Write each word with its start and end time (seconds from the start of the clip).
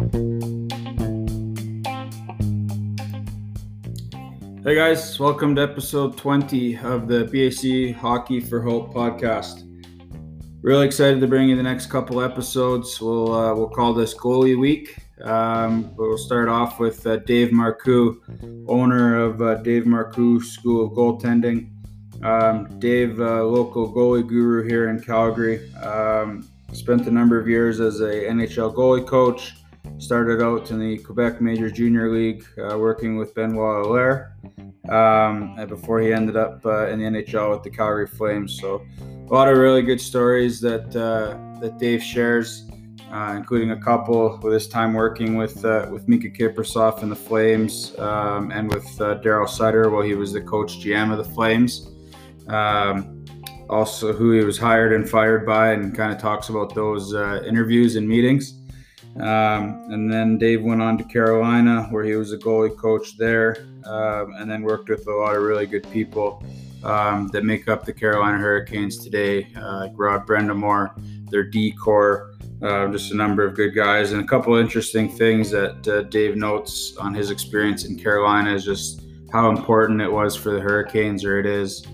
Hey 0.00 0.06
guys, 4.74 5.20
welcome 5.20 5.54
to 5.56 5.62
episode 5.62 6.16
20 6.16 6.78
of 6.78 7.06
the 7.06 7.24
BAC 7.26 7.94
Hockey 8.00 8.40
for 8.40 8.62
Hope 8.62 8.94
podcast. 8.94 9.66
Really 10.62 10.86
excited 10.86 11.20
to 11.20 11.26
bring 11.26 11.50
you 11.50 11.56
the 11.56 11.62
next 11.62 11.88
couple 11.88 12.22
episodes. 12.22 12.98
We'll 12.98 13.30
uh, 13.30 13.54
we'll 13.54 13.68
call 13.68 13.92
this 13.92 14.14
goalie 14.14 14.58
week. 14.58 14.96
Um, 15.22 15.94
we'll 15.96 16.16
start 16.16 16.48
off 16.48 16.80
with 16.80 17.06
uh, 17.06 17.16
Dave 17.16 17.50
Marcoux, 17.50 18.16
owner 18.70 19.18
of 19.18 19.42
uh, 19.42 19.56
Dave 19.56 19.84
Marcoux 19.84 20.42
School 20.42 20.86
of 20.86 20.92
Goaltending. 20.92 21.72
Um, 22.24 22.78
Dave, 22.78 23.20
uh, 23.20 23.44
local 23.44 23.92
goalie 23.92 24.26
guru 24.26 24.66
here 24.66 24.88
in 24.88 24.98
Calgary, 24.98 25.70
um, 25.74 26.48
spent 26.72 27.06
a 27.06 27.10
number 27.10 27.38
of 27.38 27.46
years 27.46 27.80
as 27.80 28.00
a 28.00 28.10
NHL 28.10 28.74
goalie 28.74 29.06
coach 29.06 29.59
Started 30.00 30.40
out 30.40 30.70
in 30.70 30.78
the 30.78 30.96
Quebec 30.96 31.42
Major 31.42 31.70
Junior 31.70 32.10
League, 32.10 32.46
uh, 32.58 32.78
working 32.78 33.18
with 33.18 33.34
Benoit 33.34 33.84
Allaire, 33.84 34.32
um, 34.88 35.54
before 35.68 36.00
he 36.00 36.10
ended 36.10 36.38
up 36.38 36.64
uh, 36.64 36.86
in 36.86 36.98
the 36.98 37.04
NHL 37.04 37.50
with 37.50 37.62
the 37.62 37.68
Calgary 37.68 38.06
Flames. 38.06 38.58
So, 38.58 38.82
a 38.98 39.32
lot 39.32 39.46
of 39.46 39.58
really 39.58 39.82
good 39.82 40.00
stories 40.00 40.58
that 40.62 40.96
uh, 40.96 41.60
that 41.60 41.76
Dave 41.78 42.02
shares, 42.02 42.66
uh, 43.12 43.34
including 43.36 43.72
a 43.72 43.76
couple 43.76 44.40
with 44.42 44.54
his 44.54 44.68
time 44.68 44.94
working 44.94 45.36
with 45.36 45.62
uh, 45.66 45.86
with 45.92 46.08
Miikka 46.08 46.34
Kiprusoff 46.34 47.02
and 47.02 47.12
the 47.12 47.16
Flames, 47.16 47.94
um, 47.98 48.50
and 48.52 48.72
with 48.72 48.86
uh, 49.02 49.20
Daryl 49.20 49.46
Sutter 49.46 49.90
while 49.90 50.02
he 50.02 50.14
was 50.14 50.32
the 50.32 50.40
coach 50.40 50.80
GM 50.80 51.12
of 51.12 51.18
the 51.18 51.30
Flames. 51.34 51.90
Um, 52.48 53.22
also, 53.68 54.14
who 54.14 54.32
he 54.32 54.44
was 54.44 54.56
hired 54.56 54.94
and 54.94 55.08
fired 55.08 55.44
by, 55.44 55.72
and 55.72 55.94
kind 55.94 56.10
of 56.10 56.18
talks 56.18 56.48
about 56.48 56.74
those 56.74 57.12
interviews 57.44 57.96
and 57.96 58.08
meetings. 58.08 58.59
Um, 59.16 59.84
and 59.90 60.10
then 60.10 60.38
Dave 60.38 60.62
went 60.62 60.80
on 60.80 60.96
to 60.98 61.04
Carolina, 61.04 61.88
where 61.90 62.04
he 62.04 62.14
was 62.14 62.32
a 62.32 62.38
goalie 62.38 62.76
coach 62.76 63.16
there, 63.16 63.66
um, 63.84 64.34
and 64.38 64.50
then 64.50 64.62
worked 64.62 64.88
with 64.88 65.06
a 65.08 65.12
lot 65.12 65.36
of 65.36 65.42
really 65.42 65.66
good 65.66 65.90
people 65.90 66.42
um, 66.84 67.28
that 67.28 67.44
make 67.44 67.68
up 67.68 67.84
the 67.84 67.92
Carolina 67.92 68.38
Hurricanes 68.38 68.98
today. 68.98 69.48
Uh, 69.56 69.88
Rod 69.94 70.26
Brind'Amour, 70.26 70.92
their 71.30 71.42
D 71.42 71.72
core, 71.72 72.34
uh, 72.62 72.86
just 72.88 73.12
a 73.12 73.16
number 73.16 73.44
of 73.44 73.54
good 73.54 73.74
guys, 73.74 74.12
and 74.12 74.22
a 74.22 74.26
couple 74.26 74.54
interesting 74.54 75.08
things 75.08 75.50
that 75.50 75.86
uh, 75.88 76.02
Dave 76.02 76.36
notes 76.36 76.96
on 76.96 77.12
his 77.12 77.30
experience 77.30 77.84
in 77.84 77.98
Carolina 77.98 78.54
is 78.54 78.64
just 78.64 79.02
how 79.32 79.50
important 79.50 80.00
it 80.00 80.10
was 80.10 80.36
for 80.36 80.50
the 80.50 80.60
Hurricanes, 80.60 81.24
or 81.24 81.38
it 81.38 81.46
is 81.46 81.86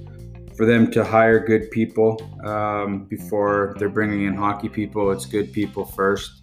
for 0.57 0.65
them 0.65 0.91
to 0.91 1.05
hire 1.05 1.39
good 1.39 1.71
people 1.71 2.21
um, 2.45 3.05
before 3.05 3.75
they're 3.79 3.89
bringing 3.89 4.25
in 4.25 4.35
hockey 4.35 4.69
people. 4.69 5.11
It's 5.11 5.27
good 5.27 5.53
people 5.53 5.85
first. 5.85 6.43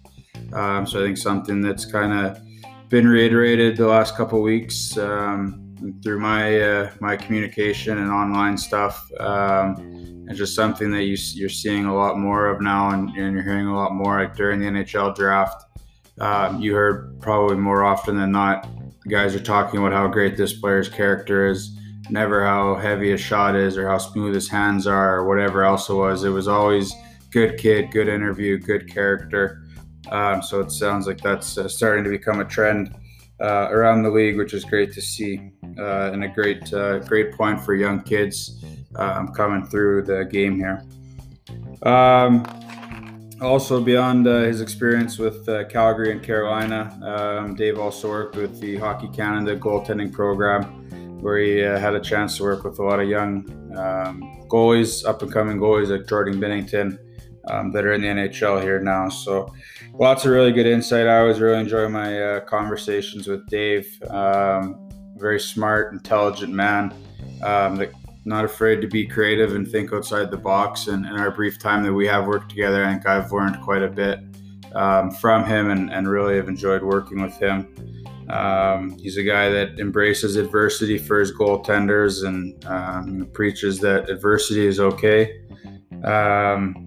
Um, 0.52 0.86
so 0.86 1.00
I 1.00 1.06
think 1.06 1.18
something 1.18 1.60
that's 1.60 1.84
kind 1.84 2.12
of 2.12 2.40
been 2.88 3.08
reiterated 3.08 3.76
the 3.76 3.86
last 3.86 4.16
couple 4.16 4.40
weeks 4.40 4.96
um, 4.98 6.00
through 6.02 6.20
my 6.20 6.60
uh, 6.60 6.90
my 7.00 7.16
communication 7.16 7.98
and 7.98 8.10
online 8.10 8.56
stuff, 8.56 9.10
um, 9.20 9.74
and 10.28 10.36
just 10.36 10.54
something 10.54 10.90
that 10.92 11.04
you, 11.04 11.16
you're 11.34 11.48
seeing 11.48 11.86
a 11.86 11.94
lot 11.94 12.18
more 12.18 12.46
of 12.46 12.60
now, 12.60 12.90
and, 12.90 13.08
and 13.10 13.34
you're 13.34 13.42
hearing 13.42 13.66
a 13.66 13.76
lot 13.76 13.92
more 13.92 14.20
like 14.20 14.36
during 14.36 14.60
the 14.60 14.66
NHL 14.66 15.14
draft. 15.14 15.64
Um, 16.20 16.60
you 16.60 16.74
heard 16.74 17.20
probably 17.20 17.56
more 17.56 17.84
often 17.84 18.16
than 18.16 18.30
not, 18.30 18.68
guys 19.08 19.34
are 19.34 19.40
talking 19.40 19.80
about 19.80 19.92
how 19.92 20.06
great 20.06 20.36
this 20.36 20.52
player's 20.52 20.88
character 20.88 21.48
is, 21.48 21.76
never 22.10 22.44
how 22.44 22.76
heavy 22.76 23.12
a 23.12 23.16
shot 23.16 23.56
is 23.56 23.76
or 23.76 23.88
how 23.88 23.98
smooth 23.98 24.34
his 24.34 24.48
hands 24.48 24.86
are 24.86 25.16
or 25.16 25.28
whatever 25.28 25.64
else 25.64 25.88
it 25.88 25.94
was. 25.94 26.22
It 26.24 26.30
was 26.30 26.46
always 26.46 26.94
good 27.30 27.58
kid, 27.58 27.90
good 27.90 28.08
interview, 28.08 28.58
good 28.58 28.92
character. 28.92 29.63
Um, 30.10 30.42
so 30.42 30.60
it 30.60 30.70
sounds 30.70 31.06
like 31.06 31.20
that's 31.20 31.58
uh, 31.58 31.68
starting 31.68 32.04
to 32.04 32.10
become 32.10 32.40
a 32.40 32.44
trend 32.44 32.94
uh, 33.40 33.68
around 33.70 34.02
the 34.02 34.10
league, 34.10 34.36
which 34.36 34.54
is 34.54 34.64
great 34.64 34.92
to 34.92 35.02
see, 35.02 35.50
uh, 35.78 36.10
and 36.12 36.24
a 36.24 36.28
great 36.28 36.72
uh, 36.72 37.00
great 37.00 37.32
point 37.32 37.60
for 37.60 37.74
young 37.74 38.00
kids 38.02 38.64
um, 38.96 39.28
coming 39.28 39.66
through 39.66 40.02
the 40.02 40.24
game 40.24 40.56
here. 40.56 40.82
Um, 41.82 42.44
also, 43.40 43.82
beyond 43.82 44.26
uh, 44.26 44.42
his 44.42 44.60
experience 44.60 45.18
with 45.18 45.48
uh, 45.48 45.64
Calgary 45.64 46.12
and 46.12 46.22
Carolina, 46.22 46.98
um, 47.02 47.54
Dave 47.54 47.78
also 47.78 48.08
worked 48.08 48.36
with 48.36 48.60
the 48.60 48.76
Hockey 48.76 49.08
Canada 49.08 49.56
goaltending 49.56 50.12
program, 50.12 51.20
where 51.20 51.38
he 51.38 51.58
had 51.58 51.94
a 51.94 52.00
chance 52.00 52.36
to 52.36 52.44
work 52.44 52.64
with 52.64 52.78
a 52.78 52.82
lot 52.82 53.00
of 53.00 53.08
young 53.08 53.44
um, 53.76 54.22
goalies, 54.48 55.04
up 55.04 55.20
and 55.22 55.32
coming 55.32 55.58
goalies 55.58 55.88
like 55.88 56.06
Jordan 56.08 56.40
Binnington 56.40 56.98
um, 57.48 57.72
that 57.72 57.84
are 57.84 57.92
in 57.92 58.02
the 58.02 58.08
NHL 58.08 58.62
here 58.62 58.80
now. 58.80 59.08
So 59.08 59.52
lots 59.94 60.24
of 60.24 60.32
really 60.32 60.52
good 60.52 60.66
insight. 60.66 61.06
I 61.06 61.20
always 61.20 61.40
really 61.40 61.60
enjoy 61.60 61.88
my 61.88 62.22
uh, 62.22 62.40
conversations 62.40 63.28
with 63.28 63.46
Dave. 63.48 64.02
Um, 64.10 64.88
very 65.16 65.40
smart, 65.40 65.92
intelligent 65.92 66.52
man. 66.52 66.92
Um, 67.42 67.76
that 67.76 67.92
not 68.24 68.44
afraid 68.44 68.80
to 68.80 68.88
be 68.88 69.06
creative 69.06 69.54
and 69.54 69.68
think 69.68 69.92
outside 69.92 70.30
the 70.30 70.36
box. 70.36 70.86
And 70.86 71.04
in 71.04 71.12
our 71.12 71.30
brief 71.30 71.58
time 71.58 71.82
that 71.84 71.92
we 71.92 72.06
have 72.06 72.26
worked 72.26 72.48
together, 72.48 72.84
I 72.84 72.92
think 72.92 73.06
I've 73.06 73.32
learned 73.32 73.60
quite 73.60 73.82
a 73.82 73.88
bit 73.88 74.20
um, 74.74 75.10
from 75.10 75.44
him 75.44 75.70
and, 75.70 75.92
and, 75.92 76.08
really 76.08 76.36
have 76.36 76.48
enjoyed 76.48 76.82
working 76.82 77.22
with 77.22 77.36
him. 77.36 77.68
Um, 78.28 78.98
he's 78.98 79.16
a 79.18 79.22
guy 79.22 79.48
that 79.50 79.78
embraces 79.78 80.34
adversity 80.34 80.98
for 80.98 81.20
his 81.20 81.32
goaltenders 81.32 82.26
and 82.26 82.64
um, 82.64 83.28
preaches 83.32 83.78
that 83.80 84.10
adversity 84.10 84.66
is 84.66 84.80
okay. 84.80 85.42
Um, 86.02 86.83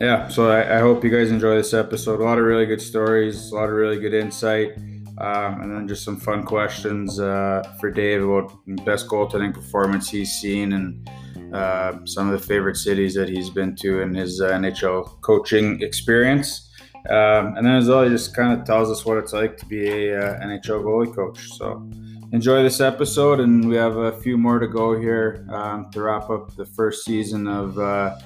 yeah, 0.00 0.28
so 0.28 0.50
I, 0.50 0.76
I, 0.76 0.78
hope 0.78 1.02
you 1.02 1.10
guys 1.10 1.30
enjoy 1.30 1.56
this 1.56 1.74
episode. 1.74 2.20
A 2.20 2.24
lot 2.24 2.38
of 2.38 2.44
really 2.44 2.66
good 2.66 2.80
stories, 2.80 3.50
a 3.50 3.54
lot 3.56 3.64
of 3.64 3.74
really 3.74 3.98
good 3.98 4.14
insight, 4.14 4.76
um, 5.18 5.60
and 5.60 5.72
then 5.72 5.88
just 5.88 6.04
some 6.04 6.16
fun 6.16 6.44
questions 6.44 7.18
uh, 7.18 7.62
for 7.80 7.90
Dave 7.90 8.22
about 8.22 8.52
best 8.84 9.08
goaltending 9.08 9.52
performance 9.52 10.08
he's 10.08 10.32
seen 10.32 10.72
and 10.72 11.10
uh, 11.52 11.98
some 12.04 12.30
of 12.30 12.40
the 12.40 12.46
favorite 12.46 12.76
cities 12.76 13.14
that 13.14 13.28
he's 13.28 13.50
been 13.50 13.74
to 13.76 14.00
in 14.00 14.14
his 14.14 14.40
uh, 14.40 14.50
NHL 14.50 15.20
coaching 15.22 15.82
experience. 15.82 16.70
Um, 17.10 17.56
and 17.56 17.66
then 17.66 17.76
as 17.76 17.88
well, 17.88 18.04
he 18.04 18.10
just 18.10 18.36
kind 18.36 18.58
of 18.58 18.66
tells 18.66 18.90
us 18.90 19.04
what 19.04 19.18
it's 19.18 19.32
like 19.32 19.56
to 19.56 19.66
be 19.66 19.88
a 19.88 20.20
uh, 20.20 20.40
NHL 20.44 20.84
goalie 20.84 21.14
coach. 21.14 21.48
So 21.56 21.90
enjoy 22.32 22.62
this 22.62 22.80
episode, 22.80 23.40
and 23.40 23.68
we 23.68 23.76
have 23.76 23.96
a 23.96 24.12
few 24.20 24.36
more 24.36 24.58
to 24.58 24.68
go 24.68 24.98
here 24.98 25.46
um, 25.50 25.90
to 25.90 26.02
wrap 26.02 26.30
up 26.30 26.54
the 26.54 26.66
first 26.66 27.04
season 27.04 27.48
of 27.48 27.78
uh, 27.78 28.18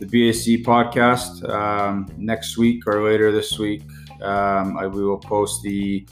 the 0.00 0.06
BAC 0.06 0.64
podcast 0.64 1.48
um, 1.48 2.08
next 2.16 2.56
week 2.56 2.86
or 2.86 3.02
later 3.02 3.32
this 3.32 3.58
week. 3.58 3.82
Um, 4.22 4.76
I, 4.76 4.86
we 4.86 5.04
will 5.04 5.18
post 5.18 5.62
the 5.62 6.06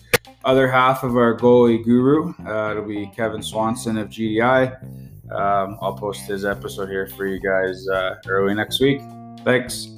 other 0.45 0.71
half 0.71 1.03
of 1.03 1.17
our 1.17 1.37
goalie 1.37 1.85
guru. 1.85 2.33
Uh, 2.47 2.71
it'll 2.71 2.85
be 2.85 3.11
Kevin 3.15 3.43
Swanson 3.43 3.99
of 3.99 4.09
GDI. 4.09 4.83
Um, 5.33 5.77
I'll 5.81 5.95
post 5.95 6.23
his 6.23 6.45
episode 6.45 6.89
here 6.89 7.07
for 7.09 7.27
you 7.27 7.41
guys 7.41 7.89
uh, 7.89 8.17
early 8.27 8.55
next 8.55 8.81
week. 8.81 9.01
Thanks. 9.45 9.89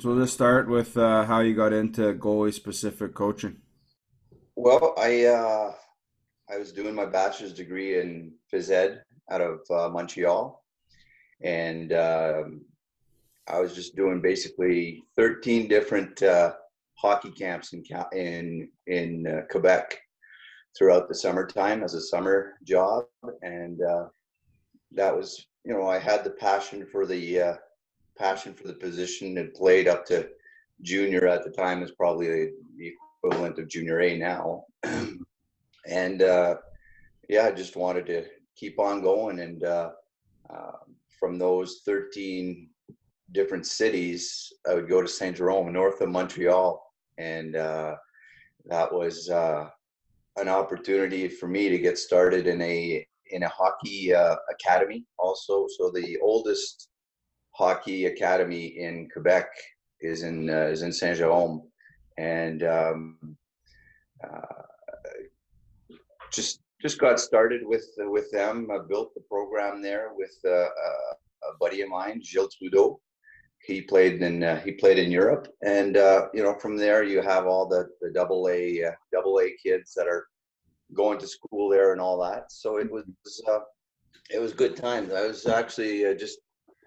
So 0.00 0.10
let's 0.10 0.32
start 0.32 0.68
with 0.68 0.96
uh, 0.96 1.24
how 1.24 1.40
you 1.40 1.54
got 1.54 1.72
into 1.72 2.12
goalie 2.14 2.52
specific 2.52 3.14
coaching. 3.14 3.56
Well, 4.56 4.94
I 4.98 5.24
uh, 5.26 5.72
I 6.50 6.58
was 6.58 6.72
doing 6.72 6.94
my 6.94 7.06
bachelor's 7.06 7.54
degree 7.54 8.00
in 8.00 8.32
phys 8.52 8.70
ed 8.70 9.02
out 9.30 9.40
of 9.40 9.60
uh, 9.70 9.88
Montreal, 9.88 10.62
and 11.42 11.92
um, 11.92 12.62
I 13.48 13.60
was 13.60 13.74
just 13.74 13.96
doing 13.96 14.20
basically 14.20 15.02
13 15.16 15.68
different 15.68 16.22
uh, 16.22 16.54
hockey 16.94 17.30
camps 17.30 17.72
in 17.72 17.84
in 18.12 18.68
in 18.86 19.26
uh, 19.26 19.42
Quebec 19.50 19.98
throughout 20.76 21.08
the 21.08 21.14
summertime 21.14 21.82
as 21.82 21.94
a 21.94 22.00
summer 22.00 22.54
job, 22.64 23.04
and 23.42 23.82
uh, 23.82 24.06
that 24.92 25.14
was 25.14 25.46
you 25.64 25.72
know 25.72 25.86
I 25.86 25.98
had 25.98 26.24
the 26.24 26.30
passion 26.30 26.86
for 26.86 27.06
the 27.06 27.40
uh, 27.40 27.54
passion 28.16 28.54
for 28.54 28.66
the 28.66 28.74
position 28.74 29.38
and 29.38 29.54
played 29.54 29.88
up 29.88 30.06
to 30.06 30.28
junior 30.82 31.26
at 31.26 31.44
the 31.44 31.50
time 31.50 31.82
is 31.82 31.92
probably 31.92 32.50
the 32.76 32.92
equivalent 33.24 33.58
of 33.58 33.68
junior 33.68 34.00
A 34.00 34.16
now, 34.16 34.64
and 35.86 36.22
uh, 36.22 36.56
yeah, 37.28 37.46
I 37.46 37.52
just 37.52 37.76
wanted 37.76 38.06
to 38.06 38.24
keep 38.56 38.78
on 38.78 39.02
going. 39.02 39.40
And 39.40 39.64
uh, 39.64 39.90
uh, 40.50 40.72
from 41.18 41.38
those 41.38 41.82
13 41.84 42.68
different 43.32 43.66
cities, 43.66 44.52
I 44.68 44.74
would 44.74 44.88
go 44.88 45.02
to 45.02 45.08
Saint 45.08 45.36
Jerome, 45.36 45.72
north 45.72 46.00
of 46.00 46.10
Montreal, 46.10 46.82
and 47.18 47.56
uh, 47.56 47.96
that 48.66 48.92
was 48.92 49.28
uh, 49.30 49.68
an 50.36 50.48
opportunity 50.48 51.28
for 51.28 51.48
me 51.48 51.68
to 51.68 51.78
get 51.78 51.98
started 51.98 52.46
in 52.46 52.60
a 52.62 53.06
in 53.30 53.44
a 53.44 53.48
hockey 53.48 54.14
uh, 54.14 54.36
academy. 54.50 55.06
Also, 55.18 55.66
so 55.78 55.90
the 55.90 56.18
oldest 56.22 56.88
hockey 57.52 58.06
academy 58.06 58.66
in 58.66 59.08
Quebec 59.10 59.48
is 60.00 60.22
in 60.22 60.50
uh, 60.50 60.66
is 60.66 60.82
in 60.82 60.92
Saint 60.92 61.18
Jerome, 61.18 61.62
and 62.18 62.62
um, 62.62 63.36
just 66.32 66.61
just 66.82 66.98
got 66.98 67.20
started 67.20 67.62
with 67.64 67.86
with 67.98 68.30
them. 68.30 68.68
I 68.70 68.78
built 68.86 69.14
the 69.14 69.22
program 69.22 69.80
there 69.80 70.10
with 70.14 70.36
uh, 70.44 70.50
uh, 70.50 71.12
a 71.50 71.56
buddy 71.58 71.80
of 71.82 71.88
mine, 71.88 72.20
Gilles 72.22 72.54
Trudeau, 72.58 73.00
he 73.62 73.80
played 73.80 74.22
in 74.22 74.42
uh, 74.42 74.60
he 74.60 74.72
played 74.72 74.98
in 74.98 75.10
Europe, 75.10 75.48
and 75.64 75.96
uh, 75.96 76.28
you 76.34 76.42
know 76.42 76.54
from 76.54 76.76
there 76.76 77.04
you 77.04 77.22
have 77.22 77.46
all 77.46 77.68
the 77.68 77.88
the 78.00 78.10
double 78.10 78.48
A 78.48 78.84
uh, 78.84 78.90
double 79.12 79.40
A 79.40 79.52
kids 79.62 79.94
that 79.94 80.06
are 80.06 80.26
going 80.94 81.18
to 81.18 81.26
school 81.26 81.68
there 81.68 81.92
and 81.92 82.00
all 82.00 82.20
that. 82.22 82.50
So 82.50 82.78
it 82.78 82.90
was 82.90 83.04
uh, 83.48 83.60
it 84.30 84.40
was 84.40 84.52
good 84.52 84.76
times. 84.76 85.12
I 85.12 85.26
was 85.26 85.46
actually 85.46 86.06
uh, 86.06 86.14
just 86.14 86.38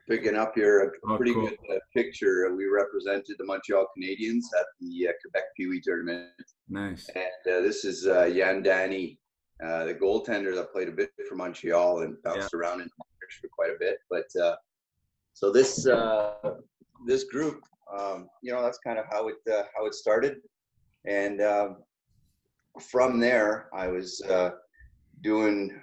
picking 0.10 0.36
up 0.36 0.54
here 0.54 0.84
a 0.84 1.12
oh, 1.12 1.18
pretty 1.18 1.34
cool. 1.34 1.48
good 1.48 1.58
uh, 1.72 1.80
picture. 1.96 2.54
We 2.54 2.66
represented 2.66 3.36
the 3.38 3.46
Montreal 3.46 3.88
Canadiens 3.98 4.44
at 4.60 4.66
the 4.82 5.10
Quebec 5.22 5.44
Pee 5.56 5.68
Wee 5.68 5.82
tournament. 5.82 6.30
Nice. 6.68 7.10
And 7.16 7.66
this 7.66 7.86
is 7.86 8.06
Yann 8.06 8.62
Danis, 8.64 9.18
the 9.60 9.98
goaltender 10.00 10.56
that 10.56 10.72
played 10.72 10.90
a 10.90 10.92
bit 10.92 11.12
for 11.28 11.36
Montreal 11.36 12.02
and 12.02 12.22
bounced 12.24 12.50
yeah. 12.54 12.60
around 12.60 12.82
in 12.82 12.88
the 12.88 13.04
minors 13.04 13.36
for 13.42 13.48
quite 13.50 13.72
a 13.72 13.80
bit, 13.80 13.98
but 14.10 14.26
so 15.36 15.52
this 15.52 15.86
uh, 15.86 16.34
this 17.06 17.26
group, 17.26 17.66
um, 17.94 18.30
you 18.42 18.54
know, 18.54 18.62
that's 18.62 18.78
kind 18.78 18.98
of 18.98 19.06
how 19.12 19.28
it 19.28 19.36
uh, 19.52 19.64
how 19.76 19.86
it 19.86 19.94
started, 19.94 20.38
and 21.06 21.42
um, 21.42 21.78
from 22.80 23.20
there, 23.20 23.68
I 23.74 23.88
was 23.88 24.22
uh, 24.22 24.52
doing 25.22 25.78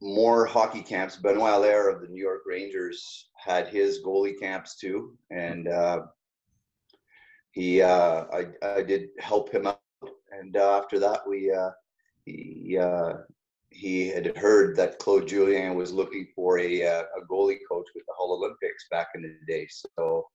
more 0.00 0.46
hockey 0.46 0.80
camps. 0.80 1.16
Benoit 1.16 1.52
Allaire 1.52 1.90
of 1.90 2.00
the 2.00 2.08
New 2.08 2.22
York 2.22 2.42
Rangers 2.46 3.28
had 3.36 3.68
his 3.68 4.00
goalie 4.02 4.40
camps 4.40 4.76
too, 4.76 5.14
and 5.30 5.68
uh, 5.68 6.06
he 7.50 7.82
uh, 7.82 8.24
I 8.32 8.46
I 8.62 8.82
did 8.82 9.08
help 9.18 9.52
him 9.52 9.66
out, 9.66 9.80
and 10.32 10.56
uh, 10.56 10.78
after 10.78 10.98
that 11.00 11.20
we 11.28 11.52
uh, 11.52 11.70
he 12.26 12.78
uh, 12.78 13.14
he 13.70 14.08
had 14.08 14.36
heard 14.36 14.76
that 14.76 14.98
Claude 14.98 15.28
Julien 15.28 15.74
was 15.74 15.92
looking 15.92 16.26
for 16.34 16.58
a, 16.58 16.82
uh, 16.82 17.02
a 17.02 17.26
goalie 17.30 17.58
coach 17.70 17.86
with 17.94 18.04
the 18.06 18.14
Hull 18.16 18.38
Olympiques 18.40 18.88
back 18.90 19.08
in 19.14 19.22
the 19.22 19.36
day. 19.46 19.66
So 19.70 20.26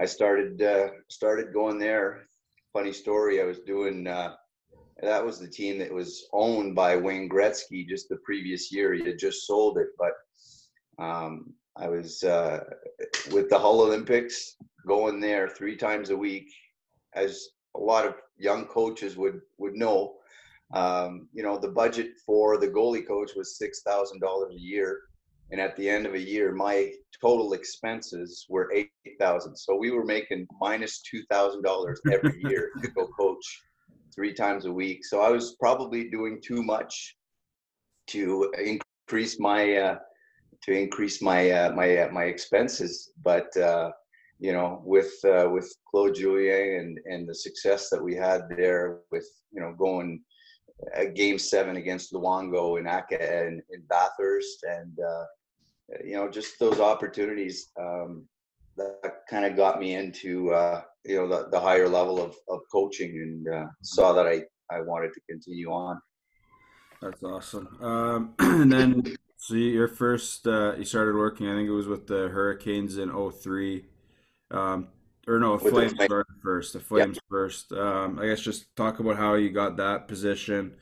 I 0.00 0.06
started 0.06 0.62
uh, 0.62 0.88
started 1.08 1.52
going 1.52 1.78
there. 1.78 2.26
Funny 2.72 2.92
story. 2.92 3.40
I 3.40 3.44
was 3.44 3.60
doing 3.60 4.06
uh, 4.06 4.34
that 5.02 5.24
was 5.24 5.38
the 5.38 5.48
team 5.48 5.78
that 5.78 5.92
was 5.92 6.26
owned 6.32 6.74
by 6.74 6.96
Wayne 6.96 7.28
Gretzky 7.28 7.86
just 7.86 8.08
the 8.08 8.18
previous 8.24 8.72
year. 8.72 8.94
He 8.94 9.04
had 9.04 9.18
just 9.18 9.46
sold 9.46 9.78
it, 9.78 9.88
but 9.98 10.12
um, 11.02 11.52
I 11.76 11.88
was 11.88 12.22
uh, 12.22 12.60
with 13.32 13.48
the 13.48 13.58
Hull 13.58 13.80
Olympiques 13.80 14.52
going 14.86 15.20
there 15.20 15.48
three 15.48 15.76
times 15.76 16.10
a 16.10 16.16
week, 16.16 16.48
as 17.14 17.48
a 17.76 17.80
lot 17.80 18.06
of 18.06 18.14
young 18.38 18.66
coaches 18.66 19.16
would 19.16 19.40
would 19.58 19.74
know 19.74 20.16
um, 20.72 21.28
you 21.32 21.42
know, 21.42 21.58
the 21.58 21.68
budget 21.68 22.12
for 22.24 22.58
the 22.58 22.68
goalie 22.68 23.06
coach 23.06 23.32
was 23.36 23.58
six 23.58 23.82
thousand 23.82 24.20
dollars 24.20 24.54
a 24.54 24.58
year, 24.58 25.00
and 25.50 25.60
at 25.60 25.76
the 25.76 25.88
end 25.88 26.06
of 26.06 26.14
a 26.14 26.20
year, 26.20 26.52
my 26.52 26.92
total 27.20 27.52
expenses 27.52 28.46
were 28.48 28.72
eight 28.72 28.90
thousand. 29.20 29.56
So 29.56 29.76
we 29.76 29.90
were 29.90 30.04
making 30.04 30.46
minus 30.60 31.02
two 31.02 31.22
thousand 31.30 31.62
dollars 31.62 32.00
every 32.10 32.40
year 32.48 32.70
to 32.82 32.88
go 32.88 33.06
coach 33.18 33.44
three 34.14 34.32
times 34.32 34.64
a 34.64 34.72
week. 34.72 35.04
So 35.04 35.20
I 35.20 35.30
was 35.30 35.56
probably 35.60 36.08
doing 36.08 36.40
too 36.42 36.62
much 36.62 37.16
to 38.08 38.52
increase 38.58 39.38
my 39.38 39.76
uh, 39.76 39.98
to 40.62 40.72
increase 40.72 41.20
my 41.20 41.50
uh, 41.50 41.72
my 41.72 41.98
uh, 41.98 42.10
my 42.10 42.24
expenses, 42.24 43.12
but. 43.22 43.54
Uh, 43.56 43.90
you 44.38 44.52
know, 44.52 44.82
with 44.84 45.12
uh, 45.24 45.48
with 45.48 45.72
Claude 45.88 46.16
Julien 46.16 46.80
and 46.80 46.98
and 47.06 47.28
the 47.28 47.34
success 47.34 47.90
that 47.90 48.02
we 48.02 48.16
had 48.16 48.48
there, 48.48 48.98
with 49.12 49.28
you 49.52 49.60
know 49.60 49.72
going 49.78 50.20
game 51.14 51.38
seven 51.38 51.76
against 51.76 52.12
Luongo 52.12 52.78
in 52.78 52.86
Aka 52.86 53.46
and 53.46 53.62
in 53.70 53.82
Bathurst, 53.88 54.64
and 54.64 54.98
uh, 54.98 55.24
you 56.04 56.14
know 56.14 56.30
just 56.30 56.58
those 56.58 56.80
opportunities 56.80 57.70
um, 57.78 58.26
that 58.76 59.22
kind 59.28 59.44
of 59.44 59.56
got 59.56 59.80
me 59.80 59.94
into 59.94 60.50
uh, 60.50 60.82
you 61.04 61.16
know 61.16 61.28
the, 61.28 61.48
the 61.50 61.60
higher 61.60 61.88
level 61.88 62.20
of, 62.22 62.34
of 62.48 62.60
coaching, 62.70 63.10
and 63.10 63.54
uh, 63.54 63.66
saw 63.82 64.12
that 64.12 64.26
I 64.26 64.42
I 64.70 64.80
wanted 64.80 65.12
to 65.14 65.20
continue 65.28 65.70
on. 65.70 66.00
That's 67.00 67.22
awesome. 67.22 67.68
Um, 67.80 68.34
and 68.38 68.72
then 68.72 69.16
so 69.36 69.54
your 69.54 69.88
first 69.88 70.46
uh, 70.46 70.74
you 70.76 70.84
started 70.84 71.16
working, 71.16 71.48
I 71.48 71.54
think 71.54 71.68
it 71.68 71.72
was 71.72 71.88
with 71.88 72.06
the 72.06 72.28
Hurricanes 72.28 72.96
in 72.96 73.10
03. 73.10 73.84
Um, 74.50 74.88
or 75.26 75.38
no, 75.38 75.58
Flames 75.58 75.94
the 75.94 76.24
first. 76.42 76.72
The 76.72 76.80
Flames 76.80 77.16
yep. 77.16 77.24
first. 77.28 77.72
Um, 77.72 78.18
I 78.18 78.26
guess 78.26 78.40
just 78.40 78.74
talk 78.76 78.98
about 78.98 79.16
how 79.16 79.34
you 79.34 79.50
got 79.50 79.76
that 79.76 80.08
position, 80.08 80.74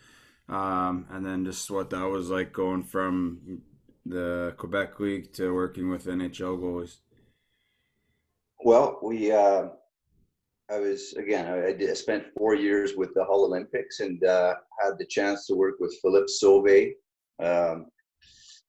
um, 0.48 1.06
and 1.10 1.24
then 1.24 1.44
just 1.44 1.70
what 1.70 1.90
that 1.90 2.04
was 2.04 2.30
like 2.30 2.52
going 2.52 2.82
from 2.82 3.62
the 4.06 4.54
Quebec 4.56 4.98
League 5.00 5.32
to 5.34 5.54
working 5.54 5.90
with 5.90 6.06
NHL 6.06 6.58
goalies. 6.58 6.96
Well, 8.64 8.98
we. 9.02 9.32
Uh, 9.32 9.68
I 10.70 10.78
was 10.78 11.14
again. 11.14 11.46
I, 11.46 11.72
did, 11.72 11.90
I, 11.90 11.94
spent 11.94 12.24
four 12.36 12.54
years 12.54 12.94
with 12.96 13.12
the 13.14 13.24
Hull 13.24 13.50
Olympiques 13.50 14.00
and 14.00 14.22
uh, 14.24 14.54
had 14.80 14.98
the 14.98 15.06
chance 15.06 15.46
to 15.46 15.54
work 15.54 15.74
with 15.80 15.98
Philippe 16.00 16.28
Sauvé. 16.28 16.92
Um, 17.42 17.86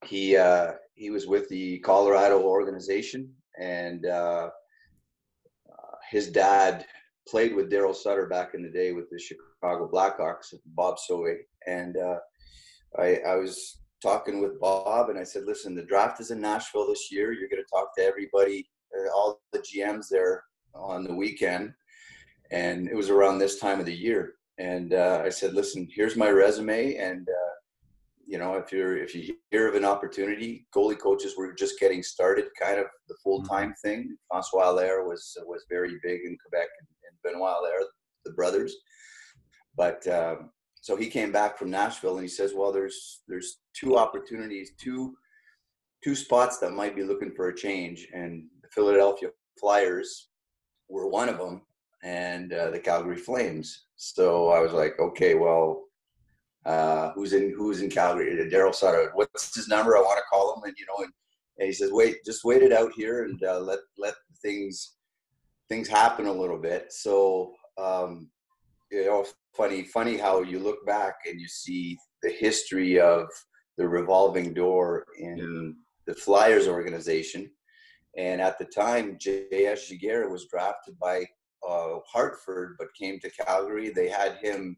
he 0.06 0.35
uh, 0.35 0.74
he 0.95 1.09
was 1.12 1.27
with 1.27 1.47
the 1.50 1.79
Colorado 1.79 2.41
organization 2.41 3.29
and 3.59 4.06
uh, 4.06 4.50
his 6.12 6.30
dad 6.30 6.86
played 7.28 7.56
with 7.56 7.72
Daryl 7.72 7.96
Sutter 7.96 8.28
back 8.28 8.54
in 8.54 8.62
the 8.62 8.69
day 8.69 8.92
with 8.92 9.10
the 9.10 9.18
Chicago 9.18 9.90
Blackhawks, 9.92 10.54
Bob 10.66 10.98
Sauvé. 10.98 11.38
And 11.68 11.96
uh, 11.98 12.18
I, 13.00 13.19
I 13.25 13.36
was 13.38 13.80
talking 14.02 14.42
with 14.42 14.60
Bob 14.60 15.10
and 15.10 15.18
I 15.18 15.24
said, 15.24 15.46
listen, 15.46 15.74
the 15.74 15.84
draft 15.84 16.19
is 16.19 16.31
in 16.31 16.42
Nashville 16.42 16.88
this 16.88 17.12
year. 17.12 17.31
You're 17.31 17.48
going 17.48 17.63
to 17.63 17.69
talk 17.74 17.96
to 17.96 18.04
everybody, 18.04 18.69
uh, 18.94 19.10
all 19.16 19.42
the 19.54 19.60
GMs 19.60 20.10
there 20.10 20.44
on 20.75 21.06
the 21.06 21.16
weekend. 21.16 21.74
And 22.52 22.90
it 22.90 22.96
was 22.96 23.10
around 23.10 23.40
this 23.40 23.60
time 23.60 23.80
of 23.80 23.86
the 23.86 23.96
year. 23.96 24.34
And 24.58 24.94
uh, 24.94 25.22
I 25.24 25.30
said, 25.30 25.54
listen, 25.54 25.88
here's 25.96 26.18
my 26.18 26.30
resume. 26.30 26.96
And 26.96 27.25
uh, 27.30 27.50
you 28.31 28.38
know, 28.38 28.56
if 28.56 28.72
you're 28.72 28.95
if 28.95 29.13
you 29.13 29.36
hear 29.51 29.68
of 29.68 29.75
an 29.75 29.83
opportunity, 29.83 30.66
goalie 30.74 30.98
coaches 30.98 31.36
were 31.38 31.51
just 31.51 31.78
getting 31.81 32.01
started, 32.01 32.45
kind 32.57 32.80
of 32.80 32.86
the 33.10 33.16
full 33.22 33.44
time 33.44 33.72
mm-hmm. 33.72 33.88
thing. 33.89 34.18
Francois 34.30 34.72
Allaire 34.72 35.04
was 35.06 35.36
was 35.45 35.66
very 35.69 36.00
big 36.01 36.22
in 36.24 36.38
Quebec, 36.42 36.69
and, 36.80 36.88
and 37.04 37.22
Benoit 37.36 37.57
Allaire, 37.60 37.83
the 38.24 38.31
brothers. 38.31 38.74
But 39.75 40.07
um, 40.07 40.51
so 40.80 40.95
he 40.95 41.07
came 41.07 41.33
back 41.33 41.57
from 41.57 41.69
Nashville, 41.69 42.13
and 42.13 42.24
he 42.24 42.30
says, 42.30 42.54
"Well, 42.56 42.72
there's 42.72 43.24
there's 43.28 43.57
two 43.74 43.98
opportunities, 43.98 44.72
two 44.77 45.13
two 46.01 46.16
spots 46.16 46.57
that 46.60 46.72
might 46.72 46.95
be 46.95 47.04
looking 47.04 47.34
for 47.36 47.50
a 47.50 47.56
change, 47.56 48.07
and 48.13 48.45
the 48.62 48.69
Philadelphia 48.69 49.27
Flyers 49.60 50.30
were 50.88 51.10
one 51.10 51.27
of 51.27 51.38
them, 51.38 51.63
and 52.01 52.53
uh, 52.53 52.70
the 52.70 52.79
Calgary 52.79 53.17
Flames." 53.17 53.88
So 53.98 54.51
I 54.51 54.62
was 54.62 54.72
like, 54.72 54.98
"Okay, 55.01 55.36
well." 55.36 55.84
Uh, 56.65 57.12
who's 57.13 57.34
in 57.34 57.53
who's 57.58 57.82
in 57.82 57.89
Calgary, 57.89 58.36
Daryl 58.50 58.74
Sutter. 58.74 59.12
What's 59.13 59.56
his 59.56 59.68
number? 59.68 59.98
I 59.98 60.01
want 60.01 60.18
to 60.18 60.24
call 60.30 60.56
him, 60.56 60.63
and 60.65 60.75
you 60.77 60.86
know, 60.86 61.03
and, 61.03 61.13
and 61.58 61.68
he 61.68 61.74
says, 61.74 61.91
wait, 61.91 62.24
just 62.25 62.44
wait 62.44 62.62
it 62.62 62.72
out 62.72 62.91
here 62.96 63.24
and 63.24 63.41
uh, 63.44 63.60
let 63.60 63.80
let 63.98 64.13
things 64.41 64.98
things 65.70 65.88
happen 65.88 66.27
a 66.27 66.34
little 66.34 66.60
bit. 66.60 66.91
So 66.91 67.53
um, 67.77 68.30
you 68.91 69.06
know, 69.06 69.25
funny 69.56 69.84
funny 69.84 70.18
how 70.18 70.41
you 70.41 70.60
look 70.60 70.86
back 70.86 71.15
and 71.27 71.39
you 71.39 71.48
see 71.48 71.98
the 72.22 72.32
history 72.32 73.00
of 73.00 73.27
the 73.77 73.88
revolving 73.88 74.53
door 74.53 75.06
in 75.18 75.38
yeah. 76.08 76.13
the 76.13 76.20
Flyers 76.20 76.68
organization. 76.68 77.50
And 78.18 78.41
at 78.41 78.60
the 78.60 78.65
time, 78.65 79.18
J.S. 79.20 79.89
Giguère 79.89 80.30
was 80.30 80.48
drafted 80.48 81.00
by 81.00 81.25
uh, 81.68 82.00
Hartford, 82.06 82.75
but 82.77 82.94
came 83.00 83.20
to 83.22 83.32
Calgary. 83.32 83.89
They 83.89 84.10
had 84.10 84.38
him 84.41 84.75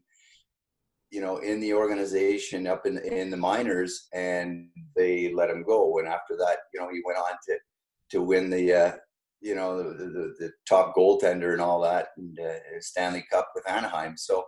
you 1.14 1.20
know, 1.20 1.36
in 1.36 1.60
the 1.60 1.72
organization 1.72 2.66
up 2.66 2.86
in 2.86 2.98
in 2.98 3.30
the 3.30 3.36
minors, 3.36 4.08
and 4.12 4.68
they 4.96 5.32
let 5.32 5.48
him 5.48 5.62
go. 5.62 6.00
And 6.00 6.08
after 6.08 6.36
that, 6.36 6.56
you 6.72 6.80
know, 6.80 6.88
he 6.92 7.00
went 7.04 7.18
on 7.18 7.36
to 7.46 7.58
to 8.10 8.20
win 8.20 8.50
the 8.50 8.72
uh, 8.72 8.92
you 9.40 9.54
know 9.54 9.80
the, 9.80 10.04
the, 10.06 10.34
the, 10.40 10.52
top 10.68 10.92
goaltender 10.96 11.52
and 11.52 11.62
all 11.62 11.80
that, 11.82 12.08
and 12.16 12.36
uh, 12.40 12.80
Stanley 12.80 13.24
Cup 13.30 13.52
with 13.54 13.68
Anaheim. 13.70 14.16
So 14.16 14.44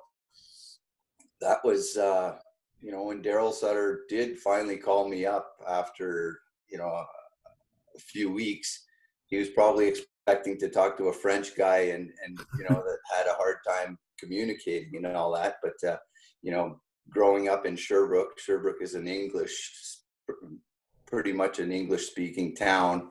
that 1.40 1.58
was 1.62 1.96
uh, 1.96 2.35
you 2.80 2.90
know 2.90 3.04
when 3.04 3.23
Daryl 3.23 3.52
Sutter 3.52 4.00
did 4.08 4.37
finally 4.40 4.76
call 4.76 5.08
me 5.08 5.25
up 5.25 5.49
after 5.68 6.37
you 6.68 6.78
know 6.78 6.88
a 6.88 8.00
few 8.00 8.32
weeks. 8.32 8.87
He 9.28 9.37
was 9.37 9.50
probably 9.50 9.87
expecting 9.87 10.58
to 10.58 10.68
talk 10.68 10.96
to 10.96 11.11
a 11.11 11.12
French 11.12 11.56
guy 11.56 11.92
and 11.94 12.11
and 12.25 12.40
you 12.58 12.64
know 12.68 12.82
that 12.82 12.99
had 13.16 13.28
a 13.28 13.37
hard 13.37 13.58
time 13.68 13.96
communicating 14.18 14.96
and 14.96 15.16
all 15.16 15.32
that, 15.32 15.56
but 15.62 15.88
uh, 15.88 15.96
you 16.43 16.52
know, 16.52 16.81
growing 17.11 17.49
up 17.49 17.66
in 17.66 17.76
Sherbrooke, 17.76 18.38
Sherbrooke 18.38 18.83
is 18.83 18.95
an 18.95 19.07
English, 19.07 19.99
pretty 21.07 21.33
much 21.33 21.59
an 21.59 21.73
English 21.73 22.07
speaking 22.07 22.55
town. 22.55 23.11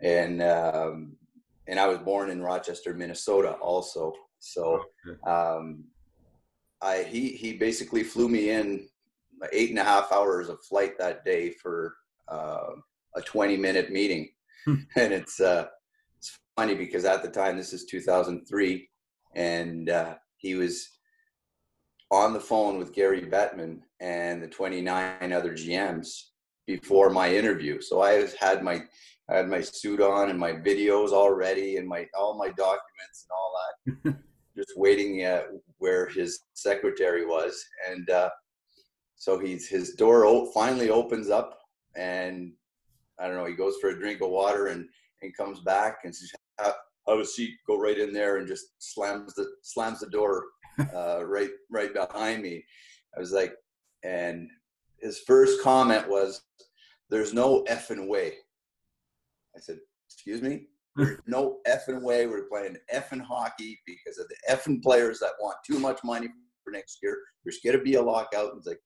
And, 0.00 0.42
um, 0.42 1.16
and 1.68 1.78
I 1.80 1.86
was 1.86 1.98
born 1.98 2.30
in 2.30 2.42
Rochester, 2.42 2.94
Minnesota 2.94 3.52
also. 3.52 4.12
So, 4.38 4.84
um, 5.26 5.84
I, 6.82 7.02
he, 7.02 7.30
he 7.30 7.54
basically 7.54 8.02
flew 8.02 8.28
me 8.28 8.50
in 8.50 8.88
eight 9.52 9.70
and 9.70 9.78
a 9.78 9.84
half 9.84 10.12
hours 10.12 10.48
of 10.48 10.62
flight 10.64 10.98
that 10.98 11.24
day 11.24 11.50
for, 11.50 11.94
uh, 12.28 12.72
a 13.16 13.22
20 13.22 13.56
minute 13.56 13.90
meeting. 13.90 14.28
Hmm. 14.64 14.74
and 14.96 15.12
it's, 15.12 15.40
uh, 15.40 15.66
it's 16.18 16.38
funny 16.56 16.74
because 16.74 17.04
at 17.04 17.22
the 17.22 17.30
time, 17.30 17.56
this 17.56 17.72
is 17.72 17.86
2003, 17.86 18.88
and 19.34 19.88
uh, 19.88 20.14
he 20.36 20.54
was 20.54 20.95
on 22.10 22.32
the 22.32 22.40
phone 22.40 22.78
with 22.78 22.94
Gary 22.94 23.22
Bettman 23.22 23.80
and 24.00 24.42
the 24.42 24.48
29 24.48 25.32
other 25.32 25.52
GMs 25.52 26.22
before 26.66 27.10
my 27.10 27.34
interview. 27.34 27.80
So 27.80 28.02
I 28.02 28.26
had 28.38 28.62
my 28.62 28.82
I 29.28 29.38
had 29.38 29.48
my 29.48 29.60
suit 29.60 30.00
on 30.00 30.30
and 30.30 30.38
my 30.38 30.52
videos 30.52 31.10
all 31.10 31.32
ready 31.32 31.76
and 31.76 31.88
my 31.88 32.06
all 32.16 32.38
my 32.38 32.48
documents 32.48 33.26
and 33.26 33.30
all 33.32 33.52
that, 34.04 34.16
just 34.56 34.72
waiting 34.76 35.22
at 35.22 35.46
where 35.78 36.08
his 36.08 36.40
secretary 36.54 37.26
was. 37.26 37.64
And 37.90 38.08
uh, 38.08 38.30
so 39.16 39.38
he's 39.38 39.68
his 39.68 39.94
door 39.94 40.48
finally 40.54 40.90
opens 40.90 41.28
up, 41.28 41.58
and 41.96 42.52
I 43.18 43.26
don't 43.26 43.36
know. 43.36 43.46
He 43.46 43.54
goes 43.54 43.76
for 43.80 43.90
a 43.90 43.98
drink 43.98 44.20
of 44.20 44.30
water 44.30 44.68
and 44.68 44.88
and 45.22 45.36
comes 45.36 45.60
back 45.60 45.98
and 46.04 46.14
says, 46.14 46.32
"Have 46.60 46.74
a 47.08 47.24
seat. 47.24 47.54
Go 47.66 47.78
right 47.78 47.98
in 47.98 48.12
there," 48.12 48.36
and 48.36 48.46
just 48.46 48.66
slams 48.78 49.34
the 49.34 49.48
slams 49.62 50.00
the 50.00 50.06
door 50.10 50.44
uh, 50.94 51.24
right 51.24 51.50
right 51.70 51.92
behind 51.92 52.42
me. 52.42 52.64
I 53.16 53.20
was 53.20 53.32
like, 53.32 53.54
and 54.04 54.48
his 55.00 55.20
first 55.26 55.62
comment 55.62 56.08
was, 56.08 56.42
"There's 57.10 57.34
no 57.34 57.64
effing 57.64 58.08
way." 58.08 58.34
I 59.56 59.60
said, 59.60 59.78
"Excuse 60.08 60.42
me." 60.42 60.68
There's 60.96 61.20
no 61.26 61.58
effing 61.68 62.00
way 62.00 62.26
we're 62.26 62.48
playing 62.48 62.78
effing 62.94 63.20
hockey 63.20 63.78
because 63.86 64.18
of 64.18 64.28
the 64.28 64.36
effing 64.50 64.82
players 64.82 65.18
that 65.18 65.32
want 65.38 65.58
too 65.62 65.78
much 65.78 66.00
money 66.02 66.28
for 66.64 66.70
next 66.70 66.98
year. 67.02 67.18
There's 67.44 67.60
going 67.64 67.76
to 67.76 67.82
be 67.82 67.94
a 67.94 68.02
lockout. 68.02 68.50
And 68.50 68.58
it's 68.58 68.66
like, 68.66 68.80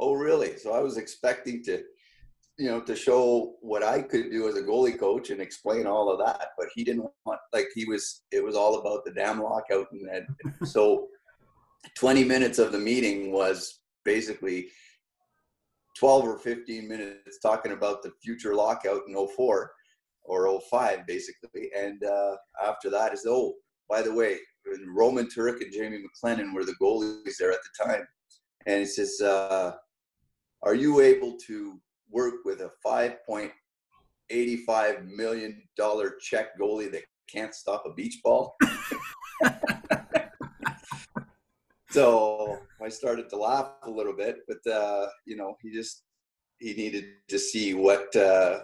oh, 0.00 0.12
really? 0.12 0.56
So 0.56 0.72
I 0.72 0.80
was 0.80 0.96
expecting 0.96 1.62
to, 1.64 1.82
you 2.58 2.68
know, 2.68 2.80
to 2.82 2.94
show 2.94 3.54
what 3.60 3.82
I 3.82 4.02
could 4.02 4.30
do 4.30 4.48
as 4.48 4.56
a 4.56 4.62
goalie 4.62 4.98
coach 4.98 5.30
and 5.30 5.40
explain 5.40 5.86
all 5.86 6.10
of 6.10 6.18
that. 6.24 6.48
But 6.56 6.68
he 6.74 6.84
didn't 6.84 7.08
want, 7.26 7.40
like, 7.52 7.68
he 7.74 7.84
was, 7.84 8.22
it 8.30 8.42
was 8.42 8.56
all 8.56 8.78
about 8.78 9.04
the 9.04 9.12
damn 9.12 9.42
lockout. 9.42 9.86
And 9.92 10.08
then, 10.08 10.26
so 10.64 11.08
20 11.96 12.24
minutes 12.24 12.58
of 12.58 12.72
the 12.72 12.78
meeting 12.78 13.32
was 13.32 13.80
basically 14.04 14.68
12 15.98 16.24
or 16.24 16.38
15 16.38 16.88
minutes 16.88 17.38
talking 17.40 17.72
about 17.72 18.02
the 18.02 18.12
future 18.22 18.54
lockout 18.54 19.02
in 19.08 19.14
04 19.14 19.70
or 20.24 20.60
05 20.70 21.06
basically 21.06 21.70
and 21.76 22.02
uh, 22.04 22.36
after 22.64 22.88
that 22.90 23.12
is 23.12 23.26
oh 23.28 23.52
by 23.88 24.00
the 24.02 24.12
way 24.12 24.38
roman 24.88 25.26
turek 25.26 25.60
and 25.60 25.72
jamie 25.72 26.02
mclennan 26.02 26.52
were 26.54 26.64
the 26.64 26.74
goalies 26.80 27.36
there 27.38 27.52
at 27.52 27.58
the 27.62 27.68
time 27.84 28.08
and 28.66 28.80
he 28.80 28.86
says 28.86 29.20
uh, 29.20 29.72
are 30.62 30.74
you 30.74 31.00
able 31.00 31.36
to 31.36 31.78
work 32.10 32.36
with 32.44 32.62
a 32.62 32.72
5.85 32.84 35.14
million 35.14 35.62
dollar 35.76 36.16
check 36.20 36.58
goalie 36.58 36.90
that 36.90 37.04
can't 37.28 37.54
stop 37.54 37.84
a 37.86 37.92
beach 37.92 38.18
ball 38.24 38.56
so 41.94 42.58
I 42.82 42.88
started 42.88 43.28
to 43.30 43.36
laugh 43.36 43.70
a 43.84 43.90
little 43.90 44.12
bit, 44.12 44.38
but 44.48 44.70
uh, 44.70 45.06
you 45.26 45.36
know, 45.36 45.56
he 45.62 45.72
just 45.72 46.02
he 46.58 46.74
needed 46.74 47.04
to 47.28 47.38
see 47.38 47.74
what 47.74 48.14
uh, 48.16 48.60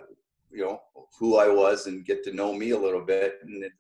you 0.51 0.65
know 0.65 0.81
who 1.19 1.37
I 1.37 1.49
was 1.49 1.87
and 1.87 2.05
get 2.05 2.25
to 2.25 2.33
know 2.33 2.53
me 2.53 2.71
a 2.71 2.79
little 2.79 3.05
bit, 3.05 3.39
and 3.43 3.63
the, 3.63 3.71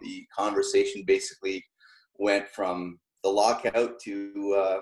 the 0.00 0.26
conversation 0.34 1.04
basically 1.06 1.62
went 2.16 2.48
from 2.48 2.98
the 3.22 3.28
lockout 3.28 4.00
to 4.00 4.54
uh, 4.56 4.80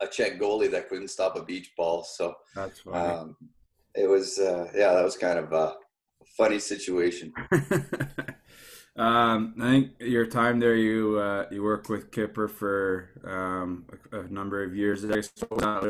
a 0.00 0.06
Czech 0.06 0.38
goalie 0.38 0.70
that 0.70 0.88
couldn't 0.88 1.08
stop 1.08 1.36
a 1.36 1.42
beach 1.42 1.72
ball. 1.76 2.04
So 2.04 2.34
that's 2.54 2.80
funny. 2.80 2.96
Um, 2.96 3.36
it 3.96 4.08
was 4.08 4.38
uh, 4.38 4.70
yeah, 4.74 4.94
that 4.94 5.04
was 5.04 5.16
kind 5.16 5.38
of 5.38 5.52
a 5.52 5.74
funny 6.36 6.60
situation. 6.60 7.32
Um, 9.00 9.54
I 9.58 9.70
think 9.70 9.92
your 9.98 10.26
time 10.26 10.60
there, 10.60 10.76
you 10.76 11.18
uh, 11.18 11.46
you 11.50 11.62
worked 11.62 11.88
with 11.88 12.12
Kipper 12.12 12.48
for 12.48 13.08
um, 13.24 13.86
a, 14.12 14.20
a, 14.20 14.28
number 14.28 14.62
of 14.62 14.76
years. 14.76 15.06
I 15.06 15.14
guess 15.14 15.32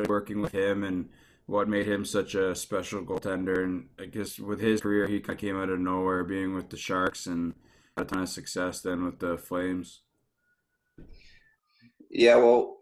working 0.06 0.40
with 0.40 0.52
him 0.52 0.84
and 0.84 1.08
what 1.46 1.68
made 1.68 1.88
him 1.88 2.04
such 2.04 2.36
a 2.36 2.54
special 2.54 3.02
goaltender. 3.02 3.64
And 3.64 3.88
I 3.98 4.04
guess 4.04 4.38
with 4.38 4.60
his 4.60 4.80
career, 4.80 5.08
he 5.08 5.18
kind 5.18 5.36
of 5.36 5.40
came 5.40 5.60
out 5.60 5.70
of 5.70 5.80
nowhere, 5.80 6.22
being 6.22 6.54
with 6.54 6.70
the 6.70 6.76
Sharks 6.76 7.26
and 7.26 7.54
a 7.96 8.04
ton 8.04 8.22
of 8.22 8.28
success 8.28 8.80
then 8.80 9.04
with 9.04 9.18
the 9.18 9.36
Flames. 9.36 10.02
Yeah, 12.12 12.36
well, 12.36 12.76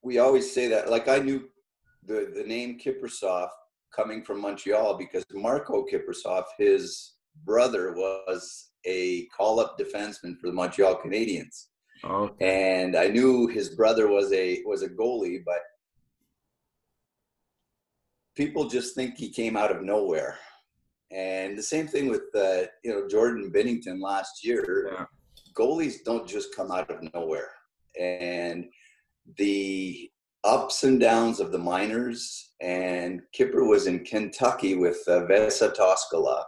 we 0.00 0.18
always 0.18 0.50
say 0.50 0.68
that. 0.68 0.90
Like 0.90 1.08
I 1.08 1.18
knew 1.18 1.50
the 2.06 2.32
the 2.34 2.44
name 2.44 2.78
Kiprusoff 2.78 3.50
coming 3.94 4.24
from 4.24 4.40
Montreal 4.40 4.96
because 4.96 5.26
Marko 5.30 5.84
Kiprusoff, 5.84 6.44
his 6.58 7.16
brother, 7.44 7.92
was 7.92 8.71
a 8.86 9.26
call 9.36 9.60
up 9.60 9.78
defenseman 9.78 10.38
for 10.38 10.46
the 10.46 10.52
Montreal 10.52 11.00
Canadiens. 11.04 11.66
Okay. 12.04 12.80
And 12.80 12.96
I 12.96 13.08
knew 13.08 13.46
his 13.46 13.70
brother 13.70 14.08
was 14.08 14.32
a 14.32 14.62
was 14.66 14.82
a 14.82 14.88
goalie, 14.88 15.42
but 15.44 15.60
people 18.36 18.68
just 18.68 18.94
think 18.94 19.16
he 19.16 19.30
came 19.30 19.56
out 19.56 19.74
of 19.74 19.82
nowhere. 19.82 20.38
And 21.12 21.56
the 21.56 21.62
same 21.62 21.86
thing 21.86 22.08
with 22.08 22.22
uh, 22.34 22.66
you 22.82 22.92
know 22.92 23.06
Jordan 23.08 23.52
Binnington 23.54 24.00
last 24.00 24.44
year. 24.44 24.90
Yeah. 24.92 25.04
Goalies 25.54 25.96
don't 26.04 26.26
just 26.26 26.56
come 26.56 26.70
out 26.70 26.90
of 26.90 27.12
nowhere, 27.12 27.50
and 28.00 28.64
the 29.36 30.10
ups 30.44 30.82
and 30.82 30.98
downs 30.98 31.40
of 31.40 31.52
the 31.52 31.58
minors. 31.58 32.52
And 32.60 33.20
Kipper 33.32 33.64
was 33.64 33.86
in 33.86 34.04
Kentucky 34.04 34.76
with 34.76 35.02
uh, 35.06 35.26
Vesa 35.26 35.74
Toskala. 35.74 36.44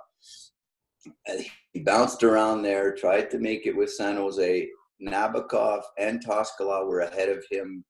He 1.74 1.80
bounced 1.80 2.22
around 2.22 2.62
there, 2.62 2.94
tried 2.94 3.30
to 3.30 3.38
make 3.38 3.66
it 3.66 3.76
with 3.76 3.92
San 3.92 4.16
Jose. 4.16 4.68
Nabokov 5.02 5.82
and 5.98 6.24
Toskala 6.24 6.86
were 6.86 7.00
ahead 7.00 7.28
of 7.28 7.44
him 7.50 7.84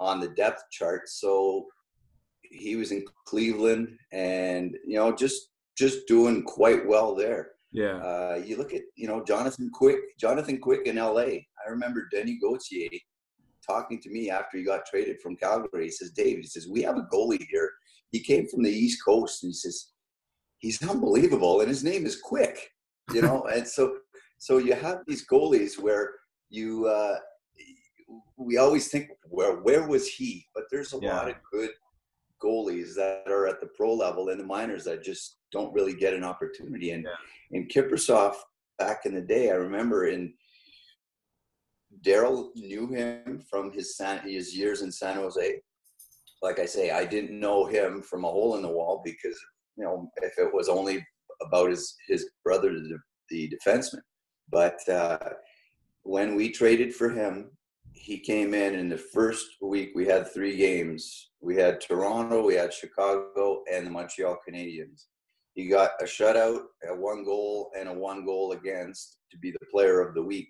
on 0.00 0.18
the 0.18 0.28
depth 0.28 0.62
chart. 0.72 1.10
So 1.10 1.66
he 2.42 2.76
was 2.76 2.90
in 2.90 3.04
Cleveland 3.26 3.98
and, 4.12 4.76
you 4.86 4.96
know, 4.96 5.14
just 5.14 5.50
just 5.76 6.08
doing 6.08 6.42
quite 6.42 6.84
well 6.88 7.14
there. 7.14 7.50
Yeah. 7.70 7.98
Uh, 7.98 8.42
you 8.44 8.56
look 8.56 8.72
at, 8.72 8.82
you 8.96 9.06
know, 9.06 9.22
Jonathan 9.22 9.70
Quick, 9.72 10.18
Jonathan 10.18 10.58
Quick 10.58 10.86
in 10.86 10.96
LA. 10.96 11.20
I 11.20 11.68
remember 11.68 12.08
Denis 12.10 12.38
Gauthier 12.42 12.88
talking 13.64 14.00
to 14.00 14.10
me 14.10 14.30
after 14.30 14.56
he 14.56 14.64
got 14.64 14.86
traded 14.86 15.20
from 15.20 15.36
Calgary. 15.36 15.84
He 15.84 15.90
says, 15.90 16.10
Dave, 16.10 16.38
he 16.38 16.44
says, 16.44 16.66
we 16.66 16.82
have 16.82 16.96
a 16.96 17.06
goalie 17.12 17.46
here. 17.48 17.70
He 18.10 18.20
came 18.20 18.48
from 18.48 18.62
the 18.62 18.72
East 18.72 19.04
Coast 19.04 19.44
and 19.44 19.50
he 19.50 19.54
says, 19.54 19.90
he's 20.58 20.82
unbelievable 20.82 21.60
and 21.60 21.68
his 21.68 21.84
name 21.84 22.06
is 22.06 22.20
Quick 22.20 22.70
you 23.12 23.22
know 23.22 23.44
and 23.54 23.66
so 23.66 23.98
so 24.38 24.58
you 24.58 24.74
have 24.74 25.00
these 25.06 25.26
goalies 25.26 25.78
where 25.78 26.12
you 26.50 26.86
uh 26.86 27.16
we 28.36 28.56
always 28.56 28.88
think 28.88 29.10
where 29.24 29.56
where 29.56 29.86
was 29.86 30.08
he 30.08 30.46
but 30.54 30.64
there's 30.70 30.92
a 30.92 30.98
yeah. 31.00 31.16
lot 31.16 31.28
of 31.28 31.36
good 31.50 31.70
goalies 32.42 32.94
that 32.94 33.24
are 33.28 33.46
at 33.46 33.60
the 33.60 33.68
pro 33.76 33.92
level 33.92 34.28
in 34.28 34.38
the 34.38 34.44
minors 34.44 34.84
that 34.84 35.02
just 35.02 35.38
don't 35.50 35.72
really 35.74 35.94
get 35.94 36.14
an 36.14 36.24
opportunity 36.24 36.92
and 36.92 37.04
yeah. 37.04 37.58
in 37.58 37.66
Kiprusoff 37.66 38.34
back 38.78 39.00
in 39.06 39.14
the 39.14 39.20
day 39.20 39.50
I 39.50 39.54
remember 39.54 40.06
in 40.06 40.32
Daryl 42.04 42.50
knew 42.54 42.86
him 42.86 43.42
from 43.50 43.72
his 43.72 43.96
San, 43.96 44.20
his 44.20 44.56
years 44.56 44.82
in 44.82 44.92
San 44.92 45.16
Jose 45.16 45.60
like 46.42 46.60
I 46.60 46.66
say 46.66 46.90
I 46.90 47.04
didn't 47.04 47.38
know 47.38 47.66
him 47.66 48.02
from 48.02 48.24
a 48.24 48.28
hole 48.28 48.56
in 48.56 48.62
the 48.62 48.68
wall 48.68 49.02
because 49.04 49.38
you 49.76 49.84
know 49.84 50.10
if 50.22 50.38
it 50.38 50.54
was 50.54 50.68
only 50.68 51.04
about 51.40 51.70
his 51.70 51.94
his 52.08 52.28
brother, 52.44 52.70
the, 52.70 52.98
the 53.30 53.52
defenseman. 53.54 54.00
But 54.50 54.78
uh, 54.88 55.18
when 56.02 56.34
we 56.34 56.50
traded 56.50 56.94
for 56.94 57.10
him, 57.10 57.50
he 57.92 58.18
came 58.18 58.54
in 58.54 58.74
in 58.74 58.88
the 58.88 58.96
first 58.98 59.46
week. 59.60 59.90
We 59.94 60.06
had 60.06 60.32
three 60.32 60.56
games. 60.56 61.30
We 61.40 61.56
had 61.56 61.80
Toronto, 61.80 62.44
we 62.44 62.54
had 62.54 62.72
Chicago, 62.72 63.62
and 63.72 63.86
the 63.86 63.90
Montreal 63.90 64.38
Canadiens. 64.48 65.06
He 65.54 65.68
got 65.68 65.90
a 66.00 66.04
shutout, 66.04 66.62
a 66.88 66.94
one 66.94 67.24
goal, 67.24 67.70
and 67.78 67.88
a 67.88 67.92
one 67.92 68.24
goal 68.24 68.52
against 68.52 69.18
to 69.30 69.38
be 69.38 69.50
the 69.50 69.66
player 69.70 70.00
of 70.00 70.14
the 70.14 70.22
week. 70.22 70.48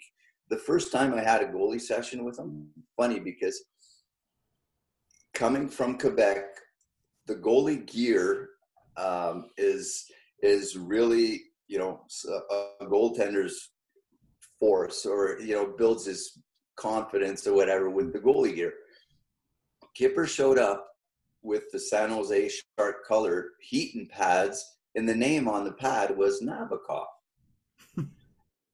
The 0.50 0.59
first 0.59 0.92
time 0.92 1.14
I 1.14 1.21
had 1.23 1.42
a 1.42 1.47
goalie 1.49 1.80
session 1.80 2.25
with 2.25 2.38
him, 2.38 2.68
funny 2.97 3.18
because 3.18 3.64
coming 5.35 5.68
from 5.68 5.99
Quebec, 5.99 6.45
the 7.26 7.37
goalie 7.37 7.87
gear 7.87 8.50
um, 8.97 9.50
is 9.57 10.07
is 10.42 10.76
really 10.76 11.42
you 11.66 11.78
know 11.78 12.00
a, 12.50 12.85
goaltender's 12.87 13.71
force 14.59 15.07
or 15.07 15.38
you 15.40 15.54
know 15.54 15.75
builds 15.76 16.07
his 16.07 16.42
confidence 16.76 17.47
or 17.47 17.54
whatever 17.54 17.90
with 17.90 18.12
the 18.12 18.18
goalie 18.18 18.54
gear. 18.54 18.73
Kipper 19.95 20.26
showed 20.26 20.59
up 20.59 20.87
with 21.42 21.64
the 21.73 21.78
San 21.78 22.11
Jose 22.11 22.50
Shark 22.78 23.04
color 23.07 23.50
heating 23.61 24.09
pads, 24.09 24.64
and 24.95 25.09
the 25.09 25.14
name 25.14 25.49
on 25.49 25.64
the 25.64 25.73
pad 25.73 26.16
was 26.16 26.42
Nabokov. 26.42 27.07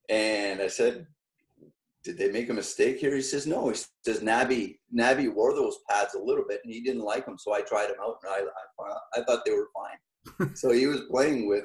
and 0.08 0.60
I 0.60 0.68
said, 0.68 1.06
"Did 2.04 2.18
they 2.18 2.30
make 2.30 2.50
a 2.50 2.54
mistake 2.54 2.98
here?" 2.98 3.14
He 3.14 3.22
says, 3.22 3.46
"No." 3.46 3.70
He 3.70 3.76
says, 4.04 4.22
"Nabby, 4.22 4.80
Nabby 4.90 5.28
wore 5.28 5.54
those 5.54 5.78
pads 5.88 6.14
a 6.14 6.22
little 6.22 6.44
bit, 6.46 6.60
and 6.64 6.72
he 6.72 6.82
didn't 6.82 7.02
like 7.02 7.26
them, 7.26 7.38
so 7.38 7.54
I 7.54 7.62
tried 7.62 7.88
them 7.88 7.96
out, 8.02 8.18
and 8.22 8.32
I, 8.32 8.84
I, 8.84 9.20
I 9.20 9.24
thought 9.24 9.44
they 9.44 9.52
were 9.52 9.68
fine." 9.74 9.98
So 10.54 10.72
he 10.72 10.86
was 10.86 11.02
playing 11.10 11.48
with 11.48 11.64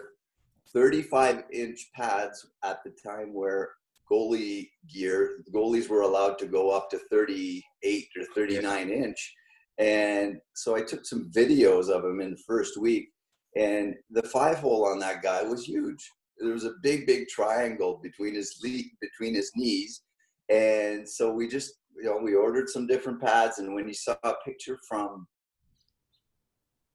35 0.73 1.43
inch 1.51 1.89
pads 1.95 2.45
at 2.63 2.83
the 2.83 2.91
time 2.91 3.33
where 3.33 3.69
goalie 4.11 4.69
gear, 4.87 5.43
goalies 5.53 5.87
were 5.87 6.01
allowed 6.01 6.37
to 6.39 6.47
go 6.47 6.71
up 6.71 6.89
to 6.89 6.99
38 7.11 8.07
or 8.17 8.23
39 8.35 8.89
inch. 8.89 9.35
And 9.77 10.39
so 10.53 10.75
I 10.75 10.81
took 10.81 11.05
some 11.05 11.31
videos 11.31 11.89
of 11.89 12.03
him 12.03 12.19
in 12.19 12.31
the 12.31 12.43
first 12.45 12.77
week, 12.77 13.09
and 13.55 13.95
the 14.09 14.23
five 14.23 14.57
hole 14.57 14.85
on 14.85 14.99
that 14.99 15.21
guy 15.21 15.43
was 15.43 15.63
huge. 15.63 16.03
There 16.37 16.53
was 16.53 16.65
a 16.65 16.73
big, 16.83 17.07
big 17.07 17.27
triangle 17.27 17.99
between 18.03 18.35
his 18.35 18.55
between 19.01 19.35
his 19.35 19.51
knees, 19.55 20.01
and 20.49 21.07
so 21.07 21.31
we 21.31 21.47
just, 21.47 21.75
you 21.95 22.03
know, 22.03 22.19
we 22.21 22.35
ordered 22.35 22.69
some 22.69 22.87
different 22.87 23.21
pads. 23.21 23.59
And 23.59 23.73
when 23.73 23.87
you 23.87 23.93
saw 23.93 24.17
a 24.23 24.33
picture 24.45 24.77
from 24.87 25.27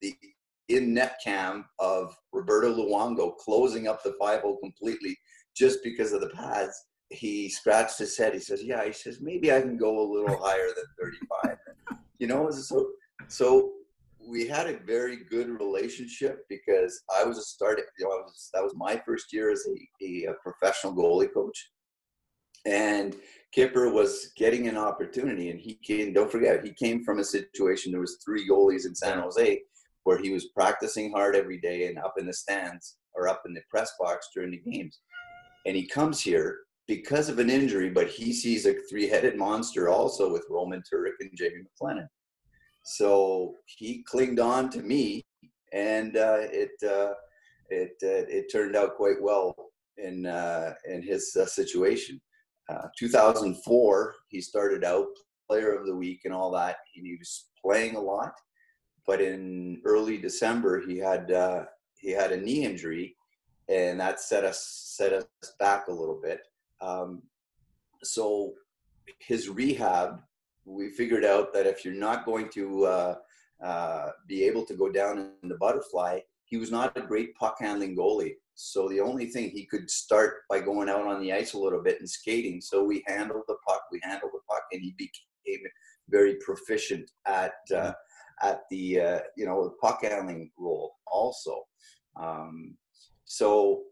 the 0.02 0.14
in 0.68 0.94
net 0.94 1.18
cam 1.23 1.64
of 1.78 2.16
Roberto 2.33 2.75
Luongo 2.75 3.37
closing 3.37 3.87
up 3.88 4.02
the 4.02 4.14
five 4.18 4.40
hole 4.40 4.56
completely 4.59 5.16
just 5.56 5.83
because 5.83 6.12
of 6.12 6.21
the 6.21 6.30
pads, 6.30 6.87
he 7.11 7.49
scratched 7.49 7.99
his 7.99 8.16
head. 8.16 8.35
He 8.35 8.40
says, 8.40 8.62
"Yeah," 8.62 8.85
he 8.85 8.92
says, 8.92 9.21
"maybe 9.21 9.52
I 9.52 9.61
can 9.61 9.76
go 9.76 10.00
a 10.00 10.11
little 10.11 10.37
higher 10.42 10.68
than 10.75 10.85
35." 11.00 11.59
you 12.18 12.26
know, 12.26 12.50
so 12.50 12.90
so 13.28 13.73
we 14.26 14.47
had 14.47 14.66
a 14.66 14.78
very 14.78 15.18
good 15.30 15.49
relationship 15.49 16.47
because 16.49 17.02
I 17.14 17.25
was 17.25 17.38
a 17.38 17.42
starting. 17.42 17.85
You 17.99 18.06
know, 18.06 18.12
I 18.12 18.23
was, 18.23 18.50
that 18.54 18.62
was 18.62 18.75
my 18.76 19.00
first 19.06 19.33
year 19.33 19.50
as 19.50 19.66
a, 19.66 20.26
a, 20.26 20.35
professional 20.42 20.94
goalie 20.94 21.33
coach, 21.33 21.71
and 22.64 23.14
Kipper 23.52 23.90
was 23.90 24.33
getting 24.37 24.66
an 24.66 24.76
opportunity, 24.76 25.50
and 25.50 25.61
he 25.61 25.78
came. 25.85 26.12
Don't 26.12 26.33
forget, 26.33 26.64
he 26.64 26.73
came 26.73 27.04
from 27.04 27.18
a 27.18 27.25
situation. 27.25 27.92
There 27.92 28.00
was 28.00 28.18
three 28.25 28.49
goalies 28.49 28.87
in 28.87 28.94
San 28.94 29.21
Jose 29.21 29.61
where 30.04 30.18
he 30.18 30.30
was 30.30 30.49
practicing 30.49 31.11
hard 31.12 31.34
every 31.34 31.58
day 31.58 31.87
and 31.87 31.99
up 31.99 32.14
in 32.18 32.26
the 32.26 32.32
stands 32.32 32.96
or 33.14 33.28
up 33.28 33.42
in 33.46 33.54
the 33.54 33.62
press 33.70 33.92
box 33.99 34.28
during 34.34 34.50
the 34.50 34.70
games. 34.70 35.00
And 35.66 35.75
he 35.76 35.87
comes 35.87 36.20
here 36.20 36.61
because 36.87 37.28
of 37.28 37.38
an 37.38 37.50
injury, 37.50 37.90
but 37.90 38.08
he 38.08 38.32
sees 38.32 38.66
a 38.66 38.75
three-headed 38.90 39.37
monster 39.37 39.88
also 39.88 40.30
with 40.30 40.44
Roman 40.50 40.82
Turek 40.82 41.14
and 41.20 41.30
Jamie 41.34 41.62
McLennan. 41.82 42.08
So 42.84 43.54
he 43.64 44.02
clinged 44.02 44.40
on 44.40 44.68
to 44.70 44.82
me, 44.82 45.25
and 45.73 46.18
uh, 46.18 46.40
it 46.40 46.73
uh, 46.87 47.14
it 47.70 47.92
uh, 48.02 48.28
it 48.28 48.52
turned 48.52 48.76
out 48.76 48.96
quite 48.96 49.23
well 49.23 49.54
in 49.96 50.26
uh, 50.26 50.75
in 50.87 51.02
his 51.02 51.34
uh, 51.40 51.46
situation. 51.46 52.20
Uh, 52.68 52.88
2004, 52.99 54.14
he 54.28 54.40
started 54.40 54.84
out 54.84 55.06
player 55.49 55.73
of 55.73 55.87
the 55.87 55.94
week 55.94 56.20
and 56.25 56.34
all 56.34 56.50
that. 56.52 56.76
And 56.96 57.06
he 57.06 57.16
was 57.18 57.46
playing 57.62 57.96
a 57.96 58.00
lot, 58.00 58.32
but 59.06 59.20
in 59.20 59.80
early 59.84 60.18
December, 60.18 60.80
he 60.80 60.99
had 60.99 61.30
he 61.96 62.11
had 62.11 62.32
a 62.32 62.40
knee 62.40 62.64
injury, 62.64 63.16
and 63.68 63.99
that 64.00 64.20
set 64.20 64.44
us 64.44 64.61
set 64.96 65.12
us 65.12 65.26
back 65.58 65.88
a 65.88 65.92
little 65.92 66.20
bit. 66.23 66.40
Um, 66.80 67.23
so 68.02 68.54
his 69.18 69.49
rehab, 69.49 70.20
we 70.64 70.90
figured 70.90 71.25
out 71.25 71.52
that 71.54 71.66
if 71.66 71.84
you're 71.84 71.94
not 71.94 72.25
going 72.25 72.49
to 72.50 72.84
uh, 72.84 73.14
uh, 73.62 74.11
be 74.28 74.44
able 74.44 74.64
to 74.66 74.75
go 74.75 74.90
down 74.90 75.30
in 75.42 75.49
the 75.49 75.56
butterfly, 75.56 76.20
he 76.44 76.56
was 76.56 76.70
not 76.70 76.96
a 76.96 77.00
great 77.00 77.34
puck 77.37 77.56
handling 77.58 77.96
goalie. 77.96 78.34
So 78.54 78.88
the 78.88 79.00
only 79.00 79.26
thing 79.26 79.50
he 79.50 79.66
could 79.66 79.90
start 79.90 80.42
by 80.49 80.61
going 80.61 80.88
out 80.88 81.06
on 81.06 81.20
the 81.20 81.32
ice 81.32 81.54
a 81.54 81.58
little 81.58 81.82
bit 81.82 81.99
and 81.99 82.08
skating. 82.08 82.61
So 82.61 82.84
we 82.84 83.02
handled 83.06 83.44
the 83.49 83.56
puck, 83.66 83.82
we 83.90 84.00
handled 84.02 84.32
the 84.32 84.40
puck, 84.49 84.62
and 84.73 84.80
he 84.80 84.94
became 84.96 85.64
very 86.08 86.37
proficient 86.37 87.11
at 87.26 87.54
uh, 87.75 87.92
at 88.43 88.62
the 88.71 89.00
uh, 89.00 89.19
you 89.37 89.47
know 89.47 89.75
puck 89.81 90.00
handling 90.03 90.50
role 90.59 90.95
also. 91.07 91.62
Um, 92.17 92.76
so 93.25 93.83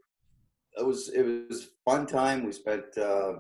it 0.79 0.87
was 0.87 1.09
it 1.11 1.49
was 1.49 1.71
fun 1.85 2.07
time. 2.07 2.45
We 2.45 2.53
spent 2.53 2.85
uh, 2.97 3.35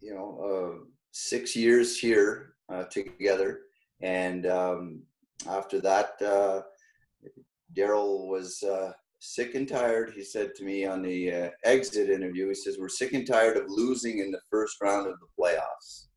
you 0.00 0.14
know 0.14 0.38
uh, 0.40 0.84
six 1.12 1.56
years 1.56 1.98
here 1.98 2.54
uh, 2.68 2.84
together, 2.84 3.60
and 4.00 4.46
um, 4.46 5.02
after 5.48 5.80
that, 5.80 6.20
uh, 6.22 6.62
Daryl 7.76 8.26
was 8.28 8.62
uh, 8.62 8.92
sick 9.20 9.54
and 9.54 9.68
tired. 9.68 10.12
He 10.14 10.24
said 10.24 10.54
to 10.56 10.64
me 10.64 10.84
on 10.84 11.02
the 11.02 11.32
uh, 11.32 11.50
exit 11.64 12.10
interview, 12.10 12.48
he 12.48 12.54
says, 12.54 12.78
"We're 12.78 12.88
sick 12.88 13.12
and 13.12 13.26
tired 13.26 13.56
of 13.56 13.64
losing 13.68 14.18
in 14.18 14.30
the 14.30 14.40
first 14.50 14.80
round 14.80 15.06
of 15.06 15.14
the 15.20 15.26
playoffs." 15.38 16.07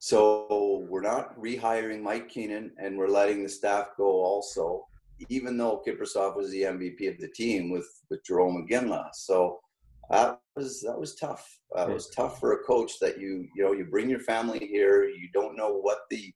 So 0.00 0.86
we're 0.88 1.02
not 1.02 1.38
rehiring 1.38 2.02
Mike 2.02 2.28
Keenan, 2.28 2.72
and 2.78 2.98
we're 2.98 3.08
letting 3.08 3.42
the 3.42 3.48
staff 3.48 3.88
go 3.96 4.06
also 4.06 4.86
even 5.28 5.56
though 5.56 5.82
Kiprusoff 5.86 6.36
was 6.36 6.50
the 6.50 6.62
MVP 6.62 7.08
of 7.12 7.18
the 7.20 7.28
team 7.28 7.70
with 7.70 7.88
with 8.08 8.24
Jarome 8.24 8.68
Iginla. 8.68 9.08
So 9.12 9.60
that 10.08 10.40
was 10.56 10.80
that 10.82 10.98
was 10.98 11.14
tough. 11.14 11.46
Uh, 11.76 11.86
it 11.88 11.94
was 11.94 12.10
tough 12.10 12.40
for 12.40 12.52
a 12.52 12.64
coach 12.64 12.98
that 13.00 13.20
you 13.20 13.46
you 13.54 13.62
know 13.62 13.72
you 13.72 13.84
bring 13.84 14.08
your 14.08 14.20
family 14.20 14.58
here. 14.58 15.04
You 15.04 15.28
don't 15.32 15.56
know 15.56 15.72
what 15.74 15.98
the 16.10 16.32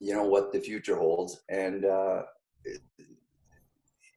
you 0.00 0.14
know 0.14 0.24
what 0.24 0.52
the 0.52 0.60
future 0.60 0.96
holds, 0.96 1.42
and 1.48 1.84
uh, 1.84 2.22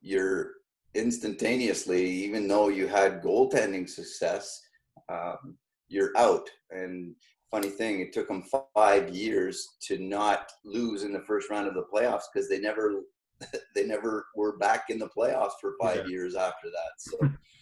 you're 0.02 0.52
instantaneously, 0.94 2.06
even 2.06 2.48
though 2.48 2.70
you 2.70 2.88
had 2.88 3.22
goaltending 3.22 3.88
success, 3.88 4.62
um, 5.10 5.58
you're 5.88 6.12
out. 6.18 6.50
And 6.72 7.16
funny 7.52 7.70
thing, 7.70 8.00
it 8.00 8.14
took 8.14 8.28
them 8.28 8.44
five 8.76 9.10
years 9.10 9.76
to 9.84 9.98
not 9.98 10.52
lose 10.66 11.04
in 11.04 11.14
the 11.14 11.24
first 11.28 11.50
round 11.50 11.68
of 11.68 11.74
the 11.74 11.86
playoffs 11.94 12.24
because 12.34 12.50
they 12.50 12.60
never 12.60 13.04
they 13.76 13.86
never 13.86 14.26
were 14.36 14.58
back 14.58 14.86
in 14.90 15.00
the 15.00 15.10
playoffs 15.10 15.54
for 15.62 15.76
five 15.82 16.04
yeah. 16.06 16.08
years 16.08 16.36
after 16.36 16.68
that. 16.70 16.92
So 16.98 17.18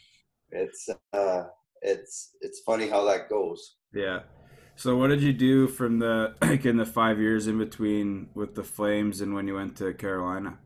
it's 0.52 0.90
uh, 1.14 1.44
it's 1.82 2.36
it's 2.42 2.62
funny 2.66 2.88
how 2.88 3.04
that 3.06 3.30
goes. 3.30 3.78
Yeah. 3.94 4.22
So 4.78 4.98
what 4.98 5.08
did 5.08 5.22
you 5.22 5.32
do 5.32 5.68
from 5.68 6.00
the 6.00 6.36
like 6.42 6.66
in 6.66 6.78
the 6.78 6.86
five 6.86 7.20
years 7.20 7.48
in 7.48 7.58
between 7.58 8.30
with 8.34 8.56
the 8.56 8.64
Flames 8.64 9.22
and 9.22 9.34
when 9.34 9.48
you 9.48 9.56
went 9.56 9.78
to 9.78 9.94
Carolina? 9.94 10.58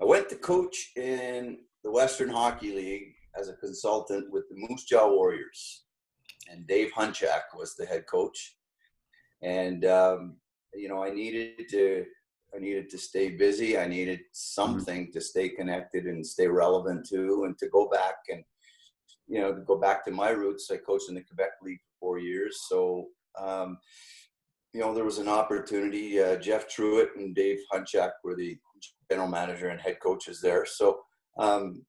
I 0.00 0.04
went 0.04 0.28
to 0.30 0.36
coach 0.36 0.92
in 0.96 1.58
the 1.84 1.90
Western 1.90 2.30
Hockey 2.30 2.74
League 2.74 3.14
as 3.38 3.48
a 3.48 3.54
consultant 3.54 4.30
with 4.30 4.44
the 4.48 4.54
Moose 4.56 4.84
Jaw 4.84 5.10
Warriors, 5.10 5.84
and 6.50 6.66
Dave 6.66 6.90
Hunchak 6.92 7.56
was 7.56 7.74
the 7.74 7.86
head 7.86 8.04
coach. 8.06 8.56
And 9.42 9.84
um, 9.84 10.36
you 10.74 10.88
know, 10.88 11.02
I 11.02 11.10
needed 11.10 11.68
to 11.70 12.04
I 12.54 12.58
needed 12.58 12.90
to 12.90 12.98
stay 12.98 13.30
busy. 13.30 13.78
I 13.78 13.86
needed 13.86 14.20
something 14.32 15.04
mm-hmm. 15.04 15.12
to 15.12 15.20
stay 15.20 15.48
connected 15.48 16.06
and 16.06 16.26
stay 16.26 16.48
relevant 16.48 17.06
to, 17.10 17.44
and 17.44 17.56
to 17.58 17.68
go 17.68 17.88
back 17.88 18.16
and 18.28 18.42
you 19.28 19.40
know 19.40 19.54
to 19.54 19.60
go 19.62 19.78
back 19.78 20.04
to 20.04 20.10
my 20.10 20.30
roots. 20.30 20.70
I 20.70 20.76
coached 20.78 21.08
in 21.08 21.14
the 21.14 21.22
Quebec 21.22 21.52
League 21.62 21.80
for 21.80 22.06
four 22.06 22.18
years, 22.18 22.60
so 22.68 23.06
um, 23.38 23.78
you 24.72 24.80
know 24.80 24.92
there 24.92 25.04
was 25.04 25.18
an 25.18 25.28
opportunity. 25.28 26.20
Uh, 26.22 26.36
Jeff 26.36 26.68
Truitt 26.68 27.16
and 27.16 27.34
Dave 27.34 27.58
Hunchak 27.72 28.10
were 28.24 28.36
the 28.36 28.58
general 29.10 29.28
manager 29.28 29.68
and 29.68 29.80
head 29.80 29.98
coaches 30.00 30.40
there. 30.40 30.66
So 30.66 31.00
um, 31.38 31.84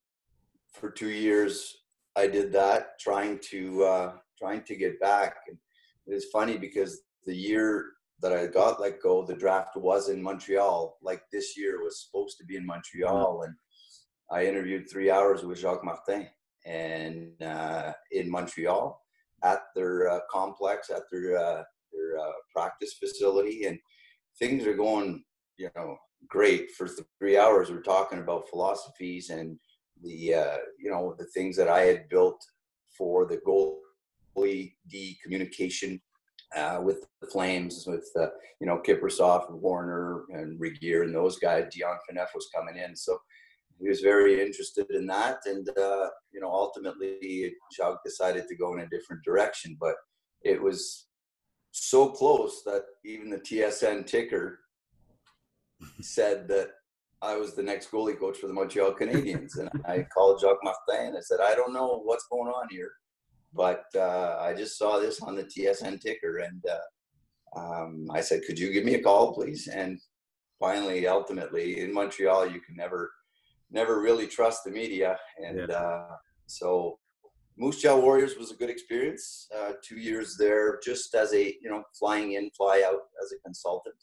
for 0.73 0.89
two 0.89 1.09
years, 1.09 1.75
I 2.15 2.27
did 2.27 2.51
that, 2.53 2.99
trying 2.99 3.39
to 3.51 3.83
uh, 3.83 4.11
trying 4.41 4.63
to 4.63 4.75
get 4.75 4.99
back. 4.99 5.35
And 5.47 5.57
it 6.07 6.13
was 6.13 6.25
funny 6.25 6.57
because 6.57 7.01
the 7.25 7.35
year 7.35 7.91
that 8.21 8.33
I 8.33 8.47
got 8.47 8.81
let 8.81 9.01
go, 9.01 9.25
the 9.25 9.35
draft 9.35 9.75
was 9.75 10.09
in 10.09 10.21
Montreal. 10.21 10.97
Like 11.01 11.21
this 11.31 11.57
year 11.57 11.83
was 11.83 12.03
supposed 12.03 12.37
to 12.39 12.45
be 12.45 12.55
in 12.55 12.65
Montreal, 12.65 13.43
and 13.43 13.55
I 14.31 14.45
interviewed 14.45 14.89
three 14.89 15.09
hours 15.11 15.43
with 15.43 15.59
Jacques 15.59 15.83
Martin 15.83 16.27
and 16.65 17.41
uh, 17.41 17.93
in 18.11 18.29
Montreal 18.29 18.99
at 19.43 19.61
their 19.75 20.09
uh, 20.09 20.19
complex, 20.29 20.89
at 20.89 21.03
their 21.11 21.37
uh, 21.37 21.63
their 21.91 22.19
uh, 22.19 22.31
practice 22.55 22.93
facility, 22.93 23.65
and 23.65 23.77
things 24.39 24.65
are 24.65 24.75
going, 24.75 25.23
you 25.57 25.69
know, 25.75 25.97
great. 26.27 26.71
For 26.71 26.87
three 27.19 27.37
hours, 27.37 27.69
we're 27.69 27.81
talking 27.81 28.19
about 28.19 28.49
philosophies 28.49 29.29
and 29.29 29.57
the 30.03 30.35
uh, 30.35 30.57
you 30.79 30.91
know 30.91 31.15
the 31.17 31.25
things 31.25 31.55
that 31.57 31.67
I 31.67 31.81
had 31.81 32.09
built 32.09 32.41
for 32.97 33.25
the 33.25 33.37
goalie 33.37 33.80
D 34.35 35.17
communication 35.23 36.01
uh, 36.55 36.79
with 36.83 37.05
the 37.21 37.27
Flames, 37.27 37.85
with 37.87 38.09
uh, 38.19 38.27
you 38.59 38.67
know 38.67 38.81
Kiprusoff 38.85 39.49
and 39.49 39.61
Warrener 39.61 40.23
and 40.29 40.59
Regehr 40.59 41.03
and 41.03 41.15
those 41.15 41.39
guys. 41.39 41.73
Dion 41.73 41.97
Phaneuf 42.09 42.27
was 42.35 42.49
coming 42.55 42.77
in, 42.77 42.95
so 42.95 43.17
he 43.79 43.87
was 43.87 44.01
very 44.01 44.41
interested 44.41 44.89
in 44.91 45.07
that. 45.07 45.37
And 45.45 45.67
uh, 45.69 46.07
you 46.31 46.41
know, 46.41 46.51
ultimately, 46.51 47.53
Jacques 47.75 48.03
decided 48.05 48.47
to 48.47 48.55
go 48.55 48.73
in 48.73 48.81
a 48.81 48.89
different 48.89 49.23
direction, 49.23 49.77
but 49.79 49.95
it 50.43 50.61
was 50.61 51.07
so 51.71 52.09
close 52.09 52.63
that 52.65 52.83
even 53.05 53.29
the 53.29 53.37
TSN 53.37 54.05
ticker 54.05 54.59
said 56.01 56.47
that 56.49 56.69
I 57.21 57.37
was 57.37 57.55
the 57.55 57.63
next 57.63 57.91
goalie 57.91 58.19
coach 58.19 58.39
for 58.39 58.47
the 58.47 58.53
Montreal 58.53 58.93
Canadiens. 58.93 59.57
and 59.57 59.69
I 59.85 60.05
called 60.13 60.41
Jacques 60.41 60.57
Martin 60.63 61.07
and 61.09 61.17
I 61.17 61.21
said, 61.21 61.39
I 61.39 61.55
don't 61.55 61.71
know 61.71 62.01
what's 62.03 62.25
going 62.29 62.51
on 62.51 62.67
here 62.69 62.91
but 63.53 63.83
uh, 63.95 64.37
I 64.39 64.53
just 64.53 64.77
saw 64.77 64.99
this 64.99 65.21
on 65.21 65.35
the 65.35 65.43
TSN 65.43 65.99
ticker, 65.99 66.37
and 66.39 66.63
uh, 66.69 67.59
um, 67.59 68.07
I 68.11 68.21
said, 68.21 68.41
"Could 68.47 68.57
you 68.57 68.71
give 68.71 68.85
me 68.85 68.95
a 68.95 69.03
call, 69.03 69.33
please?" 69.33 69.67
And 69.67 69.99
finally, 70.59 71.07
ultimately, 71.07 71.81
in 71.81 71.93
Montreal, 71.93 72.47
you 72.47 72.61
can 72.61 72.75
never, 72.75 73.11
never 73.71 74.01
really 74.01 74.27
trust 74.27 74.63
the 74.63 74.71
media. 74.71 75.17
And 75.43 75.67
yeah. 75.69 75.75
uh, 75.75 76.15
so 76.45 76.99
Moose 77.57 77.81
Jaw 77.81 77.97
Warriors 77.97 78.37
was 78.37 78.51
a 78.51 78.55
good 78.55 78.69
experience. 78.69 79.47
Uh, 79.55 79.73
two 79.83 79.97
years 79.97 80.37
there, 80.37 80.79
just 80.83 81.13
as 81.13 81.33
a 81.33 81.55
you 81.61 81.69
know 81.69 81.83
flying 81.97 82.33
in, 82.33 82.49
fly 82.57 82.83
out 82.85 83.01
as 83.21 83.31
a 83.33 83.41
consultant, 83.43 83.95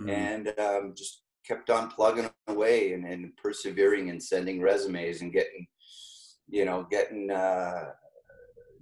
mm-hmm. 0.00 0.10
and 0.10 0.54
um, 0.58 0.94
just 0.96 1.22
kept 1.46 1.70
on 1.70 1.90
plugging 1.90 2.28
away 2.48 2.92
and, 2.92 3.06
and, 3.06 3.34
persevering 3.36 4.10
and 4.10 4.22
sending 4.22 4.60
resumes 4.60 5.22
and 5.22 5.32
getting 5.32 5.66
you 6.46 6.64
know 6.64 6.86
getting 6.90 7.30
uh, 7.30 7.86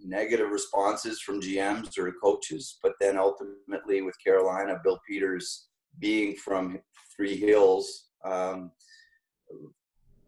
negative 0.06 0.50
responses 0.50 1.20
from 1.20 1.40
GMs 1.40 1.98
or 1.98 2.12
coaches. 2.22 2.78
But 2.82 2.92
then 3.00 3.18
ultimately 3.18 4.02
with 4.02 4.16
Carolina, 4.22 4.80
Bill 4.82 5.00
Peters 5.08 5.68
being 5.98 6.36
from 6.36 6.78
Three 7.14 7.36
Hills. 7.36 8.08
Um, 8.24 8.72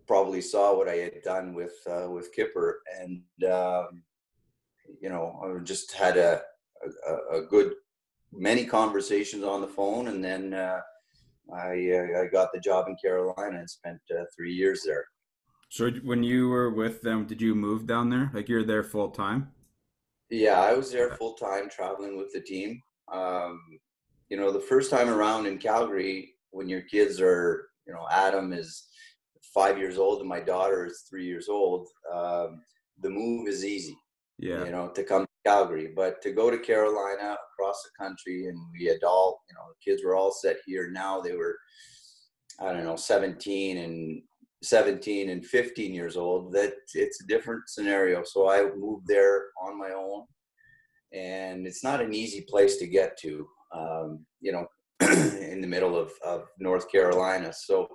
probably 0.07 0.41
saw 0.41 0.77
what 0.77 0.89
I 0.89 0.97
had 0.97 1.23
done 1.23 1.55
with 1.55 1.75
uh, 1.89 2.11
with 2.11 2.33
Kipper, 2.35 2.81
and 2.99 3.23
um, 3.51 4.03
you 5.01 5.11
know, 5.11 5.41
I 5.45 5.63
just 5.63 5.93
had 5.93 6.17
a, 6.17 6.41
a, 7.07 7.39
a 7.39 7.43
good 7.43 7.75
many 8.33 8.65
conversations 8.65 9.45
on 9.45 9.61
the 9.61 9.69
phone, 9.69 10.09
and 10.09 10.25
then 10.25 10.55
uh, 10.55 10.81
I 11.55 11.91
uh, 11.93 12.23
I 12.23 12.27
got 12.33 12.53
the 12.53 12.61
job 12.61 12.89
in 12.89 12.97
Carolina 12.97 13.59
and 13.59 13.71
spent 13.71 14.01
uh, 14.11 14.25
three 14.35 14.53
years 14.53 14.83
there. 14.85 15.05
So 15.71 15.91
when 16.03 16.23
you 16.23 16.49
were 16.49 16.71
with 16.71 17.03
them, 17.03 17.27
did 17.27 17.43
you 17.43 17.55
move 17.55 17.87
down 17.87 18.09
there? 18.09 18.31
Like 18.33 18.49
you're 18.49 18.65
there 18.65 18.83
full 18.83 19.11
time? 19.11 19.53
Yeah, 20.31 20.61
I 20.61 20.75
was 20.75 20.93
there 20.93 21.11
full 21.11 21.35
time, 21.35 21.71
traveling 21.71 22.17
with 22.17 22.33
the 22.33 22.41
team. 22.41 22.81
Um, 23.13 23.61
you 24.29 24.37
know, 24.37 24.53
the 24.53 24.61
first 24.61 24.91
time 24.91 25.09
around 25.09 25.47
in 25.47 25.59
Calgary, 25.59 26.35
when 26.51 26.69
your 26.69 26.83
kids 26.83 27.21
are, 27.21 27.69
you 27.87 27.93
know, 27.95 28.07
Adam 28.11 28.53
is 28.53 28.89
five 29.55 29.79
years 29.79 29.99
old 29.99 30.21
and 30.21 30.29
my 30.29 30.41
daughter 30.41 30.85
is 30.85 31.07
three 31.09 31.25
years 31.25 31.49
old, 31.49 31.89
um, 32.13 32.61
the 33.01 33.09
move 33.09 33.49
is 33.49 33.65
easy. 33.65 33.97
Yeah. 34.39 34.65
You 34.65 34.71
know, 34.71 34.89
to 34.89 35.03
come 35.03 35.23
to 35.23 35.51
Calgary, 35.51 35.91
but 35.97 36.23
to 36.23 36.31
go 36.31 36.51
to 36.51 36.59
Carolina 36.59 37.37
across 37.53 37.83
the 37.83 38.05
country, 38.05 38.47
and 38.47 38.59
we 38.73 38.87
had 38.87 39.03
all, 39.03 39.41
you 39.49 39.55
know, 39.55 39.63
the 39.69 39.91
kids 39.91 40.05
were 40.05 40.15
all 40.15 40.31
set 40.31 40.59
here. 40.67 40.91
Now 40.91 41.21
they 41.21 41.33
were, 41.33 41.57
I 42.61 42.73
don't 42.73 42.85
know, 42.85 42.97
17 42.97 43.79
and 43.79 44.23
17 44.63 45.31
and 45.31 45.45
15 45.45 45.95
years 45.95 46.17
old. 46.17 46.53
That 46.53 46.73
it's 46.95 47.23
a 47.23 47.27
different 47.27 47.69
scenario. 47.69 48.23
So 48.25 48.51
I 48.51 48.71
moved 48.77 49.07
there 49.07 49.45
on 49.63 49.79
my 49.79 49.91
own, 49.91 50.25
and 51.13 51.67
it's 51.67 51.85
not 51.85 52.01
an 52.01 52.15
easy 52.15 52.47
place 52.49 52.77
to 52.79 52.87
get 52.87 53.19
to. 53.21 53.47
Um, 53.73 54.25
you 54.41 54.53
know, 54.53 54.67
in 55.01 55.61
the 55.61 55.67
middle 55.67 55.97
of, 55.97 56.13
of 56.25 56.47
North 56.59 56.91
Carolina. 56.91 57.53
So 57.53 57.89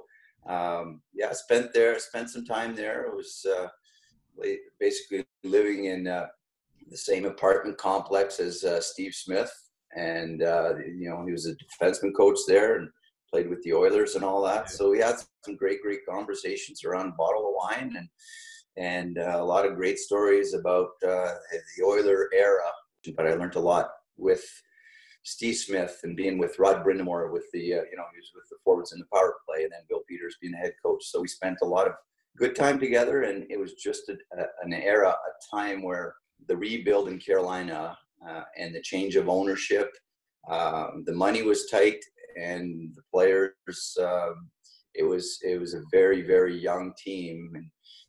um, 0.48 1.02
yeah, 1.14 1.32
spent 1.32 1.74
there, 1.74 1.98
spent 2.00 2.30
some 2.30 2.46
time 2.46 2.76
there. 2.76 3.06
It 3.06 3.16
was 3.16 3.46
uh, 3.50 3.68
basically 4.80 5.26
living 5.44 5.86
in 5.86 6.08
uh, 6.08 6.28
the 6.90 6.98
same 6.98 7.26
apartment 7.26 7.78
complex 7.78 8.40
as 8.40 8.64
uh, 8.64 8.82
Steve 8.82 9.14
Smith, 9.14 9.52
and 9.96 10.44
uh, 10.44 10.76
you 10.78 11.10
know 11.10 11.26
he 11.26 11.32
was 11.32 11.48
a 11.48 11.56
defenseman 11.56 12.12
coach 12.16 12.40
there 12.48 12.78
and 12.78 12.90
played 13.34 13.50
with 13.50 13.64
the 13.64 13.74
Oilers 13.74 14.14
and 14.14 14.24
all 14.24 14.44
that. 14.44 14.70
So 14.70 14.92
we 14.92 15.00
had 15.00 15.16
some 15.44 15.56
great, 15.56 15.82
great 15.82 16.06
conversations 16.08 16.84
around 16.84 17.08
a 17.08 17.18
bottle 17.18 17.48
of 17.48 17.56
wine 17.58 17.96
and 17.98 18.08
and 18.76 19.20
uh, 19.20 19.38
a 19.40 19.44
lot 19.44 19.68
of 19.68 19.76
great 19.76 20.00
stories 20.00 20.56
about 20.56 20.90
uh, 21.08 21.34
the 21.78 21.84
Oiler 21.86 22.30
era. 22.34 22.70
But 23.16 23.28
I 23.28 23.34
learned 23.34 23.56
a 23.56 23.60
lot 23.60 23.90
with 24.18 24.44
Steve 25.24 25.56
Smith 25.56 26.00
and 26.04 26.16
being 26.16 26.40
with 26.40 26.58
Rod 26.58 26.84
Brind'Amour 26.84 27.32
with 27.32 27.46
the 27.54 27.74
uh, 27.74 27.84
you 27.90 27.98
know 27.98 28.08
he 28.14 28.20
was 28.20 28.32
with 28.36 28.48
the 28.50 28.58
forwards 28.64 28.94
in 28.94 29.00
the 29.00 29.06
power 29.14 29.36
play, 29.48 29.64
and 29.64 29.72
then 29.72 29.82
Bill 29.90 30.04
Peters 30.08 30.38
being 30.40 30.54
the 30.54 30.60
head 30.60 30.74
coach. 30.84 31.04
So 31.06 31.22
we 31.22 31.28
spent 31.28 31.58
a 31.64 31.66
lot 31.66 31.88
of 31.88 31.94
good 32.38 32.56
time 32.56 32.80
together, 32.80 33.24
and 33.24 33.46
it 33.50 33.60
was 33.60 33.74
just 33.74 34.10
a, 34.10 34.14
a, 34.40 34.46
an 34.64 34.74
era, 34.74 35.10
a 35.10 35.56
time 35.56 35.82
where 35.82 36.16
the 36.48 36.58
rebuild 36.58 37.08
in 37.08 37.20
Carolina 37.20 37.98
uh, 38.28 38.44
and 38.58 38.74
the 38.74 38.82
change 38.82 39.16
of 39.16 39.30
ownership, 39.30 39.90
um, 40.50 41.04
the 41.06 41.14
money 41.14 41.42
was 41.42 41.70
tight, 41.70 42.04
and 42.36 42.92
the 42.96 43.02
players. 43.12 43.98
Um, 44.00 44.50
it 44.96 45.04
was 45.04 45.40
it 45.44 45.60
was 45.60 45.74
a 45.74 45.84
very 45.92 46.22
very 46.22 46.58
young 46.58 46.94
team, 46.98 47.52
and 47.56 47.66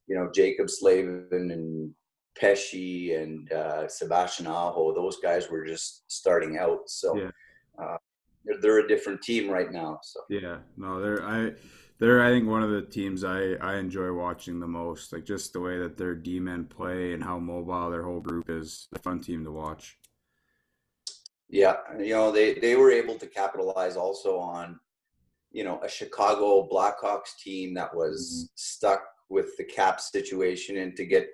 you 0.07 0.17
know 0.17 0.31
Jaccob 0.35 0.69
Slavin 0.69 1.29
and 1.31 1.95
Pesce 2.39 3.13
and 3.15 3.51
uh, 3.53 3.89
Sebastian 3.89 4.47
Aho, 4.47 4.95
those 4.95 5.19
guys 5.21 5.49
were 5.51 5.65
just 5.65 6.05
starting 6.09 6.59
out. 6.59 6.81
So 6.89 7.17
yeah. 7.17 7.31
uh, 7.79 7.97
they're, 8.45 8.61
they're 8.61 8.79
a 8.81 8.89
different 8.89 9.23
team 9.23 9.49
right 9.51 9.71
now. 9.71 9.99
So 10.03 10.21
yeah, 10.29 10.59
no, 10.77 11.01
they're 11.01 11.25
I 11.25 11.53
they're 11.99 12.23
I 12.23 12.31
think 12.31 12.49
one 12.49 12.63
of 12.63 12.71
the 12.71 12.83
teams 12.83 13.25
I 13.25 13.53
I 13.61 13.77
enjoy 13.77 14.13
watching 14.13 14.61
the 14.61 14.67
most. 14.67 15.13
Like 15.13 15.25
just 15.25 15.53
the 15.53 15.61
way 15.61 15.79
that 15.79 15.97
their 15.97 16.15
D 16.15 16.41
men 16.41 16.65
play 16.65 17.13
and 17.13 17.23
how 17.23 17.39
mobile 17.39 17.91
their 17.91 18.03
whole 18.03 18.21
group 18.21 18.51
is. 18.51 18.89
A 18.95 18.99
fun 18.99 19.21
team 19.21 19.45
to 19.45 19.53
watch. 19.53 19.97
Yeah, 21.55 21.77
you 22.01 22.15
know 22.15 22.33
they 22.33 22.55
they 22.55 22.75
were 22.75 22.91
able 22.91 23.15
to 23.15 23.29
capitalize 23.29 23.97
also 23.97 24.39
on 24.39 24.81
you 25.53 25.63
know 25.63 25.81
a 25.85 25.89
Chicago 25.89 26.69
Blackhawks 26.69 27.39
team 27.41 27.75
that 27.75 27.95
was 27.95 28.19
mm-hmm. 28.19 28.53
stuck 28.57 29.05
with 29.29 29.57
the 29.57 29.63
cap 29.63 30.01
situation 30.01 30.79
and 30.79 30.97
to 30.97 31.07
get 31.07 31.29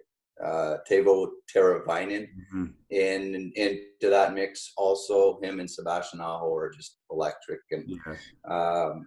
uh, 0.44 0.76
Teravainen 0.90 2.28
mm-hmm. 2.28 2.66
in 2.90 3.50
into 3.56 4.10
that 4.10 4.34
mix. 4.34 4.74
Also, 4.76 5.40
him 5.40 5.58
and 5.58 5.70
Sebastian 5.70 6.20
Aho 6.20 6.54
are 6.54 6.70
just 6.70 6.98
electric 7.10 7.60
and 7.70 7.84
yeah. 7.88 8.54
um, 8.54 9.06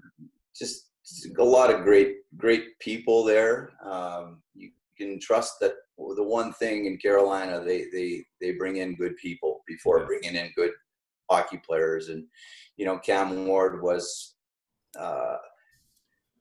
just, 0.55 0.89
just, 1.05 1.37
a 1.37 1.43
lot 1.43 1.71
of 1.71 1.83
great 1.83 2.15
great 2.37 2.79
people 2.79 3.23
there. 3.23 3.73
Um, 3.85 4.41
you 4.55 4.71
can 4.97 5.19
trust 5.19 5.59
that 5.61 5.73
the 6.15 6.23
one 6.23 6.53
thing 6.53 6.87
in 6.87 6.97
Carolina 6.97 7.63
they 7.63 7.85
they 7.93 8.25
they 8.41 8.53
bring 8.53 8.77
in 8.77 8.95
good 8.95 9.15
people 9.17 9.61
before 9.67 9.99
yeah. 9.99 10.05
bringing 10.05 10.35
in 10.35 10.51
good 10.55 10.71
hockey 11.29 11.57
players. 11.65 12.09
And 12.09 12.25
you 12.77 12.85
know 12.85 12.99
Cam 12.99 13.45
Ward 13.45 13.81
was 13.81 14.35
uh, 14.99 15.37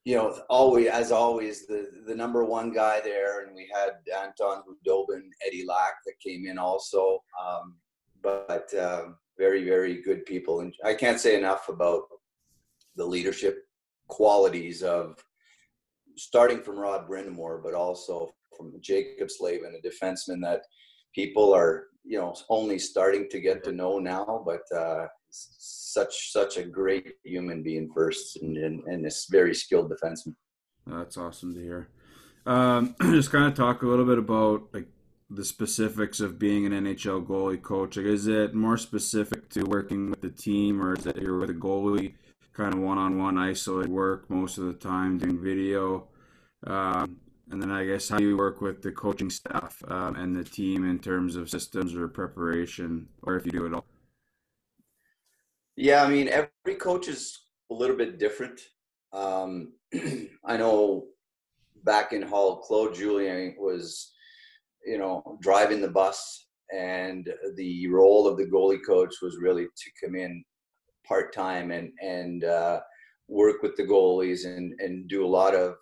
you 0.05 0.17
know, 0.17 0.37
always 0.51 0.89
as 0.89 1.13
always 1.13 1.67
the 1.67 1.89
the 2.07 2.15
number 2.15 2.45
one 2.45 2.73
guy 2.73 3.01
there, 3.01 3.47
and 3.47 3.55
we 3.55 3.71
had 3.73 3.93
Anton 4.13 4.63
Khudobin, 4.63 5.23
Eddie 5.47 5.65
Lack 5.67 5.95
that 6.05 6.19
came 6.25 6.47
in 6.47 6.59
also, 6.59 7.23
um, 7.41 7.77
but 8.23 8.73
uh, 8.75 9.07
very 9.39 9.65
very 9.65 10.03
good 10.03 10.27
people, 10.27 10.61
and 10.61 10.75
I 10.85 10.95
can't 10.95 11.21
say 11.21 11.37
enough 11.39 11.69
about 11.69 12.03
the 12.97 13.05
leadership 13.05 13.65
qualities 14.09 14.83
of 14.83 15.25
starting 16.17 16.61
from 16.61 16.79
Rod 16.79 17.09
Brind'Amour, 17.09 17.63
but 17.63 17.75
also 17.75 18.35
from 18.57 18.73
Jaccob 18.81 19.31
Slavin, 19.31 19.75
a 19.79 19.87
defenseman 19.89 20.43
that 20.43 20.63
people 21.15 21.53
are 21.53 21.87
you 22.05 22.19
know 22.19 22.35
only 22.49 22.79
starting 22.79 23.29
to 23.31 23.41
get 23.41 23.65
to 23.65 23.73
know 23.73 23.99
now, 23.99 24.43
but 24.45 24.63
uh, 24.77 25.07
such 25.31 26.33
such 26.33 26.57
a 26.57 26.65
great 26.65 27.15
human 27.25 27.63
being 27.63 27.91
first, 27.95 28.37
and 28.43 28.57
and, 28.57 28.83
and 28.85 29.05
this 29.05 29.27
very 29.31 29.55
skilled 29.55 29.91
defenseman. 29.91 30.35
That's 30.87 31.17
awesome 31.17 31.55
to 31.55 31.61
hear. 31.61 31.89
Um, 32.45 32.97
just 33.03 33.31
kind 33.31 33.47
of 33.47 33.55
talk 33.55 33.83
a 33.83 33.87
little 33.87 34.05
bit 34.05 34.19
about 34.19 34.69
like 34.73 34.89
the 35.31 35.45
specifics 35.45 36.21
of 36.21 36.39
being 36.39 36.67
an 36.67 36.73
NHL 36.73 37.27
goalie 37.27 37.63
coach. 37.63 37.97
Like, 37.97 38.07
is 38.07 38.27
it 38.27 38.55
more 38.55 38.77
specific 38.77 39.49
to 39.51 39.65
working 39.65 40.11
with 40.11 40.21
the 40.21 40.31
team, 40.31 40.83
or 40.83 40.95
is 40.95 41.07
it 41.07 41.17
you're 41.17 41.39
with 41.39 41.51
a 41.51 41.55
goalie, 41.55 42.15
kind 42.53 42.75
of 42.75 42.81
one-on-one 42.81 43.39
isolated 43.39 43.91
work 43.91 44.29
most 44.29 44.59
of 44.59 44.65
the 44.65 44.75
time, 44.75 45.19
doing 45.19 45.43
video? 45.43 46.09
Um, 46.67 47.17
and 47.51 47.61
then 47.61 47.71
I 47.71 47.85
guess 47.85 48.09
how 48.09 48.19
you 48.19 48.37
work 48.37 48.61
with 48.61 48.83
the 48.83 48.93
coaching 48.93 49.31
staff 49.31 49.83
um, 49.89 50.17
and 50.17 50.35
the 50.35 50.45
team 50.45 50.89
in 50.89 50.99
terms 50.99 51.37
of 51.37 51.51
systems 51.51 51.95
or 51.95 52.09
preparation, 52.09 53.09
or 53.23 53.37
if 53.37 53.45
you 53.45 53.53
do 53.53 53.67
it 53.67 53.75
all. 53.75 53.85
Yeah, 55.77 56.05
I 56.05 56.09
mean, 56.09 56.29
every 56.29 56.79
coach 56.79 57.09
is 57.09 57.47
a 57.71 57.75
little 57.75 57.97
bit 57.97 58.19
different. 58.19 58.61
Um, 59.13 59.73
I 60.45 60.57
know 60.57 61.07
back 61.85 62.13
in 62.13 62.23
Hull, 62.23 62.59
Claude 62.59 62.95
Julien 62.95 63.57
was, 63.59 64.13
you 64.85 64.99
know, 64.99 65.39
driving 65.41 65.81
the 65.81 65.89
bus, 65.89 66.47
and 66.75 67.29
the 67.57 67.87
role 67.89 68.27
of 68.27 68.37
the 68.37 68.47
goalie 68.47 68.85
coach 68.85 69.15
was 69.21 69.39
really 69.41 69.65
to 69.65 69.91
come 70.03 70.15
in 70.15 70.43
part 71.07 71.35
time 71.35 71.71
and 71.71 71.91
and 72.01 72.45
uh, 72.45 72.81
work 73.29 73.63
with 73.63 73.77
the 73.77 73.83
goalies 73.83 74.47
and 74.47 74.75
and 74.81 75.09
do 75.09 75.25
a 75.25 75.35
lot 75.39 75.55
of, 75.55 75.75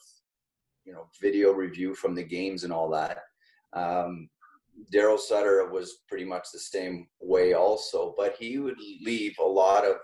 you 0.91 0.97
know, 0.97 1.07
video 1.23 1.53
review 1.53 1.95
from 1.95 2.17
the 2.17 2.25
games 2.25 2.65
and 2.65 2.73
all 2.73 2.91
that. 2.91 3.19
Um, 3.75 4.29
Daryl 4.93 5.21
Sutter 5.21 5.71
was 5.71 5.99
pretty 6.09 6.25
much 6.25 6.49
the 6.53 6.59
same 6.59 7.07
way 7.21 7.53
also, 7.53 8.13
but 8.17 8.35
he 8.41 8.59
would 8.59 8.77
leave 9.01 9.37
a 9.39 9.47
lot 9.47 9.85
of 9.85 9.97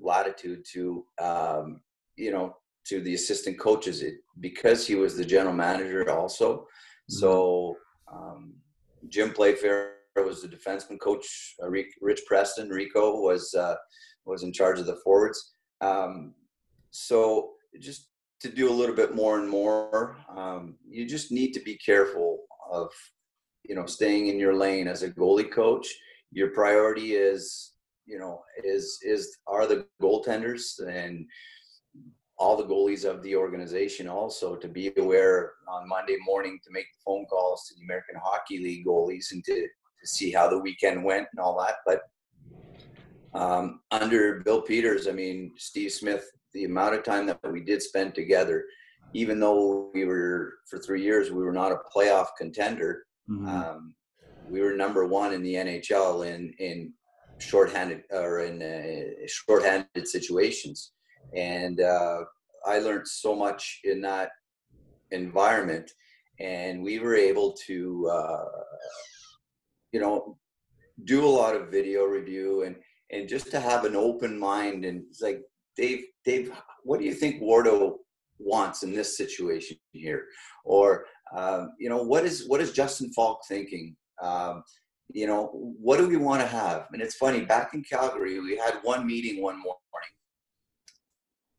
latitude 0.00 0.64
to 0.72 1.04
um, 1.20 1.82
you 2.16 2.32
know 2.32 2.56
to 2.86 3.02
the 3.02 3.12
assistant 3.12 3.60
coaches 3.60 4.00
it, 4.00 4.14
because 4.40 4.86
he 4.86 4.94
was 4.94 5.18
the 5.18 5.24
general 5.24 5.54
manager 5.54 6.10
also. 6.10 6.60
Mm-hmm. 6.60 7.16
So 7.16 7.76
um, 8.10 8.54
Jim 9.08 9.32
Playfair 9.32 9.96
was 10.16 10.40
the 10.40 10.48
defenseman 10.48 10.98
coach. 10.98 11.56
Uh, 11.62 11.68
Rich 11.68 12.22
Preston 12.26 12.70
Rico 12.70 13.20
was 13.20 13.52
uh, 13.52 13.74
was 14.24 14.44
in 14.44 14.52
charge 14.54 14.78
of 14.78 14.86
the 14.86 14.96
forwards. 15.04 15.56
Um, 15.82 16.32
so 16.90 17.50
just 17.78 18.09
to 18.40 18.48
do 18.48 18.70
a 18.70 18.72
little 18.72 18.94
bit 18.94 19.14
more 19.14 19.38
and 19.38 19.48
more. 19.48 20.16
Um, 20.34 20.76
you 20.88 21.06
just 21.06 21.30
need 21.30 21.52
to 21.52 21.60
be 21.60 21.76
careful 21.76 22.38
of, 22.70 22.90
you 23.64 23.74
know, 23.74 23.86
staying 23.86 24.28
in 24.28 24.38
your 24.38 24.54
lane 24.54 24.88
as 24.88 25.02
a 25.02 25.10
goalie 25.10 25.50
coach. 25.50 25.86
Your 26.32 26.48
priority 26.48 27.14
is, 27.14 27.72
you 28.06 28.18
know, 28.18 28.42
is 28.64 28.98
is 29.02 29.36
are 29.46 29.66
the 29.66 29.86
goaltenders 30.02 30.78
and 30.86 31.26
all 32.40 32.56
the 32.56 32.64
goalies 32.64 33.04
of 33.04 33.22
the 33.22 33.36
organization 33.36 34.08
also 34.08 34.56
to 34.56 34.66
be 34.66 34.90
aware 34.96 35.52
on 35.68 35.86
Monday 35.86 36.16
morning 36.24 36.58
to 36.64 36.70
make 36.72 36.86
phone 37.04 37.26
calls 37.26 37.66
to 37.66 37.74
the 37.74 37.84
American 37.84 38.16
Hockey 38.24 38.58
League 38.58 38.86
goalies 38.86 39.32
and 39.32 39.44
to, 39.44 39.54
to 39.54 40.06
see 40.06 40.32
how 40.32 40.48
the 40.48 40.58
weekend 40.58 41.04
went 41.04 41.26
and 41.32 41.38
all 41.38 41.58
that. 41.58 41.76
But 41.84 42.00
um, 43.38 43.80
under 43.90 44.40
Bill 44.40 44.62
Peters, 44.62 45.06
I 45.06 45.12
mean, 45.12 45.52
Steve 45.58 45.92
Smith, 45.92 46.24
the 46.54 46.64
amount 46.64 46.94
of 46.94 47.04
time 47.04 47.26
that 47.26 47.40
we 47.52 47.60
did 47.60 47.82
spend 47.82 48.14
together, 48.14 48.64
even 49.14 49.40
though 49.40 49.90
we 49.94 50.04
were 50.04 50.54
for 50.68 50.78
three 50.78 51.02
years, 51.02 51.30
we 51.30 51.42
were 51.42 51.52
not 51.52 51.72
a 51.72 51.78
playoff 51.94 52.28
contender. 52.38 53.04
Mm-hmm. 53.28 53.48
Um, 53.48 53.94
we 54.48 54.60
were 54.60 54.74
number 54.74 55.06
one 55.06 55.32
in 55.32 55.42
the 55.42 55.54
NHL 55.54 56.26
in 56.26 56.52
in 56.58 56.92
shorthanded 57.38 58.02
or 58.10 58.40
in 58.40 58.62
uh, 58.62 59.26
shorthanded 59.26 60.06
situations, 60.06 60.92
and 61.34 61.80
uh, 61.80 62.24
I 62.66 62.78
learned 62.78 63.08
so 63.08 63.34
much 63.34 63.80
in 63.84 64.00
that 64.02 64.30
environment, 65.10 65.90
and 66.38 66.82
we 66.82 66.98
were 66.98 67.14
able 67.14 67.54
to, 67.66 68.08
uh, 68.12 68.44
you 69.92 70.00
know, 70.00 70.38
do 71.04 71.24
a 71.24 71.28
lot 71.28 71.56
of 71.56 71.70
video 71.70 72.04
review 72.04 72.64
and 72.64 72.76
and 73.12 73.28
just 73.28 73.50
to 73.50 73.60
have 73.60 73.84
an 73.84 73.96
open 73.96 74.38
mind 74.38 74.84
and 74.84 75.02
it's 75.08 75.20
like 75.20 75.40
Dave, 75.76 76.04
Dave, 76.24 76.52
what 76.82 77.00
do 77.00 77.06
you 77.06 77.14
think 77.14 77.42
Wardo 77.42 77.96
wants 78.38 78.82
in 78.82 78.92
this 78.92 79.16
situation 79.16 79.76
here? 79.92 80.26
Or 80.64 81.06
um, 81.36 81.72
you 81.78 81.88
know, 81.88 82.02
what 82.02 82.24
is 82.24 82.48
what 82.48 82.60
is 82.60 82.72
Justin 82.72 83.12
Faulk 83.12 83.40
thinking? 83.48 83.96
Um, 84.22 84.62
you 85.12 85.26
know, 85.26 85.50
what 85.52 85.98
do 85.98 86.08
we 86.08 86.16
want 86.16 86.40
to 86.40 86.46
have? 86.46 86.86
And 86.92 87.02
it's 87.02 87.16
funny, 87.16 87.40
back 87.40 87.74
in 87.74 87.82
Calgary, 87.82 88.38
we 88.38 88.56
had 88.56 88.78
one 88.82 89.06
meeting 89.06 89.42
one 89.42 89.56
morning, 89.56 90.14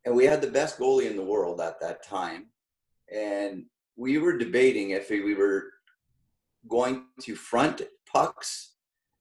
and 0.06 0.16
we 0.16 0.26
had 0.26 0.42
the 0.42 0.52
best 0.52 0.78
goalie 0.78 1.10
in 1.10 1.18
the 1.18 1.24
world 1.24 1.60
at 1.60 1.80
that 1.82 2.04
time, 2.04 2.48
and 3.14 3.66
we 3.98 4.18
were 4.18 4.38
debating 4.38 4.92
if 4.92 5.10
we 5.10 5.36
were 5.36 5.66
going 6.68 7.06
to 7.22 7.36
front 7.36 7.82
pucks 8.12 8.76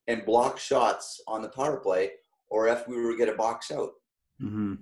and 0.07 0.25
block 0.25 0.59
shots 0.59 1.21
on 1.27 1.43
the 1.43 1.49
power 1.49 1.79
play 1.79 2.11
or 2.51 2.69
if 2.69 2.87
we 2.89 3.01
were 3.01 3.17
going 3.17 3.31
to 3.31 3.37
box 3.37 3.71
out. 3.71 3.91
Mm-hmm. 4.43 4.75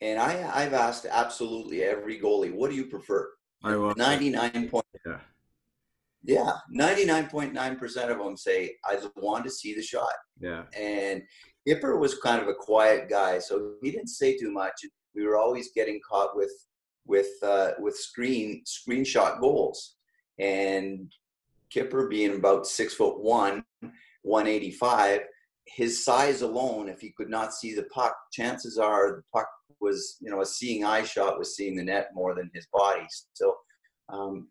And 0.00 0.20
I, 0.20 0.50
I've 0.54 0.74
asked 0.74 1.06
absolutely 1.10 1.82
every 1.82 2.20
goalie, 2.20 2.52
what 2.52 2.70
do 2.70 2.76
you 2.76 2.86
prefer? 2.86 3.30
I 3.64 3.76
will. 3.76 3.94
99 3.96 4.68
point. 4.68 4.84
Yeah. 5.04 5.18
Yeah. 6.22 6.52
99.9% 6.74 8.10
of 8.10 8.18
them 8.18 8.36
say, 8.36 8.76
I 8.84 8.98
want 9.16 9.44
to 9.44 9.50
see 9.50 9.74
the 9.74 9.82
shot. 9.82 10.12
Yeah. 10.40 10.64
And 10.76 11.22
Kipper 11.66 11.96
was 11.96 12.18
kind 12.18 12.40
of 12.40 12.48
a 12.48 12.54
quiet 12.54 13.08
guy, 13.08 13.38
so 13.38 13.74
he 13.82 13.90
didn't 13.90 14.08
say 14.08 14.36
too 14.36 14.52
much. 14.52 14.72
We 15.14 15.26
were 15.26 15.36
always 15.36 15.70
getting 15.74 16.00
caught 16.08 16.36
with, 16.36 16.52
with, 17.06 17.30
uh, 17.42 17.72
with 17.80 17.96
screen, 17.96 18.62
screenshot 18.64 19.40
goals. 19.40 19.96
And 20.38 21.12
Kipper 21.70 22.06
being 22.08 22.36
about 22.36 22.66
six 22.66 22.94
foot 22.94 23.20
one, 23.20 23.64
185, 24.22 25.20
his 25.76 26.04
size 26.04 26.42
alone, 26.42 26.88
if 26.88 27.00
he 27.00 27.10
could 27.10 27.30
not 27.30 27.54
see 27.54 27.74
the 27.74 27.84
puck, 27.84 28.16
chances 28.32 28.78
are 28.78 29.16
the 29.16 29.22
puck 29.32 29.48
was, 29.80 30.16
you 30.20 30.30
know, 30.30 30.40
a 30.40 30.46
seeing 30.46 30.84
eye 30.84 31.04
shot 31.04 31.38
was 31.38 31.56
seeing 31.56 31.76
the 31.76 31.84
net 31.84 32.08
more 32.14 32.34
than 32.34 32.50
his 32.54 32.66
body. 32.72 33.06
So, 33.34 33.56
um, 34.08 34.48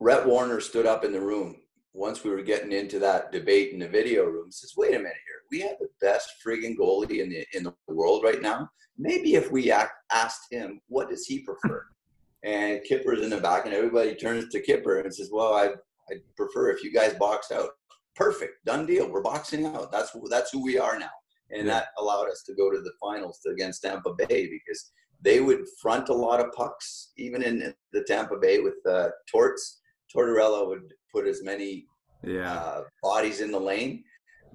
Rhett 0.00 0.26
Warrener 0.26 0.60
stood 0.60 0.86
up 0.86 1.04
in 1.04 1.12
the 1.12 1.20
room 1.20 1.56
once 1.92 2.24
we 2.24 2.30
were 2.30 2.42
getting 2.42 2.72
into 2.72 2.98
that 2.98 3.32
debate 3.32 3.72
in 3.72 3.78
the 3.78 3.88
video 3.88 4.24
room. 4.24 4.50
Says, 4.50 4.74
"Wait 4.76 4.94
a 4.94 4.98
minute 4.98 5.12
here. 5.26 5.42
We 5.50 5.60
have 5.60 5.78
the 5.78 5.88
best 6.00 6.34
friggin' 6.44 6.76
goalie 6.76 7.22
in 7.22 7.30
the 7.30 7.46
in 7.52 7.64
the 7.64 7.74
world 7.88 8.24
right 8.24 8.42
now. 8.42 8.68
Maybe 8.98 9.34
if 9.34 9.50
we 9.50 9.70
act, 9.70 9.92
asked 10.12 10.52
him, 10.52 10.80
what 10.88 11.08
does 11.08 11.26
he 11.26 11.40
prefer?" 11.40 11.86
And 12.44 12.84
Kipper's 12.84 13.22
in 13.22 13.30
the 13.30 13.40
back, 13.40 13.64
and 13.64 13.72
everybody 13.72 14.14
turns 14.14 14.50
to 14.50 14.60
Kipper 14.60 15.00
and 15.00 15.14
says, 15.14 15.30
"Well, 15.32 15.54
I 15.54 15.68
I 16.10 16.16
prefer 16.36 16.70
if 16.70 16.84
you 16.84 16.92
guys 16.92 17.14
box 17.14 17.50
out." 17.50 17.70
Perfect, 18.16 18.64
done 18.64 18.86
deal. 18.86 19.10
We're 19.10 19.22
boxing 19.22 19.66
out. 19.66 19.92
That's 19.92 20.16
that's 20.30 20.50
who 20.50 20.62
we 20.62 20.78
are 20.78 20.98
now, 20.98 21.10
and 21.50 21.68
that 21.68 21.88
allowed 21.98 22.28
us 22.28 22.42
to 22.46 22.54
go 22.54 22.70
to 22.70 22.80
the 22.80 22.92
finals 23.00 23.40
against 23.50 23.82
Tampa 23.82 24.14
Bay 24.16 24.48
because 24.48 24.92
they 25.20 25.40
would 25.40 25.64
front 25.80 26.08
a 26.08 26.14
lot 26.14 26.40
of 26.40 26.52
pucks, 26.52 27.12
even 27.16 27.42
in 27.42 27.74
the 27.92 28.04
Tampa 28.04 28.36
Bay 28.36 28.60
with 28.60 28.74
uh, 28.88 29.08
Torts. 29.30 29.80
Tortorella 30.14 30.68
would 30.68 30.92
put 31.12 31.26
as 31.26 31.42
many 31.42 31.86
yeah. 32.22 32.54
uh, 32.54 32.82
bodies 33.02 33.40
in 33.40 33.50
the 33.50 33.58
lane, 33.58 34.04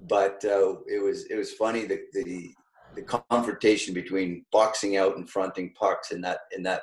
but 0.07 0.43
uh, 0.45 0.75
it 0.87 1.03
was 1.03 1.25
it 1.25 1.35
was 1.35 1.53
funny 1.53 1.85
the, 1.85 1.99
the 2.13 2.53
the 2.95 3.01
confrontation 3.03 3.93
between 3.93 4.45
boxing 4.51 4.97
out 4.97 5.17
and 5.17 5.29
fronting 5.29 5.73
pucks 5.79 6.11
in 6.11 6.21
that 6.21 6.39
in 6.55 6.63
that 6.63 6.81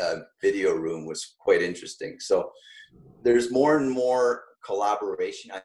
uh, 0.00 0.16
video 0.40 0.74
room 0.74 1.06
was 1.06 1.36
quite 1.38 1.62
interesting. 1.62 2.16
So 2.20 2.50
there's 3.22 3.50
more 3.50 3.78
and 3.78 3.90
more 3.90 4.44
collaboration. 4.64 5.50
I, 5.52 5.62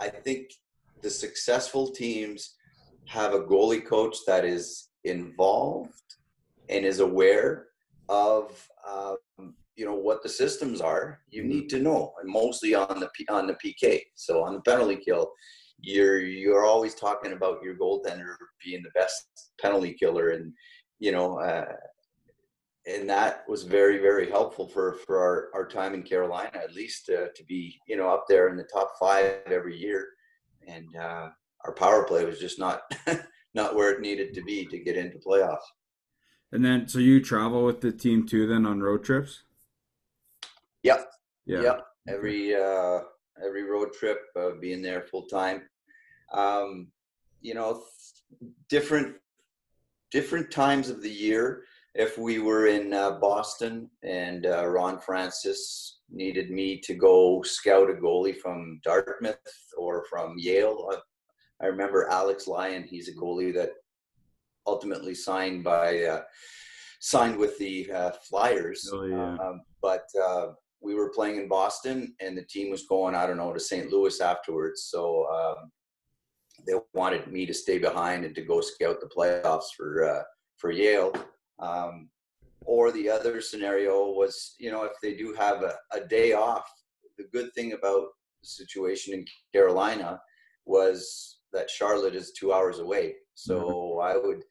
I 0.00 0.08
think 0.08 0.50
the 1.02 1.10
successful 1.10 1.90
teams 1.90 2.54
have 3.06 3.34
a 3.34 3.40
goalie 3.40 3.84
coach 3.84 4.16
that 4.26 4.44
is 4.44 4.88
involved 5.04 5.92
and 6.68 6.84
is 6.84 7.00
aware 7.00 7.66
of 8.08 8.68
um, 8.88 9.16
you 9.76 9.84
know 9.84 9.94
what 9.94 10.22
the 10.22 10.28
systems 10.28 10.80
are. 10.80 11.20
You 11.30 11.42
mm-hmm. 11.42 11.50
need 11.50 11.68
to 11.70 11.80
know, 11.80 12.12
and 12.20 12.30
mostly 12.30 12.74
on 12.74 13.00
the 13.00 13.10
on 13.28 13.46
the 13.46 13.56
PK. 13.64 14.00
So 14.14 14.44
on 14.44 14.54
the 14.54 14.60
penalty 14.60 14.96
kill, 14.96 15.32
you're 15.80 16.20
you're 16.20 16.64
always 16.64 16.94
talking 16.94 17.32
about 17.32 17.62
your 17.62 17.76
goaltender 17.76 18.34
being 18.64 18.82
the 18.82 18.90
best 18.94 19.52
penalty 19.60 19.94
killer, 19.94 20.30
and 20.30 20.52
you 20.98 21.12
know 21.12 21.38
uh, 21.38 21.66
and 22.86 23.08
that 23.08 23.44
was 23.48 23.62
very 23.62 23.98
very 23.98 24.30
helpful 24.30 24.68
for 24.68 24.94
for 25.06 25.18
our, 25.18 25.48
our 25.54 25.66
time 25.66 25.94
in 25.94 26.02
carolina 26.02 26.50
at 26.54 26.74
least 26.74 27.08
uh, 27.10 27.28
to 27.34 27.44
be 27.44 27.78
you 27.86 27.96
know 27.96 28.08
up 28.08 28.26
there 28.28 28.48
in 28.48 28.56
the 28.56 28.64
top 28.64 28.94
five 28.98 29.36
every 29.46 29.76
year. 29.76 30.08
And 30.66 30.96
uh, 30.96 31.28
our 31.64 31.72
power 31.72 32.04
play 32.04 32.24
was 32.24 32.38
just 32.38 32.58
not 32.58 32.82
not 33.54 33.74
where 33.74 33.92
it 33.92 34.00
needed 34.00 34.34
to 34.34 34.42
be 34.42 34.64
to 34.66 34.78
get 34.78 34.96
into 34.96 35.18
playoffs. 35.18 35.66
And 36.52 36.64
then 36.64 36.88
so 36.88 36.98
you 36.98 37.20
travel 37.22 37.64
with 37.64 37.80
the 37.80 37.92
team 37.92 38.26
too 38.26 38.46
then 38.46 38.66
on 38.66 38.80
road 38.80 39.04
trips? 39.04 39.42
Yep. 40.82 41.10
Yeah. 41.46 41.62
Yep. 41.62 41.86
Every 42.08 42.54
uh 42.54 43.00
every 43.44 43.64
road 43.64 43.92
trip 43.92 44.18
uh, 44.36 44.50
being 44.60 44.82
there 44.82 45.02
full 45.02 45.26
time. 45.26 45.62
Um 46.32 46.88
you 47.40 47.54
know 47.54 47.82
different 48.68 49.16
different 50.10 50.50
times 50.50 50.88
of 50.88 51.02
the 51.02 51.10
year 51.10 51.64
if 51.94 52.18
we 52.18 52.40
were 52.40 52.66
in 52.66 52.92
uh, 52.92 53.12
Boston 53.12 53.88
and 54.02 54.46
uh, 54.46 54.66
Ron 54.66 54.98
Francis 54.98 56.00
needed 56.10 56.50
me 56.50 56.80
to 56.80 56.94
go 56.94 57.42
scout 57.42 57.88
a 57.88 57.94
goalie 57.94 58.36
from 58.36 58.80
Dartmouth 58.82 59.38
or 59.78 60.04
from 60.10 60.34
Yale, 60.36 60.88
I, 60.92 61.64
I 61.64 61.68
remember 61.68 62.08
Alex 62.10 62.48
Lyon. 62.48 62.82
He's 62.82 63.08
a 63.08 63.14
goalie 63.14 63.54
that 63.54 63.70
ultimately 64.66 65.14
signed 65.14 65.62
by 65.62 66.02
uh, 66.02 66.22
signed 67.00 67.36
with 67.36 67.56
the 67.58 67.90
uh, 67.92 68.10
Flyers. 68.28 68.90
Oh, 68.92 69.04
yeah. 69.04 69.36
Um, 69.36 69.60
but 69.80 70.06
uh, 70.20 70.48
we 70.80 70.94
were 70.94 71.10
playing 71.10 71.36
in 71.36 71.48
Boston, 71.48 72.14
and 72.20 72.36
the 72.36 72.44
team 72.44 72.70
was 72.70 72.86
going, 72.86 73.14
I 73.14 73.26
don't 73.26 73.36
know, 73.36 73.52
to 73.52 73.60
St. 73.60 73.90
Louis 73.90 74.20
afterwards. 74.20 74.88
So 74.90 75.26
um, 75.32 75.70
they 76.66 76.74
wanted 76.92 77.28
me 77.28 77.46
to 77.46 77.54
stay 77.54 77.78
behind 77.78 78.24
and 78.24 78.34
to 78.34 78.42
go 78.42 78.60
scout 78.60 79.00
the 79.00 79.08
playoffs 79.16 79.68
for 79.76 80.04
uh, 80.04 80.22
for 80.56 80.72
Yale 80.72 81.12
um, 81.58 82.08
or 82.64 82.90
the 82.92 83.08
other 83.08 83.40
scenario 83.40 84.10
was, 84.10 84.54
you 84.58 84.70
know, 84.70 84.84
if 84.84 84.92
they 85.02 85.14
do 85.14 85.34
have 85.34 85.62
a, 85.62 85.74
a 85.92 86.00
day 86.00 86.32
off, 86.32 86.70
the 87.18 87.24
good 87.32 87.52
thing 87.54 87.72
about 87.72 88.06
the 88.42 88.48
situation 88.48 89.14
in 89.14 89.24
Carolina 89.52 90.20
was 90.64 91.38
that 91.52 91.70
Charlotte 91.70 92.14
is 92.14 92.32
two 92.32 92.52
hours 92.52 92.78
away. 92.78 93.14
So 93.34 93.60
mm-hmm. 93.60 94.00
I 94.02 94.16
would, 94.16 94.42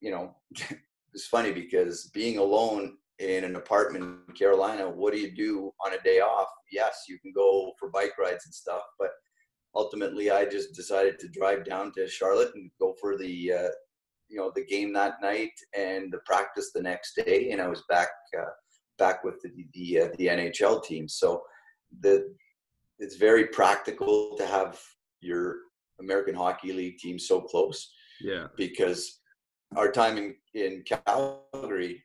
you 0.00 0.10
know, 0.10 0.34
it's 1.14 1.26
funny 1.26 1.52
because 1.52 2.10
being 2.14 2.38
alone 2.38 2.96
in 3.18 3.44
an 3.44 3.56
apartment 3.56 4.04
in 4.28 4.34
Carolina, 4.34 4.88
what 4.88 5.12
do 5.12 5.20
you 5.20 5.30
do 5.30 5.70
on 5.84 5.94
a 5.94 6.02
day 6.02 6.20
off? 6.20 6.48
Yes, 6.72 7.04
you 7.08 7.18
can 7.20 7.32
go 7.32 7.72
for 7.78 7.90
bike 7.90 8.18
rides 8.18 8.46
and 8.46 8.54
stuff, 8.54 8.82
but 8.98 9.10
ultimately 9.74 10.30
I 10.30 10.44
just 10.44 10.74
decided 10.74 11.18
to 11.20 11.28
drive 11.28 11.64
down 11.64 11.92
to 11.92 12.08
Charlotte 12.08 12.54
and 12.54 12.70
go 12.80 12.94
for 13.00 13.16
the 13.16 13.52
uh, 13.52 13.68
you 14.28 14.36
know 14.36 14.50
the 14.54 14.64
game 14.64 14.92
that 14.92 15.20
night 15.22 15.52
and 15.76 16.12
the 16.12 16.20
practice 16.24 16.70
the 16.74 16.82
next 16.82 17.14
day, 17.16 17.50
and 17.50 17.60
I 17.60 17.68
was 17.68 17.82
back 17.88 18.08
uh, 18.38 18.44
back 18.98 19.24
with 19.24 19.40
the 19.42 19.50
the, 19.74 20.00
uh, 20.00 20.08
the 20.18 20.26
NHL 20.26 20.82
team. 20.84 21.08
So 21.08 21.42
the 22.00 22.34
it's 22.98 23.16
very 23.16 23.46
practical 23.48 24.36
to 24.36 24.46
have 24.46 24.80
your 25.20 25.56
American 26.00 26.34
Hockey 26.34 26.72
League 26.72 26.98
team 26.98 27.18
so 27.18 27.40
close. 27.40 27.90
Yeah, 28.20 28.46
because 28.56 29.20
our 29.76 29.90
time 29.90 30.16
in 30.18 30.34
in 30.54 30.84
Calgary, 30.84 32.02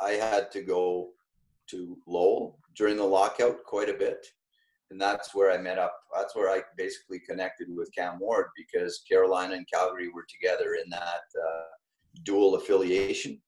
I 0.00 0.12
had 0.12 0.50
to 0.52 0.62
go 0.62 1.10
to 1.70 1.98
Lowell 2.06 2.58
during 2.76 2.96
the 2.96 3.04
lockout 3.04 3.64
quite 3.64 3.88
a 3.88 3.94
bit. 3.94 4.26
And 4.90 5.00
that's 5.00 5.34
where 5.34 5.50
I 5.50 5.58
met 5.58 5.78
up. 5.78 5.94
That's 6.14 6.34
where 6.34 6.50
I 6.50 6.62
basically 6.76 7.20
connected 7.20 7.68
with 7.70 7.94
Cam 7.94 8.18
Ward 8.18 8.46
because 8.56 9.02
Carolina 9.08 9.54
and 9.54 9.66
Calgary 9.72 10.08
were 10.08 10.26
together 10.28 10.76
in 10.82 10.88
that 10.90 11.24
uh, 11.36 11.64
dual 12.22 12.54
affiliation. 12.54 13.40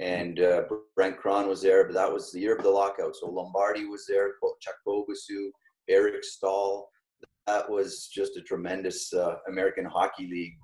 And 0.00 0.40
uh, 0.40 0.62
Brent 0.96 1.16
Krahn 1.20 1.46
was 1.46 1.62
there, 1.62 1.84
but 1.84 1.94
that 1.94 2.12
was 2.12 2.32
the 2.32 2.40
year 2.40 2.56
of 2.56 2.64
the 2.64 2.70
lockout. 2.70 3.14
So 3.14 3.28
Lombardi 3.28 3.84
was 3.84 4.04
there, 4.08 4.32
Chuck 4.60 4.74
Kobasew, 4.86 5.50
Eric 5.88 6.24
Staal. 6.24 6.88
That 7.46 7.70
was 7.70 8.08
just 8.12 8.36
a 8.36 8.42
tremendous 8.42 9.12
uh, 9.12 9.36
American 9.48 9.84
Hockey 9.84 10.26
League 10.28 10.56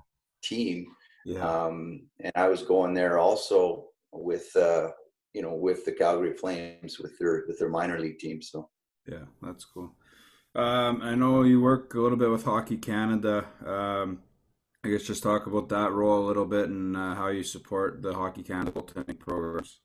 team. 0.43 0.87
Yeah. 1.25 1.41
Um, 1.41 2.09
and 2.21 2.33
I 2.35 2.49
was 2.49 2.63
going 2.63 2.95
there 2.95 3.19
also 3.19 3.89
with 4.13 4.55
uh, 4.57 4.89
you 5.35 5.43
know 5.43 5.55
with 5.55 5.85
the 5.85 5.93
Calgary 5.93 6.35
Flames 6.35 6.99
with 6.99 7.19
their 7.19 7.45
with 7.47 7.59
their 7.59 7.69
minor 7.69 7.99
league 7.99 8.19
team. 8.19 8.41
So 8.41 8.71
yeah, 9.07 9.25
that's 9.43 9.65
cool. 9.65 9.95
Um, 10.59 11.03
I 11.03 11.15
know 11.15 11.45
you 11.45 11.61
work 11.61 11.95
a 11.95 12.01
little 12.01 12.19
bit 12.19 12.31
with 12.31 12.43
Hockey 12.43 12.79
Canada. 12.79 13.47
Um, 13.65 14.19
I 14.83 14.89
guess 14.89 15.05
just 15.05 15.23
talk 15.23 15.47
about 15.47 15.69
that 15.69 15.93
role 15.93 16.19
a 16.19 16.27
little 16.27 16.47
bit 16.47 16.69
and 16.69 16.97
uh, 16.97 17.15
how 17.15 17.29
you 17.29 17.45
support 17.45 18.03
the 18.03 18.13
Hockey 18.13 18.43
Canada 18.43 18.73
goaltending 18.73 19.21
programs. 19.21 19.79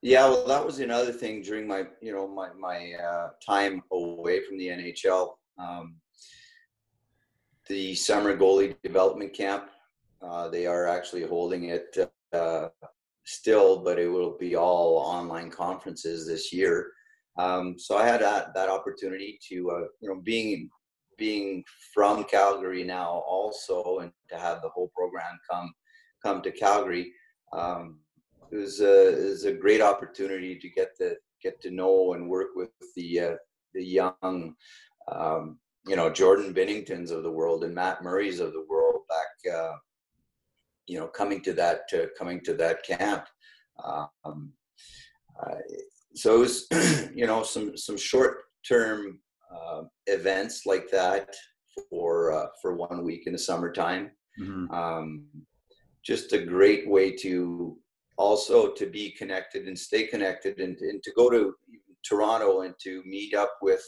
Yeah, 0.00 0.28
well, 0.28 0.46
that 0.46 0.64
was 0.64 0.78
another 0.78 1.10
thing 1.10 1.42
during 1.42 1.66
my, 1.66 1.86
you 2.00 2.12
know, 2.12 2.28
my 2.28 2.50
my 2.56 2.92
uh, 2.92 3.30
time 3.44 3.82
away 3.90 4.44
from 4.44 4.58
the 4.58 4.68
NHL. 4.68 5.32
Um, 5.58 5.96
the 7.68 7.96
summer 7.96 8.36
goalie 8.36 8.76
development 8.84 9.34
camp, 9.34 9.70
uh, 10.22 10.48
they 10.48 10.68
are 10.68 10.86
actually 10.86 11.24
holding 11.24 11.64
it 11.64 11.96
uh, 12.32 12.68
still, 13.24 13.82
but 13.82 13.98
it 13.98 14.06
will 14.06 14.38
be 14.38 14.54
all 14.54 14.98
online 14.98 15.50
conferences 15.50 16.28
this 16.28 16.52
year. 16.52 16.92
Um, 17.40 17.78
so 17.78 17.96
I 17.96 18.06
had 18.06 18.20
that, 18.20 18.52
that 18.54 18.68
opportunity 18.68 19.38
to, 19.48 19.70
uh, 19.70 19.84
you 20.00 20.08
know, 20.08 20.20
being 20.22 20.68
being 21.16 21.62
from 21.94 22.24
Calgary 22.24 22.82
now 22.82 23.22
also, 23.26 23.98
and 23.98 24.12
to 24.30 24.38
have 24.38 24.62
the 24.62 24.70
whole 24.70 24.90
program 24.96 25.38
come 25.50 25.72
come 26.22 26.42
to 26.42 26.50
Calgary, 26.50 27.12
um, 27.52 28.00
it 28.50 28.56
was 28.56 28.80
a 28.80 29.26
it 29.26 29.30
was 29.30 29.44
a 29.44 29.52
great 29.52 29.80
opportunity 29.80 30.58
to 30.58 30.68
get 30.68 30.96
to 30.98 31.16
get 31.42 31.60
to 31.62 31.70
know 31.70 32.12
and 32.14 32.28
work 32.28 32.48
with 32.56 32.70
the 32.96 33.20
uh, 33.20 33.36
the 33.74 33.84
young, 33.84 34.54
um, 35.10 35.58
you 35.86 35.96
know, 35.96 36.10
Jordan 36.10 36.52
Binningtons 36.52 37.10
of 37.10 37.22
the 37.22 37.36
world 37.40 37.64
and 37.64 37.74
Matt 37.74 38.02
Murray's 38.02 38.40
of 38.40 38.52
the 38.52 38.66
world 38.68 39.02
back, 39.08 39.54
uh, 39.54 39.76
you 40.86 40.98
know, 40.98 41.06
coming 41.06 41.40
to 41.42 41.52
that 41.54 41.82
uh, 41.94 42.06
coming 42.18 42.40
to 42.42 42.54
that 42.54 42.82
camp. 42.82 43.24
Um, 43.82 44.52
so 46.20 46.34
it 46.34 46.38
was, 46.38 46.66
you 47.14 47.26
know, 47.26 47.42
some 47.42 47.76
some 47.76 47.96
short 47.96 48.42
term 48.68 49.18
uh, 49.54 49.82
events 50.06 50.66
like 50.66 50.90
that 50.90 51.34
for 51.88 52.32
uh, 52.32 52.46
for 52.60 52.76
one 52.76 53.04
week 53.04 53.26
in 53.26 53.32
the 53.32 53.38
summertime. 53.38 54.10
Mm-hmm. 54.40 54.70
Um, 54.70 55.24
just 56.04 56.32
a 56.32 56.44
great 56.44 56.88
way 56.88 57.16
to 57.16 57.78
also 58.18 58.70
to 58.72 58.86
be 58.86 59.12
connected 59.12 59.66
and 59.66 59.78
stay 59.78 60.06
connected 60.06 60.60
and, 60.60 60.76
and 60.78 61.02
to 61.02 61.10
go 61.16 61.30
to 61.30 61.54
Toronto 62.06 62.62
and 62.62 62.74
to 62.82 63.02
meet 63.04 63.34
up 63.34 63.56
with 63.62 63.82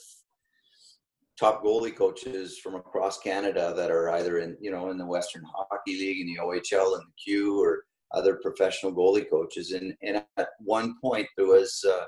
top 1.38 1.62
goalie 1.62 1.94
coaches 1.94 2.58
from 2.58 2.74
across 2.76 3.18
Canada 3.18 3.74
that 3.76 3.90
are 3.90 4.10
either 4.12 4.38
in 4.38 4.56
you 4.58 4.70
know 4.70 4.90
in 4.90 4.96
the 4.96 5.06
Western 5.06 5.44
Hockey 5.44 5.98
League 5.98 6.20
in 6.22 6.26
the 6.28 6.40
OHL 6.40 6.94
and 6.94 7.04
the 7.04 7.22
Q 7.22 7.62
or 7.62 7.84
other 8.12 8.36
professional 8.42 8.94
goalie 8.94 9.28
coaches. 9.28 9.72
And 9.72 9.94
and 10.02 10.24
at 10.38 10.48
one 10.60 10.94
point 11.02 11.28
there 11.36 11.46
was 11.46 11.84
uh, 11.86 12.04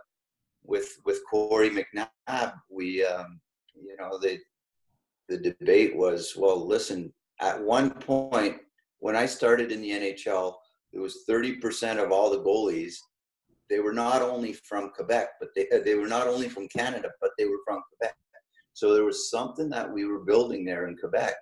with 0.65 0.99
with 1.05 1.21
Corey 1.31 1.71
McNabb, 1.71 2.55
we 2.71 3.05
um, 3.05 3.41
you 3.75 3.97
know 3.99 4.19
the 4.19 4.39
the 5.29 5.39
debate 5.39 5.97
was 5.97 6.35
well, 6.37 6.67
listen. 6.67 7.13
At 7.41 7.61
one 7.61 7.91
point, 7.91 8.59
when 9.01 9.17
I 9.17 9.27
started 9.27 9.73
in 9.73 9.83
the 9.83 9.91
NHL, 9.91 10.55
it 10.93 11.01
was 11.01 11.25
30% 11.29 12.03
of 12.03 12.13
all 12.13 12.31
the 12.31 12.41
goalies. 12.41 12.95
They 13.69 13.81
were 13.81 13.93
not 13.93 14.23
only 14.23 14.53
from 14.53 14.91
Quebec, 14.91 15.31
but 15.41 15.49
they 15.57 15.67
they 15.85 15.95
were 15.95 16.09
not 16.09 16.29
only 16.29 16.49
from 16.49 16.69
Canada, 16.69 17.11
but 17.21 17.31
they 17.39 17.47
were 17.47 17.61
from 17.67 17.83
Quebec. 17.89 18.17
So 18.73 18.93
there 18.93 19.05
was 19.05 19.31
something 19.31 19.69
that 19.71 19.93
we 19.93 20.05
were 20.05 20.25
building 20.25 20.65
there 20.65 20.89
in 20.89 20.97
Quebec 20.97 21.35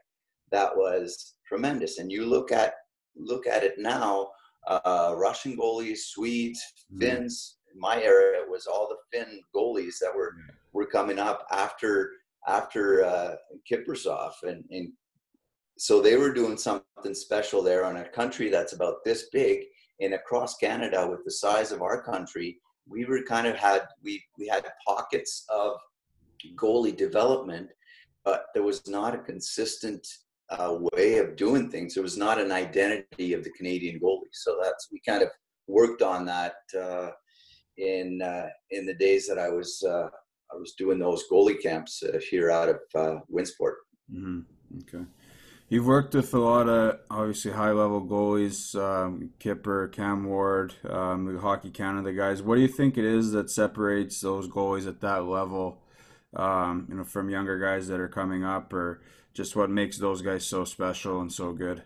that 0.50 0.76
was 0.76 1.34
tremendous. 1.46 1.98
And 1.98 2.12
you 2.12 2.26
look 2.26 2.52
at 2.52 2.74
look 3.16 3.46
at 3.46 3.64
it 3.64 3.74
now, 3.78 4.30
uh, 4.66 5.14
Russian 5.16 5.56
goalies, 5.56 5.98
Swedes, 5.98 6.62
mm-hmm. 6.92 7.00
Finns. 7.00 7.56
My 7.74 8.02
era, 8.02 8.38
it 8.40 8.48
was 8.48 8.66
all 8.66 8.88
the 8.88 8.96
Finn 9.10 9.40
goalies 9.54 9.98
that 10.00 10.14
were 10.14 10.34
were 10.72 10.86
coming 10.86 11.18
up 11.18 11.46
after 11.50 12.12
after 12.48 13.04
uh, 13.04 13.34
Kiprusoff, 13.70 14.32
and, 14.42 14.64
and 14.70 14.92
so 15.78 16.00
they 16.00 16.16
were 16.16 16.32
doing 16.32 16.56
something 16.56 17.14
special 17.14 17.62
there 17.62 17.84
on 17.84 17.96
a 17.96 18.08
country 18.08 18.48
that's 18.48 18.72
about 18.72 19.04
this 19.04 19.28
big 19.32 19.64
and 20.00 20.14
across 20.14 20.56
Canada 20.56 21.06
with 21.08 21.24
the 21.24 21.30
size 21.30 21.72
of 21.72 21.82
our 21.82 22.02
country. 22.02 22.58
We 22.88 23.04
were 23.04 23.22
kind 23.22 23.46
of 23.46 23.56
had 23.56 23.82
we 24.02 24.22
we 24.38 24.48
had 24.48 24.64
pockets 24.86 25.44
of 25.48 25.78
goalie 26.56 26.96
development, 26.96 27.70
but 28.24 28.46
there 28.54 28.64
was 28.64 28.86
not 28.88 29.14
a 29.14 29.18
consistent 29.18 30.06
uh, 30.50 30.78
way 30.92 31.18
of 31.18 31.36
doing 31.36 31.70
things. 31.70 31.94
There 31.94 32.02
was 32.02 32.18
not 32.18 32.40
an 32.40 32.52
identity 32.52 33.32
of 33.32 33.44
the 33.44 33.50
Canadian 33.50 34.00
goalie. 34.00 34.32
So 34.32 34.58
that's 34.62 34.88
we 34.92 35.00
kind 35.06 35.22
of 35.22 35.28
worked 35.68 36.02
on 36.02 36.26
that 36.26 36.54
uh, 36.78 37.10
in 37.76 38.20
uh, 38.22 38.48
in 38.70 38.86
the 38.86 38.94
days 38.94 39.26
that 39.28 39.38
I 39.38 39.48
was 39.48 39.82
uh, 39.86 40.08
I 40.52 40.56
was 40.56 40.72
doing 40.72 40.98
those 40.98 41.24
goalie 41.30 41.60
camps 41.60 42.02
uh, 42.02 42.18
here 42.30 42.50
out 42.50 42.68
of 42.68 42.80
uh, 42.94 43.20
Winsport. 43.32 43.76
Mm-hmm. 44.12 44.40
Okay. 44.80 45.04
You've 45.68 45.86
worked 45.86 46.14
with 46.14 46.34
a 46.34 46.38
lot 46.38 46.68
of 46.68 46.98
obviously 47.10 47.52
high 47.52 47.70
level 47.70 48.02
goalies, 48.02 48.74
um, 48.78 49.30
Kipper, 49.38 49.88
Cam 49.88 50.26
Ward, 50.26 50.74
um, 50.86 51.32
the 51.32 51.40
Hockey 51.40 51.70
Canada 51.70 52.12
guys. 52.12 52.42
What 52.42 52.56
do 52.56 52.60
you 52.60 52.68
think 52.68 52.98
it 52.98 53.06
is 53.06 53.32
that 53.32 53.48
separates 53.48 54.20
those 54.20 54.48
goalies 54.48 54.86
at 54.86 55.00
that 55.00 55.24
level, 55.24 55.82
um, 56.36 56.86
you 56.90 56.96
know, 56.96 57.04
from 57.04 57.30
younger 57.30 57.58
guys 57.58 57.88
that 57.88 58.00
are 58.00 58.08
coming 58.08 58.44
up, 58.44 58.70
or 58.74 59.00
just 59.32 59.56
what 59.56 59.70
makes 59.70 59.98
those 59.98 60.20
guys 60.20 60.46
so 60.46 60.64
special 60.64 61.22
and 61.22 61.32
so 61.32 61.52
good? 61.52 61.82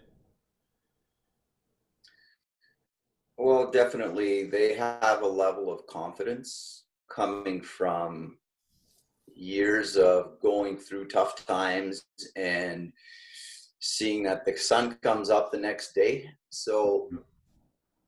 Well, 3.38 3.70
definitely, 3.70 4.44
they 4.44 4.74
have 4.74 5.22
a 5.22 5.26
level 5.26 5.70
of 5.70 5.86
confidence 5.86 6.84
coming 7.10 7.60
from 7.60 8.38
years 9.34 9.96
of 9.96 10.40
going 10.40 10.78
through 10.78 11.08
tough 11.08 11.46
times 11.46 12.04
and 12.34 12.92
seeing 13.80 14.22
that 14.22 14.46
the 14.46 14.56
sun 14.56 14.96
comes 15.02 15.28
up 15.28 15.52
the 15.52 15.58
next 15.58 15.94
day. 15.94 16.30
So 16.48 17.08
mm-hmm. 17.12 17.16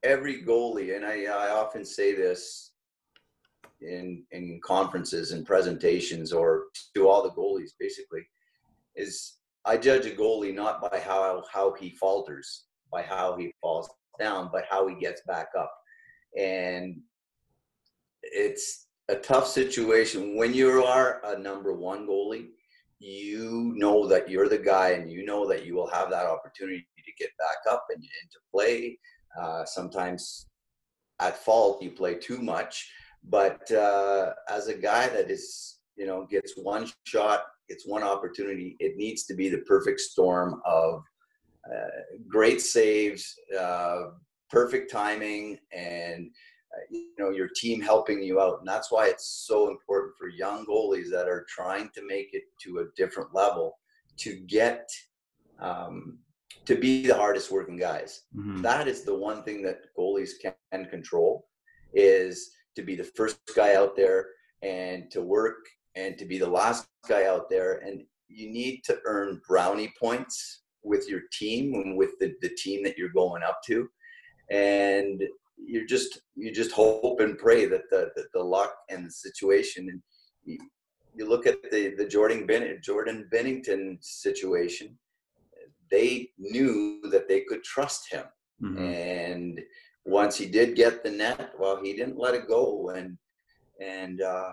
every 0.02 0.42
goalie, 0.42 0.96
and 0.96 1.04
I, 1.04 1.24
I 1.24 1.50
often 1.50 1.84
say 1.84 2.14
this 2.14 2.72
in 3.80 4.24
in 4.32 4.60
conferences 4.64 5.32
and 5.32 5.46
presentations 5.46 6.32
or 6.32 6.64
to 6.94 7.08
all 7.08 7.22
the 7.22 7.30
goalies 7.30 7.72
basically, 7.78 8.26
is 8.96 9.34
I 9.64 9.76
judge 9.76 10.06
a 10.06 10.10
goalie 10.10 10.54
not 10.54 10.80
by 10.80 10.98
how 10.98 11.44
how 11.52 11.74
he 11.74 11.90
falters, 11.90 12.64
by 12.90 13.02
how 13.02 13.36
he 13.36 13.52
falls 13.60 13.90
down, 14.18 14.50
but 14.52 14.64
how 14.68 14.86
he 14.86 14.94
gets 14.94 15.22
back 15.26 15.48
up. 15.58 15.72
And 16.36 17.00
it's 18.22 18.86
a 19.08 19.16
tough 19.16 19.46
situation 19.46 20.36
when 20.36 20.52
you 20.52 20.84
are 20.84 21.20
a 21.24 21.38
number 21.38 21.72
one 21.72 22.06
goalie. 22.06 22.48
You 23.00 23.74
know 23.76 24.08
that 24.08 24.28
you're 24.28 24.48
the 24.48 24.58
guy, 24.58 24.90
and 24.90 25.10
you 25.10 25.24
know 25.24 25.46
that 25.48 25.64
you 25.64 25.74
will 25.76 25.88
have 25.88 26.10
that 26.10 26.26
opportunity 26.26 26.86
to 26.96 27.12
get 27.24 27.30
back 27.38 27.72
up 27.72 27.86
and, 27.90 28.02
to 28.02 28.38
play. 28.52 28.98
Uh, 29.40 29.64
sometimes 29.64 30.46
at 31.20 31.38
fault, 31.38 31.80
you 31.80 31.90
play 31.92 32.16
too 32.16 32.42
much. 32.42 32.90
But 33.22 33.70
uh, 33.70 34.32
as 34.48 34.68
a 34.68 34.74
guy 34.74 35.08
that 35.08 35.30
is, 35.30 35.78
you 35.96 36.06
know, 36.06 36.26
gets 36.28 36.54
one 36.56 36.90
shot, 37.04 37.44
gets 37.68 37.86
one 37.86 38.02
opportunity, 38.02 38.76
it 38.80 38.96
needs 38.96 39.24
to 39.26 39.34
be 39.34 39.48
the 39.48 39.58
perfect 39.58 40.00
storm 40.00 40.60
of 40.64 41.02
uh, 41.72 42.16
great 42.28 42.60
saves, 42.60 43.34
uh, 43.58 44.04
perfect 44.50 44.90
timing, 44.90 45.58
and 45.72 46.30
uh, 46.74 46.80
you 46.90 47.10
know 47.18 47.30
your 47.30 47.48
team 47.56 47.80
helping 47.80 48.22
you 48.22 48.40
out. 48.40 48.60
And 48.60 48.68
that's 48.68 48.90
why 48.90 49.08
it's 49.08 49.44
so 49.46 49.68
important 49.68 50.14
for 50.18 50.28
young 50.28 50.66
goalies 50.66 51.10
that 51.10 51.28
are 51.28 51.46
trying 51.48 51.90
to 51.94 52.06
make 52.06 52.30
it 52.32 52.44
to 52.64 52.78
a 52.78 52.86
different 52.96 53.34
level 53.34 53.78
to 54.18 54.40
get 54.46 54.88
um, 55.60 56.18
to 56.64 56.74
be 56.74 57.06
the 57.06 57.14
hardest 57.14 57.50
working 57.50 57.76
guys. 57.76 58.22
Mm-hmm. 58.36 58.62
that 58.62 58.88
is 58.88 59.02
the 59.02 59.14
one 59.14 59.42
thing 59.42 59.62
that 59.62 59.80
goalies 59.98 60.32
can 60.42 60.86
control 60.86 61.46
is 61.94 62.50
to 62.76 62.82
be 62.82 62.94
the 62.94 63.04
first 63.04 63.38
guy 63.56 63.74
out 63.74 63.96
there 63.96 64.26
and 64.62 65.10
to 65.10 65.22
work 65.22 65.66
and 65.96 66.16
to 66.18 66.24
be 66.24 66.38
the 66.38 66.48
last 66.48 66.86
guy 67.08 67.26
out 67.26 67.48
there. 67.50 67.78
And 67.78 68.02
you 68.28 68.50
need 68.50 68.82
to 68.84 68.98
earn 69.04 69.40
brownie 69.48 69.92
points 69.98 70.62
with 70.82 71.08
your 71.08 71.22
team 71.32 71.74
and 71.74 71.96
with 71.96 72.18
the, 72.20 72.34
the 72.40 72.50
team 72.50 72.82
that 72.84 72.96
you're 72.96 73.08
going 73.08 73.42
up 73.42 73.60
to 73.66 73.88
and 74.50 75.22
you 75.56 75.86
just 75.86 76.20
you 76.34 76.52
just 76.52 76.72
hope 76.72 77.20
and 77.20 77.38
pray 77.38 77.66
that 77.66 77.90
the 77.90 78.10
that 78.16 78.32
the 78.32 78.42
luck 78.42 78.74
and 78.88 79.06
the 79.06 79.10
situation 79.10 79.88
and 79.90 80.02
you, 80.44 80.58
you 81.14 81.28
look 81.28 81.46
at 81.46 81.70
the 81.70 81.94
the 81.96 82.06
Jordan 82.06 82.46
Bennett, 82.46 82.82
Jordan 82.82 83.28
Binnington 83.32 83.98
situation. 84.00 84.96
They 85.90 86.30
knew 86.38 87.00
that 87.10 87.28
they 87.28 87.40
could 87.48 87.64
trust 87.64 88.12
him, 88.12 88.24
mm-hmm. 88.62 88.78
and 88.78 89.60
once 90.04 90.36
he 90.36 90.46
did 90.46 90.76
get 90.76 91.02
the 91.02 91.10
net, 91.10 91.52
well, 91.58 91.82
he 91.82 91.94
didn't 91.94 92.18
let 92.18 92.34
it 92.34 92.46
go, 92.46 92.90
and 92.90 93.16
and 93.80 94.20
uh, 94.20 94.52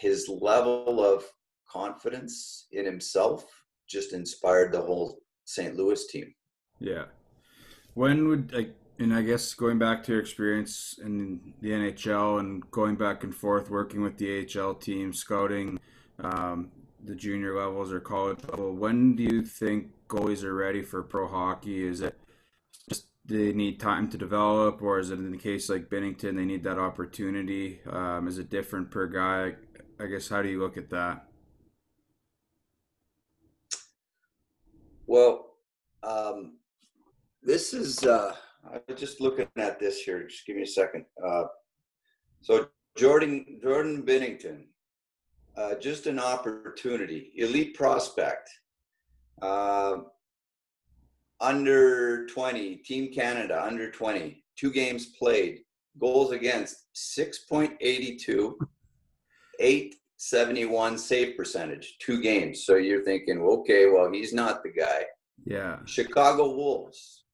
his 0.00 0.28
level 0.28 1.04
of 1.04 1.24
confidence 1.70 2.66
in 2.72 2.84
himself 2.84 3.46
just 3.88 4.12
inspired 4.12 4.72
the 4.72 4.80
whole 4.80 5.18
St. 5.44 5.76
Louis 5.76 6.06
team. 6.06 6.34
Yeah. 6.80 7.04
When 7.94 8.28
would 8.28 8.52
like 8.52 8.74
and 8.98 9.12
I 9.12 9.22
guess 9.22 9.54
going 9.54 9.78
back 9.78 10.04
to 10.04 10.12
your 10.12 10.20
experience 10.20 10.98
in 11.02 11.54
the 11.60 11.70
NHL 11.70 12.38
and 12.38 12.68
going 12.70 12.94
back 12.94 13.24
and 13.24 13.34
forth 13.34 13.68
working 13.68 14.02
with 14.02 14.18
the 14.18 14.46
AHL 14.46 14.74
team, 14.74 15.12
scouting 15.12 15.80
um, 16.20 16.70
the 17.02 17.14
junior 17.14 17.56
levels 17.56 17.92
or 17.92 17.98
college 17.98 18.38
level, 18.48 18.72
when 18.72 19.16
do 19.16 19.24
you 19.24 19.42
think 19.42 19.88
goalies 20.08 20.44
are 20.44 20.54
ready 20.54 20.82
for 20.82 21.02
pro 21.02 21.26
hockey? 21.26 21.86
Is 21.86 22.02
it 22.02 22.16
just 22.88 23.06
they 23.24 23.52
need 23.52 23.80
time 23.80 24.08
to 24.10 24.18
develop, 24.18 24.80
or 24.80 25.00
is 25.00 25.10
it 25.10 25.18
in 25.18 25.32
the 25.32 25.38
case 25.38 25.68
like 25.68 25.90
Binnington, 25.90 26.36
they 26.36 26.44
need 26.44 26.62
that 26.62 26.78
opportunity? 26.78 27.80
Um, 27.90 28.28
is 28.28 28.38
it 28.38 28.48
different 28.48 28.92
per 28.92 29.08
guy? 29.08 29.54
I 29.98 30.06
guess 30.06 30.28
how 30.28 30.40
do 30.42 30.48
you 30.48 30.60
look 30.60 30.76
at 30.76 30.90
that? 30.90 31.26
Well, 35.14 35.58
um, 36.02 36.54
this 37.40 37.72
is 37.72 38.02
uh, 38.02 38.34
I'm 38.68 38.96
just 38.96 39.20
looking 39.20 39.46
at 39.56 39.78
this 39.78 40.00
here. 40.00 40.26
Just 40.26 40.44
give 40.44 40.56
me 40.56 40.62
a 40.62 40.66
second. 40.66 41.04
Uh, 41.24 41.44
so 42.40 42.66
Jordan 42.98 43.60
Jordan 43.62 44.02
Binnington, 44.02 44.64
uh, 45.56 45.76
just 45.76 46.08
an 46.08 46.18
opportunity, 46.18 47.30
elite 47.36 47.76
prospect, 47.76 48.50
uh, 49.40 49.98
under 51.40 52.26
20, 52.26 52.78
Team 52.78 53.12
Canada 53.12 53.62
under 53.64 53.92
20, 53.92 54.42
two 54.56 54.72
games 54.72 55.12
played, 55.16 55.60
goals 56.00 56.32
against 56.32 56.86
6.82, 56.96 58.54
871 60.16 60.96
save 60.96 61.36
percentage, 61.36 61.96
two 61.98 62.20
games. 62.20 62.64
So 62.64 62.76
you're 62.76 63.02
thinking, 63.02 63.40
okay, 63.40 63.86
well, 63.86 64.10
he's 64.10 64.32
not 64.32 64.62
the 64.62 64.70
guy. 64.70 65.04
Yeah. 65.44 65.78
Chicago 65.84 66.54
Wolves, 66.54 67.24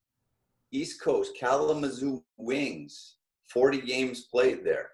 East 0.71 1.01
Coast, 1.01 1.33
Kalamazoo 1.39 2.23
Wings, 2.37 3.17
40 3.49 3.81
games 3.81 4.21
played 4.31 4.65
there, 4.65 4.89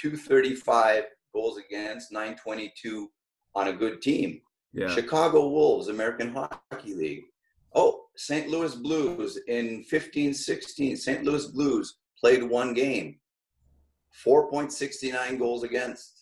235 0.00 1.04
goals 1.34 1.58
against, 1.58 2.12
922 2.12 3.10
on 3.54 3.68
a 3.68 3.72
good 3.72 4.00
team. 4.00 4.40
Yeah. 4.72 4.88
Chicago 4.88 5.48
Wolves, 5.48 5.88
American 5.88 6.34
Hockey 6.34 6.94
League. 6.94 7.24
Oh, 7.74 8.06
St. 8.16 8.48
Louis 8.48 8.74
Blues 8.74 9.38
in 9.48 9.84
15 9.84 10.34
16, 10.34 10.96
St. 10.96 11.24
Louis 11.24 11.46
Blues 11.46 11.98
played 12.18 12.42
one 12.42 12.72
game, 12.74 13.18
4.69 14.26 15.38
goals 15.38 15.62
against, 15.62 16.21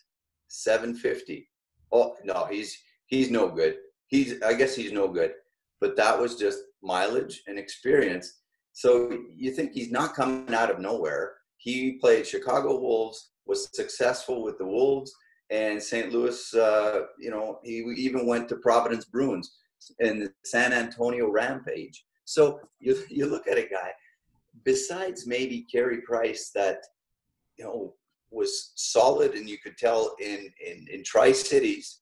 750. 0.50 1.48
Oh, 1.92 2.14
no, 2.24 2.46
he's 2.50 2.76
he's 3.06 3.30
no 3.30 3.48
good. 3.48 3.76
He's 4.06 4.42
I 4.42 4.54
guess 4.54 4.74
he's 4.74 4.92
no 4.92 5.08
good. 5.08 5.32
But 5.80 5.96
that 5.96 6.18
was 6.18 6.36
just 6.36 6.60
mileage 6.82 7.42
and 7.46 7.58
experience 7.58 8.40
so 8.72 9.18
you 9.36 9.52
think 9.52 9.72
he's 9.72 9.90
not 9.90 10.14
coming 10.14 10.54
out 10.54 10.70
of 10.70 10.78
nowhere. 10.78 11.34
He 11.56 11.92
played 11.92 12.26
Chicago 12.26 12.78
Wolves, 12.78 13.30
was 13.46 13.68
successful 13.74 14.42
with 14.42 14.58
the 14.58 14.66
Wolves, 14.66 15.12
and 15.50 15.82
St. 15.82 16.12
Louis, 16.12 16.54
uh, 16.54 17.02
you 17.18 17.30
know, 17.30 17.58
he 17.64 17.78
even 17.96 18.26
went 18.26 18.48
to 18.48 18.56
Providence 18.56 19.04
Bruins 19.04 19.56
and 19.98 20.22
the 20.22 20.32
San 20.44 20.72
Antonio 20.72 21.28
Rampage. 21.30 22.04
So 22.24 22.60
you, 22.78 23.02
you 23.10 23.26
look 23.26 23.48
at 23.48 23.58
a 23.58 23.68
guy, 23.68 23.90
besides 24.64 25.26
maybe 25.26 25.66
Carey 25.70 26.00
Price, 26.02 26.50
that, 26.54 26.78
you 27.58 27.64
know, 27.64 27.94
was 28.30 28.72
solid 28.76 29.34
and 29.34 29.48
you 29.48 29.58
could 29.58 29.76
tell 29.76 30.14
in, 30.20 30.50
in, 30.64 30.86
in 30.90 31.02
Tri 31.04 31.32
Cities, 31.32 32.00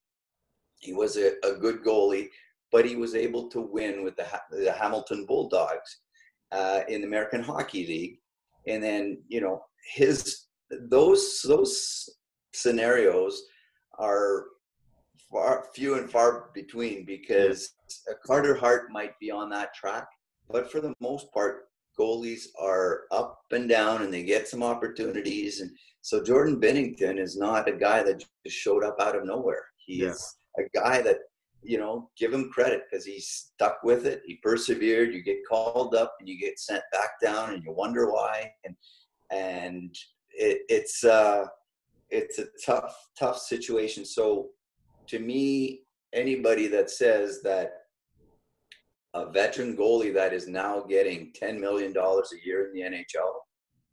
he 0.79 0.93
was 0.93 1.17
a, 1.17 1.33
a 1.45 1.55
good 1.55 1.83
goalie, 1.83 2.29
but 2.71 2.85
he 2.85 2.97
was 2.97 3.15
able 3.15 3.49
to 3.49 3.61
win 3.61 4.05
with 4.05 4.17
the, 4.17 4.27
the 4.51 4.73
Hamilton 4.73 5.27
Bulldogs 5.27 6.01
uh, 6.53 6.81
in 6.89 7.01
the 7.01 7.07
American 7.07 7.43
Hockey 7.43 7.87
League, 7.87 8.19
and 8.67 8.83
then 8.83 9.23
you 9.29 9.41
know 9.41 9.65
his 9.95 10.47
those 10.89 11.41
those 11.47 12.09
scenarios 12.53 13.43
are 13.99 14.45
far 15.31 15.67
few 15.75 15.95
and 15.97 16.11
far 16.11 16.51
between 16.55 17.05
because 17.05 17.75
Carter 18.25 18.55
Hart 18.55 18.91
might 18.91 19.19
be 19.19 19.31
on 19.31 19.51
that 19.51 19.75
track, 19.75 20.07
but 20.51 20.71
for 20.71 20.81
the 20.81 20.95
most 21.01 21.33
part, 21.33 21.68
goalies 21.99 22.47
are 22.61 23.03
up 23.11 23.41
and 23.51 23.69
down 23.69 24.03
and 24.03 24.13
they 24.13 24.23
get 24.23 24.49
some 24.49 24.63
opportunities. 24.63 25.61
And 25.61 25.71
so 26.03 26.23
Jordan 26.23 26.61
Binnington 26.61 27.19
is 27.19 27.37
not 27.37 27.69
a 27.69 27.73
guy 27.73 28.03
that 28.03 28.25
just 28.45 28.57
showed 28.57 28.85
up 28.85 28.97
out 29.01 29.17
of 29.17 29.25
nowhere. 29.25 29.65
He 29.79 30.03
yeah. 30.03 30.11
is 30.11 30.37
a 30.59 30.63
guy 30.79 31.03
that 31.03 31.19
you 31.63 31.79
know, 31.79 32.09
give 32.17 32.33
him 32.33 32.51
credit 32.51 32.83
because 32.91 33.05
he 33.05 33.21
stuck 33.21 33.83
with 33.83 34.07
it. 34.07 34.23
He 34.27 34.37
persevered. 34.43 35.13
You 35.13 35.23
get 35.23 35.47
called 35.49 35.95
up 35.95 36.15
and 36.21 36.29
you 36.29 36.39
get 36.39 36.59
sent 36.59 36.83
back 36.93 37.21
down, 37.23 37.53
and 37.53 37.63
you 37.65 37.73
wonder 37.73 38.11
why. 38.11 38.51
And 38.65 38.77
and 39.31 39.95
it, 40.31 40.63
it's 40.69 41.05
uh, 41.05 41.47
it's 42.11 42.39
a 42.39 42.47
tough 42.65 42.97
tough 43.19 43.39
situation. 43.39 44.05
So 44.05 44.51
to 45.09 45.19
me, 45.19 45.83
anybody 46.13 46.69
that 46.69 46.91
says 46.91 47.43
that 47.43 47.78
a 49.27 49.31
veteran 49.33 49.77
goalie 49.77 50.15
that 50.15 50.33
is 50.33 50.49
now 50.49 50.81
getting 50.81 51.33
ten 51.35 51.61
million 51.61 51.93
dollars 51.93 52.33
a 52.33 52.47
year 52.47 52.67
in 52.67 52.73
the 52.73 52.81
NHL, 52.81 53.33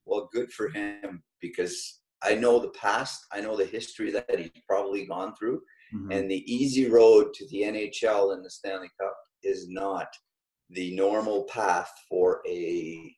well, 0.05 0.29
good 0.33 0.51
for 0.51 0.69
him 0.69 1.23
because 1.41 2.01
I 2.23 2.35
know 2.35 2.59
the 2.59 2.69
past. 2.69 3.25
I 3.31 3.41
know 3.41 3.55
the 3.55 3.65
history 3.65 4.11
that 4.11 4.39
he's 4.39 4.49
probably 4.67 5.05
gone 5.05 5.33
through 5.35 5.61
Mm-hmm. 5.93 6.11
And 6.11 6.31
the 6.31 6.53
easy 6.53 6.89
road 6.89 7.33
to 7.33 7.47
the 7.49 7.61
NHL 7.61 8.33
and 8.33 8.43
the 8.43 8.49
Stanley 8.49 8.89
Cup 8.99 9.15
is 9.43 9.67
not 9.69 10.07
the 10.71 10.95
normal 10.95 11.43
path 11.43 11.91
for 12.09 12.41
a 12.47 13.15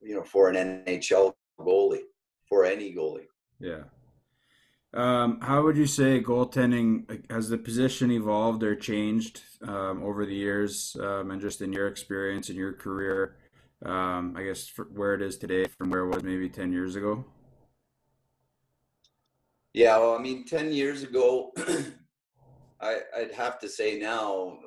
you 0.00 0.14
know 0.14 0.24
for 0.24 0.48
an 0.48 0.82
NHL 0.86 1.34
goalie 1.60 2.00
for 2.48 2.64
any 2.64 2.94
goalie. 2.94 3.26
Yeah. 3.60 3.84
Um, 4.94 5.40
how 5.40 5.62
would 5.62 5.76
you 5.76 5.86
say 5.86 6.22
goaltending 6.22 7.30
has 7.30 7.48
the 7.48 7.58
position 7.58 8.10
evolved 8.10 8.62
or 8.62 8.74
changed 8.74 9.42
um, 9.62 10.02
over 10.02 10.24
the 10.24 10.34
years, 10.34 10.96
um, 11.00 11.30
and 11.30 11.40
just 11.40 11.60
in 11.60 11.72
your 11.72 11.88
experience 11.88 12.48
in 12.48 12.56
your 12.56 12.72
career? 12.72 13.36
Um, 13.84 14.34
I 14.36 14.44
guess 14.44 14.72
where 14.92 15.14
it 15.14 15.22
is 15.22 15.36
today 15.36 15.66
from 15.66 15.90
where 15.90 16.00
it 16.00 16.14
was 16.14 16.22
maybe 16.22 16.48
ten 16.48 16.72
years 16.72 16.96
ago. 16.96 17.24
Yeah, 19.74 19.98
well, 19.98 20.14
I 20.14 20.18
mean, 20.18 20.46
ten 20.46 20.72
years 20.72 21.02
ago, 21.02 21.52
I, 22.80 23.00
I'd 23.16 23.32
have 23.32 23.58
to 23.60 23.68
say 23.68 23.98
now, 23.98 24.58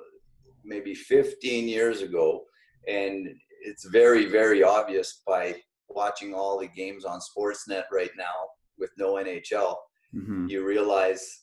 maybe 0.63 0.93
15 0.93 1.67
years 1.67 2.01
ago, 2.01 2.43
and 2.88 3.28
it's 3.61 3.86
very, 3.86 4.26
very 4.26 4.63
obvious 4.63 5.22
by 5.26 5.55
watching 5.89 6.34
all 6.34 6.59
the 6.59 6.67
games 6.67 7.05
on 7.05 7.20
Sportsnet 7.20 7.84
right 7.91 8.11
now 8.17 8.34
with 8.78 8.91
no 8.97 9.15
NHL. 9.15 9.76
Mm-hmm. 10.16 10.47
You 10.47 10.66
realize 10.66 11.41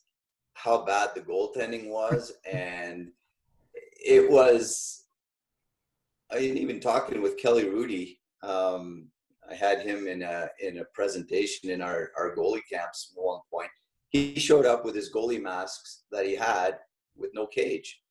how 0.55 0.85
bad 0.85 1.11
the 1.15 1.21
goaltending 1.21 1.89
was, 1.89 2.33
and 2.51 3.11
it 3.75 4.31
was. 4.31 5.05
I 6.31 6.39
even 6.39 6.81
talking 6.81 7.23
with 7.23 7.39
Kelly 7.39 7.65
Hrudey, 7.65 8.19
Um, 8.43 9.09
I 9.49 9.55
had 9.55 9.81
him 9.81 10.09
in 10.09 10.23
a 10.23 10.49
in 10.61 10.79
a 10.79 10.85
presentation 10.93 11.71
in 11.71 11.81
our 11.81 12.11
our 12.19 12.35
goalie 12.35 12.67
camps 12.71 13.13
at 13.17 13.23
one 13.23 13.41
point, 13.51 13.71
he 14.09 14.39
showed 14.39 14.67
up 14.67 14.85
with 14.85 14.95
his 14.95 15.13
goalie 15.13 15.41
masks 15.41 16.05
that 16.11 16.27
he 16.27 16.35
had 16.35 16.79
with 17.17 17.31
no 17.35 17.47
cage. 17.47 18.03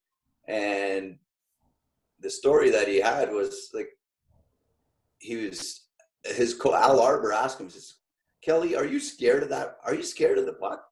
And 0.48 1.18
the 2.20 2.30
story 2.30 2.70
that 2.70 2.88
he 2.88 3.00
had 3.00 3.32
was 3.32 3.70
like 3.74 3.90
he 5.20 5.36
was 5.36 5.88
his 6.24 6.54
co 6.54 6.74
Al 6.74 7.00
Arbour 7.00 7.34
asked 7.34 7.60
him, 7.60 7.70
says, 7.70 7.96
Kelly, 8.46 8.76
are 8.76 8.86
you 8.86 9.00
scared 9.00 9.42
of 9.42 9.50
that? 9.50 9.78
Are 9.84 9.96
you 9.96 10.04
scared 10.04 10.38
of 10.38 10.46
the 10.46 10.54
puck? 10.54 10.86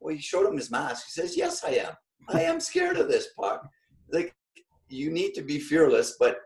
Well, 0.00 0.14
he 0.14 0.20
showed 0.20 0.46
him 0.46 0.56
his 0.56 0.72
mask. 0.72 1.06
He 1.06 1.12
says, 1.12 1.36
Yes, 1.36 1.62
I 1.62 1.70
am. 1.70 1.92
I 2.28 2.42
am 2.42 2.58
scared 2.58 2.96
of 2.96 3.08
this 3.08 3.28
puck. 3.38 3.68
Like 4.12 4.34
you 4.88 5.10
need 5.10 5.34
to 5.34 5.42
be 5.42 5.60
fearless, 5.60 6.16
but 6.18 6.38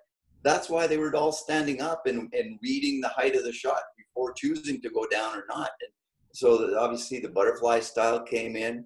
that's 0.43 0.69
why 0.69 0.87
they 0.87 0.99
were 0.99 1.15
all 1.17 1.33
standing 1.33 1.81
up 1.81 2.07
and, 2.07 2.33
and 2.35 2.59
reading 2.63 3.01
the 3.01 3.09
height 3.09 3.37
of 3.37 3.45
the 3.45 3.53
shot 3.53 3.83
before 3.97 4.33
choosing 4.35 4.81
to 4.83 4.91
go 4.91 5.07
down 5.07 5.37
or 5.37 5.45
not. 5.49 5.71
And 5.81 5.91
so 6.33 6.79
obviously 6.79 7.21
the 7.21 7.29
butterfly 7.29 7.81
style 7.81 8.23
came 8.23 8.55
in. 8.55 8.85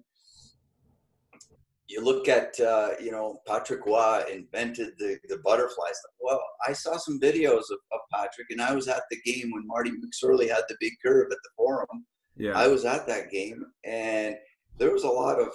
You 1.93 2.03
look 2.03 2.27
at 2.27 2.59
uh, 2.59 2.91
you 2.99 3.11
know 3.11 3.37
Patrick 3.45 3.85
Roy 3.85 4.23
invented 4.31 4.93
the 4.97 5.19
the 5.29 5.37
butterflies. 5.43 5.99
Well, 6.19 6.41
I 6.67 6.73
saw 6.73 6.97
some 6.97 7.19
videos 7.19 7.65
of, 7.69 7.79
of 7.91 7.99
Patrick, 8.11 8.47
and 8.49 8.61
I 8.61 8.73
was 8.73 8.87
at 8.87 9.03
the 9.11 9.21
game 9.21 9.51
when 9.51 9.67
Marty 9.67 9.91
McSorley 9.91 10.49
had 10.49 10.63
the 10.67 10.75
big 10.79 10.93
curve 11.05 11.27
at 11.31 11.37
the 11.43 11.49
Forum. 11.55 12.05
Yeah, 12.35 12.57
I 12.57 12.67
was 12.67 12.83
at 12.83 13.05
that 13.05 13.29
game, 13.29 13.63
and 13.83 14.35
there 14.79 14.91
was 14.91 15.03
a 15.03 15.07
lot 15.07 15.39
of 15.39 15.49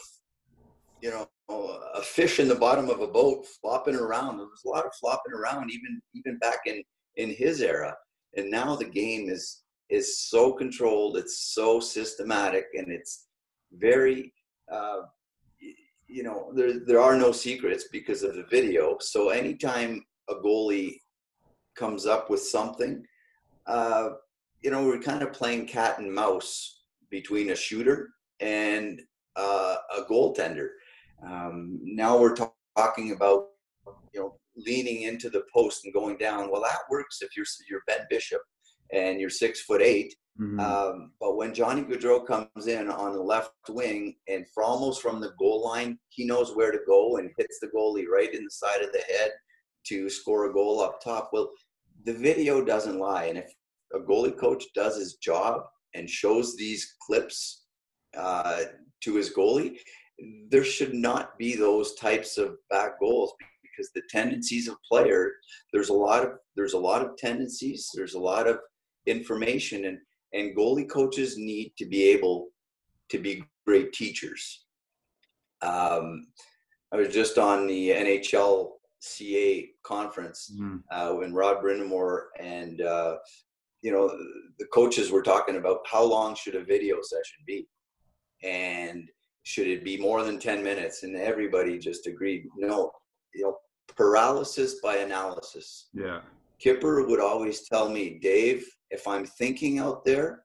you 1.03 1.11
know 1.11 1.29
a 1.95 2.03
fish 2.03 2.39
in 2.39 2.47
the 2.47 2.55
bottom 2.55 2.89
of 2.89 3.01
a 3.01 3.09
boat 3.09 3.45
flopping 3.61 3.97
around. 3.97 4.37
There 4.37 4.47
was 4.47 4.63
a 4.65 4.69
lot 4.69 4.87
of 4.87 4.95
flopping 5.01 5.33
around, 5.33 5.73
even 5.73 6.01
even 6.15 6.39
back 6.39 6.61
in 6.67 6.85
in 7.17 7.31
his 7.31 7.61
era. 7.61 7.97
And 8.37 8.49
now 8.49 8.77
the 8.77 8.85
game 8.85 9.29
is 9.29 9.65
is 9.91 10.21
so 10.29 10.53
controlled, 10.53 11.17
it's 11.17 11.53
so 11.55 11.81
systematic, 11.81 12.67
and 12.75 12.93
it's 12.93 13.27
very 13.73 14.33
uh, 14.71 15.01
you 16.09 16.23
know 16.23 16.51
there 16.55 16.81
there 16.81 17.01
are 17.01 17.17
no 17.17 17.33
secrets 17.33 17.85
because 17.93 18.23
of 18.23 18.35
the 18.35 18.45
video. 18.45 18.97
So 19.01 19.29
anytime 19.29 20.05
a 20.29 20.35
goalie 20.35 20.97
comes 21.77 22.07
up 22.07 22.31
with 22.31 22.41
something, 22.41 23.05
uh, 23.67 24.11
you 24.63 24.71
know 24.71 24.85
we're 24.85 25.01
kind 25.01 25.23
of 25.23 25.33
playing 25.33 25.67
cat 25.67 25.99
and 25.99 26.13
mouse 26.13 26.83
between 27.11 27.51
a 27.51 27.57
shooter 27.57 28.11
and 28.41 29.01
uh, 29.37 29.77
a 29.97 30.03
goaltender. 30.03 30.69
Um, 31.27 31.79
now 31.83 32.19
we're 32.19 32.35
talk- 32.35 32.55
talking 32.77 33.13
about 33.13 33.47
you 34.13 34.21
know 34.21 34.39
leaning 34.57 35.03
into 35.03 35.29
the 35.31 35.45
post 35.55 35.85
and 35.85 35.95
going 35.95 36.17
down. 36.17 36.51
Well, 36.51 36.63
that 36.63 36.79
works 36.91 37.19
if 37.21 37.37
you're 37.37 37.47
you're 37.69 37.83
Ben 37.87 38.07
Bishop 38.09 38.41
and 38.93 39.21
you're 39.21 39.31
six 39.31 39.63
foot 39.63 39.83
8 39.83 40.15
mm-hmm. 40.41 40.61
um, 40.61 41.13
but 41.21 41.37
when 41.37 41.55
Johnny 41.55 41.83
Gaudreau 41.83 42.27
comes 42.27 42.67
in 42.67 42.91
on 42.91 43.13
the 43.13 43.23
left 43.23 43.51
wing 43.69 44.17
and 44.29 44.47
for 44.53 44.63
almost 44.63 45.03
from 45.03 45.21
the 45.21 45.33
goal 45.39 45.65
line, 45.65 45.99
he 46.11 46.25
knows 46.25 46.55
where 46.55 46.73
to 46.73 46.79
go 46.87 47.17
and 47.17 47.31
hits 47.37 47.59
the 47.61 47.69
goalie 47.69 48.07
right 48.07 48.33
in 48.33 48.45
the 48.45 48.51
side 48.51 48.83
of 48.83 48.93
the 48.93 49.03
head 49.11 49.31
to 49.87 50.09
score 50.09 50.51
a 50.51 50.53
goal 50.53 50.81
up 50.81 51.01
top. 51.03 51.31
Well, 51.33 51.51
the 52.05 52.15
video 52.15 52.65
doesn't 52.65 52.99
lie, 52.99 53.25
and 53.25 53.39
if 53.39 53.53
a 53.95 53.99
goalie 53.99 54.37
coach 54.37 54.65
does 54.75 54.97
his 54.97 55.15
job 55.15 55.63
and 55.95 56.09
shows 56.09 56.57
these 56.57 56.95
clips 57.07 57.65
uh, 58.17 58.63
to 59.03 59.15
his 59.15 59.35
goalie, 59.35 59.79
there 60.51 60.65
should 60.65 60.95
not 60.95 61.39
be 61.39 61.55
those 61.55 61.95
types 61.95 62.39
of 62.39 62.57
back 62.71 62.99
goals 63.01 63.33
because 63.63 63.91
the 63.95 64.03
tendencies 64.11 64.69
of 64.69 64.77
player 64.91 65.33
there's 65.73 65.91
a 65.91 65.95
lot 65.95 66.25
of 66.25 66.33
there's 66.57 66.73
a 66.73 66.79
lot 66.79 67.03
of 67.03 67.17
tendencies 67.17 67.89
there's 67.95 68.15
a 68.15 68.19
lot 68.19 68.49
of 68.49 68.59
information 69.07 69.85
and 69.85 69.99
and 70.33 70.57
goalie 70.57 70.89
coaches 70.89 71.37
need 71.39 71.73
to 71.79 71.87
be 71.87 72.05
able 72.05 72.49
to 73.11 73.19
be 73.19 73.45
great 73.67 73.93
teachers. 73.93 74.65
Um, 75.63 76.29
i 76.93 76.97
was 76.97 77.09
just 77.09 77.37
on 77.37 77.67
the 77.67 77.91
nhl 77.91 78.71
ca 79.01 79.71
conference 79.83 80.51
mm. 80.59 80.81
uh, 80.91 81.13
when 81.13 81.35
rod 81.35 81.63
brind'amour 81.63 82.29
and 82.41 82.81
uh, 82.81 83.17
you 83.83 83.93
know 83.93 84.09
the 84.59 84.67
coaches 84.73 85.11
were 85.11 85.23
talking 85.23 85.57
about 85.57 85.81
how 85.87 86.03
long 86.03 86.35
should 86.35 86.55
a 86.55 86.65
video 86.65 86.97
session 87.03 87.39
be? 87.47 87.67
And 88.43 89.09
should 89.43 89.67
it 89.67 89.85
be 89.85 89.97
more 89.97 90.23
than 90.23 90.39
10 90.39 90.63
minutes? 90.63 91.03
And 91.03 91.17
everybody 91.17 91.79
just 91.79 92.07
agreed 92.07 92.47
no 92.57 92.91
you 93.35 93.45
know 93.45 93.57
paralysis 93.97 94.81
by 94.81 94.97
analysis. 94.99 95.89
Yeah 95.93 96.21
kipper 96.61 97.07
would 97.07 97.21
always 97.21 97.69
tell 97.69 97.89
me 97.89 98.19
dave 98.21 98.67
if 98.91 99.07
i'm 99.07 99.25
thinking 99.25 99.79
out 99.79 100.05
there 100.05 100.45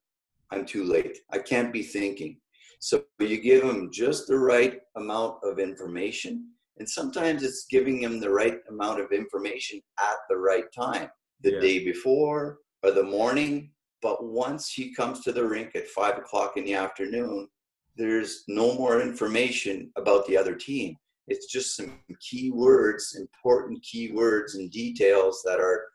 i'm 0.51 0.65
too 0.65 0.83
late 0.83 1.17
i 1.31 1.37
can't 1.37 1.73
be 1.73 1.83
thinking 1.83 2.37
so 2.79 3.03
you 3.19 3.39
give 3.39 3.65
them 3.65 3.89
just 3.91 4.27
the 4.27 4.37
right 4.37 4.81
amount 4.97 5.37
of 5.43 5.59
information 5.59 6.49
and 6.77 6.89
sometimes 6.89 7.43
it's 7.43 7.65
giving 7.69 8.01
him 8.01 8.19
the 8.19 8.29
right 8.29 8.57
amount 8.69 8.99
of 8.99 9.11
information 9.11 9.79
at 9.99 10.17
the 10.29 10.35
right 10.35 10.65
time 10.75 11.09
the 11.41 11.53
yeah. 11.53 11.59
day 11.59 11.83
before 11.83 12.59
or 12.83 12.91
the 12.91 13.03
morning 13.03 13.69
but 14.01 14.23
once 14.23 14.69
he 14.69 14.93
comes 14.93 15.21
to 15.21 15.31
the 15.31 15.43
rink 15.43 15.75
at 15.75 15.87
five 15.87 16.17
o'clock 16.17 16.57
in 16.57 16.65
the 16.65 16.73
afternoon 16.73 17.47
there's 17.95 18.43
no 18.47 18.73
more 18.75 19.01
information 19.01 19.91
about 19.97 20.25
the 20.25 20.37
other 20.37 20.55
team. 20.55 20.95
It's 21.27 21.51
just 21.51 21.75
some 21.75 21.99
key 22.19 22.51
words, 22.51 23.15
important 23.17 23.81
key 23.83 24.11
words 24.11 24.55
and 24.55 24.71
details 24.71 25.41
that 25.45 25.59
are 25.59 25.85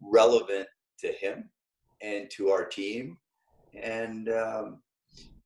relevant 0.00 0.68
to 1.00 1.08
him 1.12 1.48
and 2.02 2.30
to 2.30 2.50
our 2.50 2.64
team. 2.64 3.18
And 3.74 4.28
um, 4.28 4.82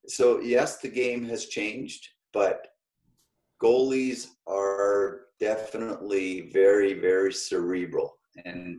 so, 0.06 0.40
yes, 0.40 0.78
the 0.78 0.88
game 0.88 1.24
has 1.26 1.46
changed, 1.46 2.08
but 2.32 2.68
goalies 3.62 4.28
are 4.46 5.22
definitely 5.40 6.50
very, 6.52 6.94
very 6.94 7.32
cerebral. 7.32 8.16
And 8.44 8.78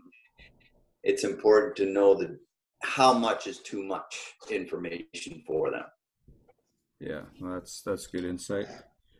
it's 1.04 1.24
important 1.24 1.76
to 1.78 1.86
know 1.86 2.16
that 2.16 2.38
how 2.84 3.14
much 3.14 3.48
is 3.48 3.60
too 3.60 3.84
much 3.84 4.36
information 4.50 5.42
for 5.46 5.72
them. 5.72 5.86
Yeah, 7.00 7.22
that's 7.42 7.82
that's 7.82 8.08
good 8.08 8.24
insight. 8.24 8.68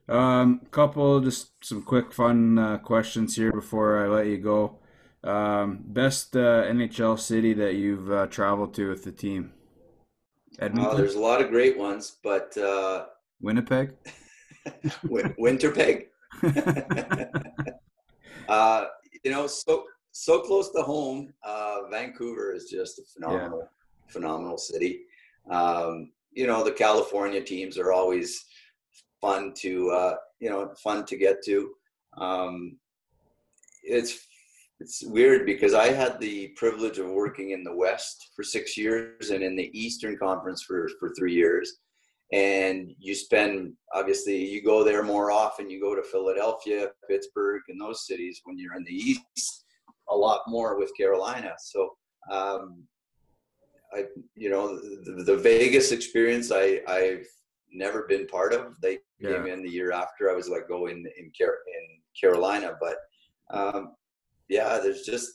Um, 0.08 0.62
couple 0.72 1.20
just 1.22 1.52
some 1.64 1.82
quick 1.82 2.14
fun 2.14 2.58
uh, 2.58 2.78
questions 2.78 3.36
here 3.36 3.52
before 3.52 4.04
I 4.04 4.08
let 4.08 4.28
you 4.28 4.38
go. 4.38 4.80
Um, 5.24 5.80
best 5.86 6.36
uh, 6.36 6.64
NHL 6.64 7.18
city 7.18 7.54
that 7.54 7.76
you've 7.76 8.12
uh, 8.12 8.28
traveled 8.28 8.74
to 8.76 8.90
with 8.90 9.04
the 9.04 9.12
team? 9.12 9.54
Edmonton. 10.60 10.98
there's 10.98 11.16
a 11.16 11.20
lot 11.20 11.42
of 11.42 11.50
great 11.50 11.78
ones, 11.78 12.18
but 12.24 12.56
uh, 12.58 13.06
Winnipeg, 13.42 13.94
Winterpeg. 15.06 16.08
uh, 18.50 18.86
you 19.24 19.32
know, 19.32 19.48
so 19.48 19.86
so 20.12 20.42
close 20.42 20.70
to 20.72 20.82
home. 20.82 21.34
Uh, 21.44 21.88
Vancouver 21.90 22.54
is 22.54 22.70
just 22.70 23.00
a 23.00 23.04
phenomenal, 23.14 23.60
yeah. 23.62 24.14
phenomenal 24.14 24.58
city. 24.58 25.02
Um, 25.50 26.12
you 26.34 26.48
know 26.48 26.64
the 26.64 26.72
California 26.72 27.42
teams 27.42 27.78
are 27.78 27.92
always 27.92 28.46
fun 29.22 29.54
to 29.58 29.90
uh, 29.92 30.16
you 30.40 30.50
know 30.50 30.74
fun 30.78 31.06
to 31.06 31.18
get 31.18 31.44
to. 31.46 31.72
Um, 32.18 32.78
it's 33.84 34.28
it's 34.84 35.02
weird 35.06 35.46
because 35.46 35.74
I 35.74 35.94
had 35.94 36.20
the 36.20 36.50
privilege 36.58 37.00
of 37.00 37.10
working 37.10 37.52
in 37.52 37.64
the 37.64 37.74
West 37.74 38.32
for 38.36 38.44
six 38.44 38.78
years 38.78 39.30
and 39.30 39.42
in 39.42 39.56
the 39.56 39.72
Eastern 39.74 40.18
Conference 40.18 40.62
for 40.62 40.90
for 41.00 41.14
three 41.18 41.34
years. 41.34 41.78
And 42.34 42.94
you 43.00 43.16
spend 43.16 43.74
obviously 43.94 44.46
you 44.46 44.62
go 44.62 44.84
there 44.84 45.02
more 45.02 45.32
often. 45.32 45.70
You 45.70 45.80
go 45.80 45.96
to 45.96 46.04
Philadelphia, 46.04 46.90
Pittsburgh, 47.10 47.62
and 47.70 47.80
those 47.80 48.06
cities 48.06 48.42
when 48.44 48.58
you're 48.58 48.76
in 48.76 48.84
the 48.84 48.94
East 48.94 49.66
a 50.10 50.16
lot 50.16 50.42
more 50.48 50.78
with 50.78 50.92
Carolina. 50.98 51.54
So 51.60 51.92
um, 52.30 52.84
I, 53.94 54.06
you 54.36 54.50
know, 54.50 54.78
the, 54.78 55.24
the, 55.24 55.38
Vegas 55.38 55.92
experience, 55.92 56.52
I, 56.52 56.82
I've 56.88 57.28
never 57.72 58.04
been 58.04 58.28
part 58.28 58.54
of. 58.54 58.80
They 58.82 58.98
yeah. 59.20 59.34
came 59.34 59.48
in 59.48 59.64
the 59.64 59.70
year 59.70 59.92
after 59.92 60.30
I 60.30 60.34
was 60.34 60.50
let 60.50 60.68
go 60.68 60.88
in 60.88 61.06
in, 61.18 61.32
Car- 61.40 61.64
in 61.68 62.02
Carolina, 62.20 62.76
but 62.82 62.98
um, 63.52 63.94
yeah, 64.50 64.80
there's 64.82 65.04
just 65.04 65.30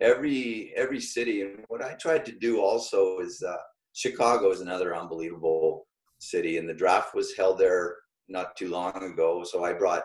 every 0.00 0.72
every 0.76 1.00
city, 1.00 1.42
and 1.42 1.64
what 1.68 1.82
I 1.82 1.94
tried 1.94 2.24
to 2.26 2.32
do 2.32 2.60
also 2.60 3.18
is 3.18 3.42
uh, 3.42 3.56
Chicago 3.92 4.50
is 4.50 4.60
another 4.60 4.96
unbelievable 4.96 5.86
city, 6.18 6.58
and 6.58 6.68
the 6.68 6.74
draft 6.74 7.14
was 7.14 7.34
held 7.36 7.58
there 7.58 7.96
not 8.28 8.56
too 8.56 8.68
long 8.68 8.96
ago. 9.02 9.44
So 9.44 9.64
I 9.64 9.72
brought 9.72 10.04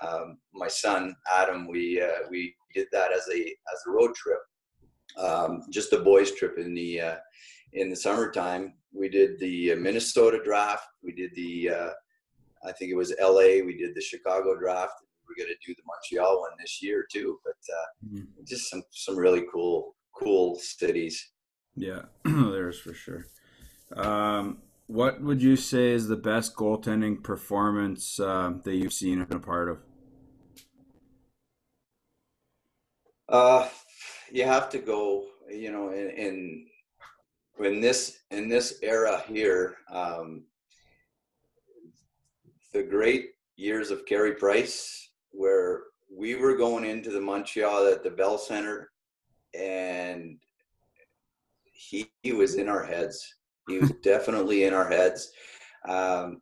um, 0.00 0.38
my 0.54 0.68
son 0.68 1.14
Adam. 1.32 1.68
We 1.68 2.00
uh, 2.00 2.28
we 2.30 2.54
did 2.74 2.88
that 2.92 3.12
as 3.12 3.26
a 3.32 3.40
as 3.40 3.80
a 3.86 3.90
road 3.90 4.14
trip 4.14 4.40
um, 5.18 5.62
just 5.70 5.92
a 5.92 5.98
boys 5.98 6.32
trip 6.32 6.58
in 6.58 6.74
the 6.74 7.00
uh, 7.00 7.16
in 7.72 7.90
the 7.90 7.96
summertime. 7.96 8.74
We 8.92 9.08
did 9.08 9.38
the 9.38 9.72
uh, 9.72 9.76
Minnesota 9.76 10.40
draft. 10.44 10.86
We 11.02 11.12
did 11.12 11.34
the 11.34 11.70
uh, 11.70 11.90
I 12.64 12.72
think 12.72 12.90
it 12.90 12.96
was 12.96 13.14
L.A. 13.18 13.62
We 13.62 13.76
did 13.76 13.94
the 13.94 14.00
Chicago 14.00 14.58
draft. 14.58 14.94
We're 15.30 15.44
going 15.44 15.54
to 15.54 15.66
do 15.66 15.74
the 15.74 15.82
Montreal 15.86 16.40
one 16.40 16.50
this 16.58 16.82
year 16.82 17.06
too. 17.10 17.38
But 17.44 17.52
uh, 17.72 18.14
mm-hmm. 18.14 18.44
just 18.46 18.68
some 18.68 18.82
some 18.90 19.16
really 19.16 19.44
cool 19.52 19.94
cool 20.12 20.56
cities. 20.56 21.30
Yeah, 21.76 22.02
there's 22.24 22.80
for 22.80 22.92
sure. 22.92 23.26
Um, 23.96 24.58
what 24.86 25.22
would 25.22 25.40
you 25.40 25.54
say 25.54 25.90
is 25.90 26.08
the 26.08 26.16
best 26.16 26.56
goaltending 26.56 27.22
performance 27.22 28.18
uh, 28.18 28.54
that 28.64 28.74
you've 28.74 28.92
seen 28.92 29.20
and 29.20 29.28
been 29.28 29.38
a 29.38 29.40
part 29.40 29.68
of? 29.68 29.78
Uh, 33.28 33.68
you 34.32 34.44
have 34.44 34.68
to 34.70 34.78
go, 34.78 35.26
you 35.48 35.70
know, 35.70 35.90
in, 35.90 36.10
in 36.10 36.66
in 37.64 37.80
this 37.80 38.18
in 38.30 38.48
this 38.48 38.78
era 38.82 39.22
here, 39.28 39.76
um, 39.92 40.44
the 42.72 42.82
great 42.82 43.30
years 43.56 43.90
of 43.90 44.06
Carey 44.06 44.34
Price, 44.34 45.09
where 45.30 45.82
we 46.14 46.34
were 46.34 46.56
going 46.56 46.84
into 46.84 47.10
the 47.10 47.20
Montreal 47.20 47.86
at 47.86 48.02
the 48.02 48.10
Bell 48.10 48.38
Center, 48.38 48.90
and 49.54 50.38
he, 51.72 52.10
he 52.22 52.32
was 52.32 52.56
in 52.56 52.68
our 52.68 52.84
heads. 52.84 53.36
He 53.68 53.78
was 53.78 53.90
definitely 54.02 54.64
in 54.64 54.74
our 54.74 54.88
heads. 54.88 55.30
Um, 55.88 56.40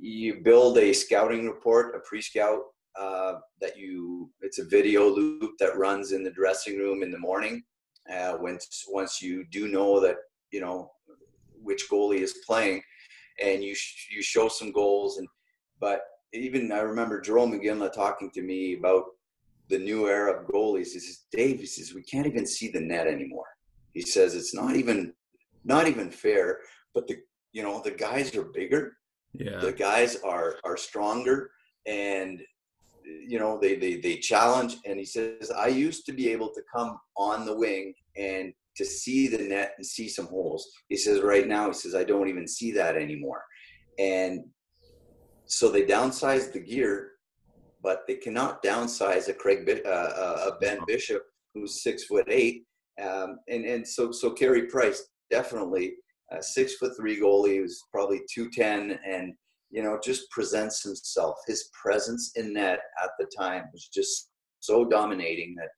you 0.00 0.40
build 0.42 0.78
a 0.78 0.92
scouting 0.92 1.46
report, 1.46 1.94
a 1.96 2.00
pre-scout 2.00 2.60
uh, 2.98 3.34
that 3.60 3.76
you. 3.76 4.30
It's 4.40 4.58
a 4.58 4.64
video 4.64 5.08
loop 5.08 5.52
that 5.58 5.76
runs 5.76 6.12
in 6.12 6.22
the 6.22 6.30
dressing 6.30 6.78
room 6.78 7.02
in 7.02 7.10
the 7.10 7.18
morning. 7.18 7.62
Uh, 8.12 8.38
once 8.40 8.84
once 8.88 9.20
you 9.20 9.44
do 9.50 9.68
know 9.68 10.00
that 10.00 10.16
you 10.50 10.60
know 10.60 10.90
which 11.60 11.90
goalie 11.90 12.20
is 12.20 12.38
playing, 12.46 12.80
and 13.42 13.62
you 13.62 13.74
sh- 13.74 14.08
you 14.14 14.22
show 14.22 14.48
some 14.48 14.72
goals 14.72 15.18
and 15.18 15.28
but 15.80 16.00
even 16.32 16.70
I 16.72 16.80
remember 16.80 17.20
Jarome 17.20 17.60
Iginla 17.60 17.92
talking 17.92 18.30
to 18.32 18.42
me 18.42 18.74
about 18.74 19.04
the 19.68 19.78
new 19.78 20.08
era 20.08 20.32
of 20.32 20.46
goalies. 20.46 20.92
He 20.92 21.00
says, 21.00 21.24
Dave, 21.32 21.60
he 21.60 21.66
says, 21.66 21.94
we 21.94 22.02
can't 22.02 22.26
even 22.26 22.46
see 22.46 22.70
the 22.70 22.80
net 22.80 23.06
anymore. 23.06 23.46
He 23.94 24.02
says 24.02 24.34
it's 24.34 24.54
not 24.54 24.76
even 24.76 25.12
not 25.64 25.88
even 25.88 26.10
fair, 26.10 26.60
but 26.94 27.06
the 27.06 27.18
you 27.52 27.62
know, 27.62 27.80
the 27.82 27.90
guys 27.90 28.34
are 28.36 28.44
bigger. 28.44 28.96
Yeah. 29.32 29.58
The 29.58 29.72
guys 29.72 30.16
are 30.22 30.56
are 30.64 30.76
stronger 30.76 31.50
and 31.86 32.40
you 33.04 33.38
know, 33.38 33.58
they 33.58 33.76
they 33.76 33.96
they 33.96 34.16
challenge 34.16 34.76
and 34.84 34.98
he 34.98 35.04
says, 35.04 35.50
I 35.50 35.68
used 35.68 36.06
to 36.06 36.12
be 36.12 36.30
able 36.30 36.50
to 36.50 36.62
come 36.74 36.98
on 37.16 37.46
the 37.46 37.56
wing 37.56 37.94
and 38.16 38.52
to 38.76 38.84
see 38.84 39.26
the 39.26 39.38
net 39.38 39.74
and 39.76 39.84
see 39.84 40.08
some 40.08 40.26
holes. 40.26 40.68
He 40.88 40.96
says 40.96 41.20
right 41.22 41.48
now, 41.48 41.66
he 41.68 41.74
says, 41.74 41.94
I 41.94 42.04
don't 42.04 42.28
even 42.28 42.46
see 42.46 42.70
that 42.72 42.96
anymore. 42.96 43.42
And 43.98 44.44
so 45.48 45.70
they 45.70 45.82
downsized 45.82 46.52
the 46.52 46.60
gear, 46.60 47.12
but 47.82 48.06
they 48.06 48.16
cannot 48.16 48.62
downsize 48.62 49.28
a 49.28 49.34
Craig, 49.34 49.82
uh, 49.84 49.88
uh, 49.88 50.50
a 50.52 50.58
Ben 50.60 50.78
Bishop 50.86 51.22
who's 51.54 51.82
six 51.82 52.04
foot 52.04 52.26
eight, 52.28 52.64
um, 53.02 53.38
and 53.48 53.64
and 53.64 53.86
so 53.86 54.12
so 54.12 54.30
Carey 54.30 54.66
Price 54.66 55.08
definitely 55.30 55.94
a 56.30 56.42
six 56.42 56.74
foot 56.74 56.92
three 56.96 57.18
goalie 57.18 57.56
who's 57.56 57.82
probably 57.90 58.20
two 58.32 58.50
ten, 58.50 58.98
and 59.06 59.32
you 59.70 59.82
know 59.82 59.98
just 60.02 60.30
presents 60.30 60.82
himself. 60.82 61.36
His 61.46 61.70
presence 61.72 62.32
in 62.36 62.52
net 62.52 62.80
at 63.02 63.10
the 63.18 63.26
time 63.36 63.64
was 63.72 63.88
just 63.88 64.28
so 64.60 64.84
dominating 64.84 65.56
that 65.56 65.70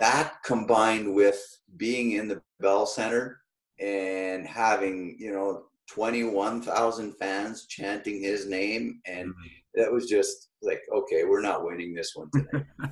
that 0.00 0.34
combined 0.46 1.14
with 1.14 1.40
being 1.76 2.12
in 2.12 2.26
the 2.26 2.40
Bell 2.60 2.86
Center 2.86 3.42
and 3.78 4.46
having 4.46 5.14
you 5.18 5.30
know 5.30 5.64
21,000 5.92 7.12
fans 7.16 7.66
chanting 7.66 8.22
his 8.22 8.46
name. 8.46 9.00
And 9.06 9.28
mm-hmm. 9.28 9.80
that 9.80 9.92
was 9.92 10.08
just 10.08 10.48
like, 10.62 10.80
okay, 10.94 11.24
we're 11.24 11.42
not 11.42 11.64
winning 11.64 11.94
this 11.94 12.12
one 12.14 12.30
today. 12.32 12.64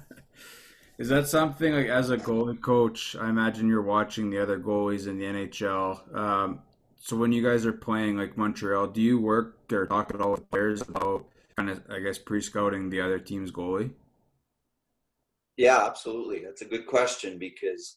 Is 0.99 1.09
that 1.09 1.27
something 1.27 1.73
like 1.73 1.87
as 1.87 2.11
a 2.11 2.19
goalie 2.19 2.61
coach? 2.61 3.17
I 3.19 3.31
imagine 3.31 3.69
you're 3.69 3.81
watching 3.81 4.29
the 4.29 4.43
other 4.43 4.59
goalies 4.59 5.07
in 5.07 5.17
the 5.17 5.25
NHL. 5.25 6.15
Um, 6.15 6.61
so 6.99 7.17
when 7.17 7.33
you 7.33 7.43
guys 7.43 7.65
are 7.65 7.73
playing 7.73 8.19
like 8.19 8.37
Montreal, 8.37 8.89
do 8.89 9.01
you 9.01 9.19
work 9.19 9.57
or 9.73 9.87
talk 9.87 10.15
at 10.15 10.21
all 10.21 10.33
with 10.33 10.51
players 10.51 10.83
about 10.83 11.25
kind 11.57 11.71
of, 11.71 11.81
I 11.89 12.01
guess, 12.01 12.19
pre-scouting 12.19 12.91
the 12.91 13.01
other 13.01 13.19
team's 13.19 13.51
goalie? 13.51 13.93
Yeah, 15.57 15.87
absolutely. 15.87 16.45
That's 16.45 16.61
a 16.61 16.67
good 16.67 16.87
question 16.87 17.39
because, 17.39 17.97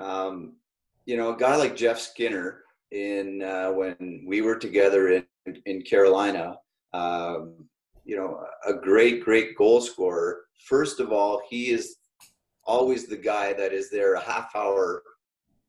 um, 0.00 0.56
you 1.04 1.16
know, 1.16 1.32
a 1.32 1.36
guy 1.36 1.54
like 1.54 1.76
Jeff 1.76 2.00
Skinner, 2.00 2.62
in 2.92 3.42
uh, 3.42 3.70
when 3.70 4.24
we 4.26 4.40
were 4.40 4.56
together 4.56 5.08
in 5.08 5.26
in 5.66 5.82
Carolina. 5.82 6.56
Um, 6.92 7.68
you 8.04 8.16
know, 8.16 8.40
a 8.64 8.72
great, 8.72 9.24
great 9.24 9.56
goal 9.56 9.80
scorer. 9.80 10.42
First 10.68 11.00
of 11.00 11.12
all, 11.12 11.42
he 11.50 11.70
is 11.70 11.96
always 12.64 13.06
the 13.06 13.16
guy 13.16 13.52
that 13.52 13.72
is 13.72 13.90
there 13.90 14.14
a 14.14 14.20
half 14.20 14.54
hour 14.54 15.02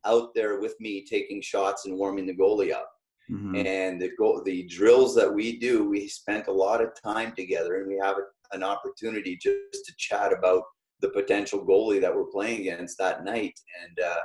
out 0.06 0.34
there 0.36 0.60
with 0.60 0.76
me 0.80 1.04
taking 1.04 1.42
shots 1.42 1.86
and 1.86 1.98
warming 1.98 2.28
the 2.28 2.36
goalie 2.36 2.72
up. 2.72 2.90
Mm-hmm. 3.30 3.56
And 3.56 4.02
the 4.02 4.12
goal, 4.18 4.42
the 4.46 4.64
drills 4.68 5.14
that 5.16 5.32
we 5.32 5.58
do, 5.60 5.90
we 5.90 6.08
spent 6.08 6.48
a 6.48 6.52
lot 6.52 6.82
of 6.82 6.92
time 7.04 7.34
together, 7.36 7.80
and 7.80 7.88
we 7.88 8.00
have 8.02 8.16
an 8.54 8.64
opportunity 8.64 9.36
just 9.36 9.86
to 9.86 9.94
chat 9.98 10.32
about 10.32 10.64
the 11.02 11.10
potential 11.10 11.66
goalie 11.66 12.00
that 12.00 12.16
we're 12.16 12.32
playing 12.32 12.62
against 12.62 12.98
that 13.00 13.26
night. 13.26 13.60
And 13.84 14.00
uh, 14.06 14.22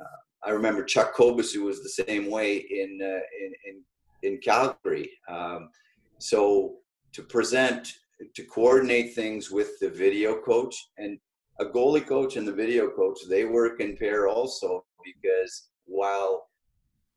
uh, 0.00 0.18
I 0.46 0.50
remember 0.50 0.84
Chuck 0.84 1.14
Kobasew 1.14 1.64
was 1.64 1.82
the 1.82 2.04
same 2.04 2.30
way 2.30 2.56
in 2.56 2.98
uh, 3.02 3.24
in, 3.40 3.52
in, 3.66 3.82
in 4.22 4.40
Calgary. 4.40 5.10
Um, 5.28 5.70
so 6.18 6.76
to 7.12 7.22
present, 7.22 7.92
to 8.34 8.44
coordinate 8.44 9.14
things 9.14 9.50
with 9.50 9.78
the 9.80 9.88
video 9.88 10.40
coach 10.40 10.76
and 10.98 11.18
a 11.60 11.64
goalie 11.64 12.06
coach 12.06 12.36
and 12.36 12.46
the 12.46 12.52
video 12.52 12.90
coach, 12.90 13.18
they 13.28 13.44
work 13.44 13.80
in 13.80 13.96
pair 13.96 14.28
also 14.28 14.84
because 15.04 15.68
while 15.86 16.48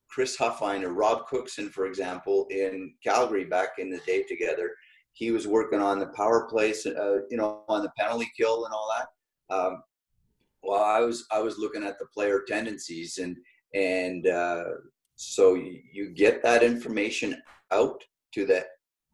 Chris 0.09 0.38
Huffine 0.38 0.84
or 0.84 0.93
Rob 0.93 1.28
Cookson, 1.28 1.69
for 1.69 1.86
example, 1.86 2.47
in 2.49 2.93
Calgary 3.03 3.45
back 3.45 3.69
in 3.78 3.89
the 3.89 3.99
day 3.99 4.23
together, 4.23 4.71
he 5.13 5.32
was 5.32 5.47
working 5.47 5.80
on 5.80 5.99
the 5.99 6.07
power 6.07 6.47
play, 6.47 6.71
uh, 6.86 7.17
you 7.30 7.38
know, 7.38 7.63
on 7.67 7.82
the 7.82 7.91
penalty 7.97 8.30
kill 8.38 8.65
and 8.65 8.73
all 8.73 8.89
that. 8.97 9.55
Um, 9.55 9.84
well 10.68 10.84
i 10.84 10.99
was 10.99 11.26
i 11.32 11.39
was 11.39 11.57
looking 11.57 11.84
at 11.84 11.97
the 11.97 12.05
player 12.13 12.43
tendencies 12.47 13.18
and 13.18 13.36
and 13.74 14.28
uh, 14.28 14.63
so 15.15 15.55
you, 15.55 16.09
get 16.15 16.41
that 16.43 16.63
information 16.63 17.41
out 17.72 18.01
to 18.34 18.45
the 18.45 18.65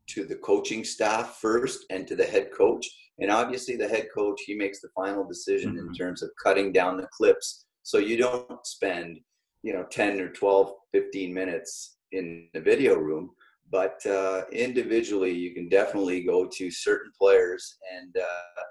to 0.10 0.26
the 0.26 0.36
coaching 0.36 0.84
staff 0.84 1.38
first 1.42 1.86
and 1.90 2.06
to 2.08 2.16
the 2.16 2.26
head 2.26 2.50
coach. 2.52 2.90
And 3.20 3.32
obviously 3.32 3.78
the 3.78 3.88
head 3.88 4.08
coach 4.14 4.42
he 4.46 4.54
makes 4.54 4.82
the 4.82 4.90
final 4.94 5.26
decision 5.26 5.76
mm-hmm. 5.76 5.88
in 5.88 5.94
terms 5.94 6.22
of 6.22 6.30
cutting 6.44 6.74
down 6.74 6.98
the 6.98 7.08
clips. 7.14 7.66
So 7.84 7.98
you 7.98 8.18
don't 8.18 8.66
spend 8.66 9.20
you 9.64 9.74
know 9.74 9.86
10 9.90 10.20
or 10.20 10.30
12 10.30 10.72
15 10.92 11.34
minutes 11.34 11.98
in 12.12 12.50
the 12.54 12.62
video 12.62 12.96
room. 12.96 13.32
But 13.72 14.06
uh, 14.06 14.44
individually 14.52 15.32
you 15.32 15.54
can 15.54 15.70
definitely 15.70 16.24
go 16.24 16.46
to 16.46 16.70
certain 16.70 17.12
players 17.20 17.78
and 17.98 18.16
uh, 18.18 18.64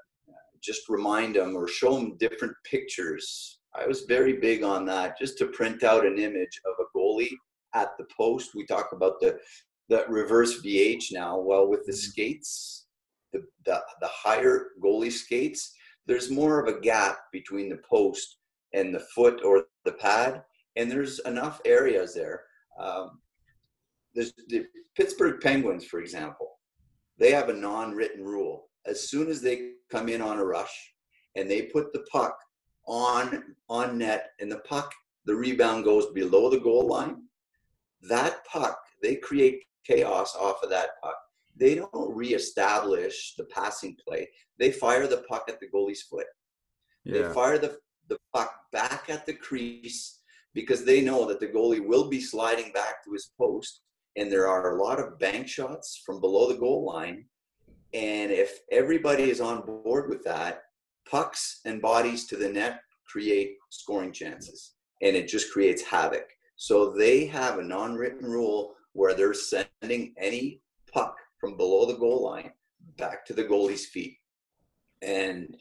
just 0.62 0.88
remind 0.88 1.36
them 1.36 1.56
or 1.56 1.68
show 1.68 1.94
them 1.94 2.16
different 2.18 2.54
pictures. 2.64 3.58
I 3.74 3.86
was 3.86 4.02
very 4.02 4.34
big 4.34 4.62
on 4.62 4.84
that, 4.86 5.18
just 5.18 5.38
to 5.38 5.46
print 5.46 5.82
out 5.82 6.06
an 6.06 6.18
image 6.18 6.60
of 6.66 6.74
a 6.78 6.98
goalie 6.98 7.34
at 7.74 7.96
the 7.98 8.06
post. 8.16 8.54
We 8.54 8.66
talk 8.66 8.90
about 8.92 9.20
the 9.20 9.38
the 9.88 10.04
reverse 10.08 10.62
VH 10.62 11.12
now. 11.12 11.38
Well, 11.38 11.68
with 11.68 11.84
the 11.84 11.92
mm-hmm. 11.92 12.10
skates, 12.10 12.86
the, 13.32 13.42
the, 13.66 13.82
the 14.00 14.08
higher 14.08 14.68
goalie 14.82 15.12
skates, 15.12 15.74
there's 16.06 16.30
more 16.30 16.60
of 16.60 16.68
a 16.68 16.80
gap 16.80 17.18
between 17.32 17.68
the 17.68 17.80
post 17.88 18.38
and 18.72 18.94
the 18.94 19.04
foot 19.14 19.42
or 19.44 19.64
the 19.84 19.92
pad, 19.92 20.42
and 20.76 20.90
there's 20.90 21.18
enough 21.20 21.60
areas 21.64 22.14
there. 22.14 22.42
Um, 22.80 23.20
there's 24.14 24.32
the 24.48 24.64
Pittsburgh 24.96 25.40
Penguins, 25.40 25.84
for 25.84 26.00
example, 26.00 26.58
they 27.18 27.32
have 27.32 27.48
a 27.48 27.54
non-written 27.54 28.24
rule 28.24 28.68
as 28.86 29.08
soon 29.08 29.28
as 29.28 29.40
they 29.40 29.72
come 29.90 30.08
in 30.08 30.20
on 30.20 30.38
a 30.38 30.44
rush 30.44 30.94
and 31.36 31.50
they 31.50 31.62
put 31.62 31.92
the 31.92 32.04
puck 32.10 32.38
on 32.86 33.54
on 33.68 33.96
net 33.98 34.30
and 34.40 34.50
the 34.50 34.58
puck 34.58 34.92
the 35.24 35.34
rebound 35.34 35.84
goes 35.84 36.06
below 36.06 36.50
the 36.50 36.58
goal 36.58 36.86
line 36.86 37.22
that 38.02 38.44
puck 38.46 38.78
they 39.02 39.16
create 39.16 39.64
chaos 39.84 40.34
off 40.36 40.62
of 40.62 40.70
that 40.70 41.00
puck. 41.02 41.16
They 41.56 41.76
don't 41.76 42.14
reestablish 42.14 43.34
the 43.36 43.44
passing 43.44 43.96
play. 44.06 44.28
They 44.58 44.72
fire 44.72 45.06
the 45.06 45.24
puck 45.28 45.44
at 45.48 45.60
the 45.60 45.68
goalie's 45.68 46.02
foot. 46.02 46.26
Yeah. 47.04 47.28
they 47.28 47.34
fire 47.34 47.58
the, 47.58 47.78
the 48.08 48.18
puck 48.32 48.54
back 48.72 49.06
at 49.08 49.26
the 49.26 49.34
crease 49.34 50.20
because 50.54 50.84
they 50.84 51.00
know 51.00 51.26
that 51.26 51.40
the 51.40 51.48
goalie 51.48 51.84
will 51.84 52.08
be 52.08 52.20
sliding 52.20 52.72
back 52.72 53.04
to 53.04 53.12
his 53.12 53.30
post 53.36 53.80
and 54.16 54.30
there 54.30 54.46
are 54.46 54.76
a 54.76 54.82
lot 54.82 55.00
of 55.00 55.18
bank 55.18 55.48
shots 55.48 56.00
from 56.04 56.20
below 56.20 56.48
the 56.48 56.58
goal 56.58 56.84
line 56.84 57.24
and 57.94 58.30
if 58.30 58.60
everybody 58.70 59.24
is 59.30 59.40
on 59.40 59.62
board 59.62 60.08
with 60.08 60.24
that, 60.24 60.62
pucks 61.08 61.60
and 61.66 61.82
bodies 61.82 62.26
to 62.26 62.36
the 62.36 62.48
net 62.48 62.80
create 63.06 63.56
scoring 63.70 64.12
chances 64.12 64.72
and 65.02 65.16
it 65.16 65.28
just 65.28 65.52
creates 65.52 65.82
havoc. 65.82 66.24
So 66.56 66.92
they 66.92 67.26
have 67.26 67.58
a 67.58 67.62
non 67.62 67.94
written 67.94 68.24
rule 68.24 68.74
where 68.92 69.14
they're 69.14 69.34
sending 69.34 70.14
any 70.18 70.60
puck 70.92 71.16
from 71.38 71.56
below 71.56 71.86
the 71.86 71.98
goal 71.98 72.22
line 72.22 72.52
back 72.96 73.26
to 73.26 73.34
the 73.34 73.44
goalie's 73.44 73.86
feet. 73.86 74.16
And 75.02 75.56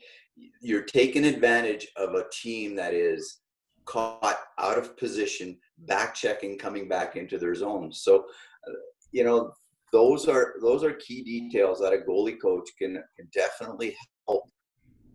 you're 0.62 0.84
taking 0.84 1.26
advantage 1.26 1.88
of 1.98 2.14
a 2.14 2.26
team 2.32 2.76
that 2.76 2.94
is 2.94 3.40
caught 3.86 4.38
out 4.60 4.78
of 4.78 4.96
position, 4.98 5.58
back 5.80 6.14
checking, 6.14 6.58
coming 6.58 6.88
back 6.88 7.16
into 7.16 7.38
their 7.38 7.56
zone. 7.56 7.92
So, 7.92 8.26
uh, 8.68 8.74
you 9.12 9.24
know, 9.24 9.52
those 9.92 10.28
are 10.28 10.56
those 10.62 10.84
are 10.84 10.94
key 10.94 11.24
details 11.24 11.80
that 11.80 11.94
a 11.94 11.98
goalie 11.98 12.40
coach 12.42 12.70
can 12.78 13.02
can 13.16 13.30
definitely 13.34 13.96
help 14.28 14.44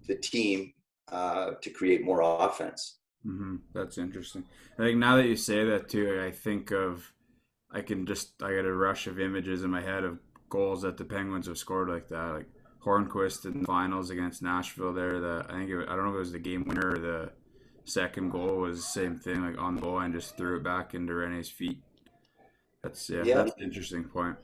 the 0.06 0.16
team 0.16 0.72
uh, 1.10 1.52
to 1.62 1.70
create 1.70 2.04
more 2.04 2.20
offense. 2.22 2.98
Mm-hmm. 3.26 3.56
That's 3.74 3.98
interesting. 3.98 4.44
I 4.78 4.82
think 4.82 4.98
now 4.98 5.16
that 5.16 5.26
you 5.26 5.36
say 5.36 5.64
that 5.64 5.88
too, 5.88 6.22
I 6.24 6.30
think 6.30 6.70
of 6.70 7.12
I 7.70 7.80
can 7.80 8.06
just 8.06 8.40
I 8.42 8.50
get 8.52 8.64
a 8.64 8.72
rush 8.72 9.06
of 9.06 9.18
images 9.18 9.64
in 9.64 9.70
my 9.70 9.80
head 9.80 10.04
of 10.04 10.18
goals 10.48 10.82
that 10.82 10.96
the 10.96 11.04
Penguins 11.04 11.46
have 11.46 11.58
scored 11.58 11.88
like 11.88 12.08
that, 12.08 12.34
like 12.34 12.46
Hornqvist 12.84 13.46
in 13.46 13.60
the 13.60 13.66
finals 13.66 14.10
against 14.10 14.42
Nashville. 14.42 14.92
There, 14.92 15.20
the 15.20 15.46
I 15.48 15.52
think 15.54 15.70
it, 15.70 15.88
I 15.88 15.96
don't 15.96 16.04
know 16.04 16.10
if 16.10 16.16
it 16.16 16.18
was 16.18 16.32
the 16.32 16.38
game 16.38 16.64
winner 16.66 16.92
or 16.92 16.98
the 16.98 17.32
second 17.84 18.30
goal 18.30 18.56
was 18.56 18.78
the 18.78 18.90
same 18.90 19.16
thing, 19.18 19.42
like 19.42 19.58
on 19.58 19.74
the 19.74 19.80
goal 19.80 19.98
and 19.98 20.14
just 20.14 20.36
threw 20.36 20.56
it 20.56 20.62
back 20.62 20.94
into 20.94 21.14
Rinne's 21.14 21.48
feet 21.48 21.82
That's 22.82 23.10
yeah, 23.10 23.22
yeah. 23.24 23.34
that's 23.36 23.56
an 23.56 23.64
interesting 23.64 24.04
point. 24.04 24.36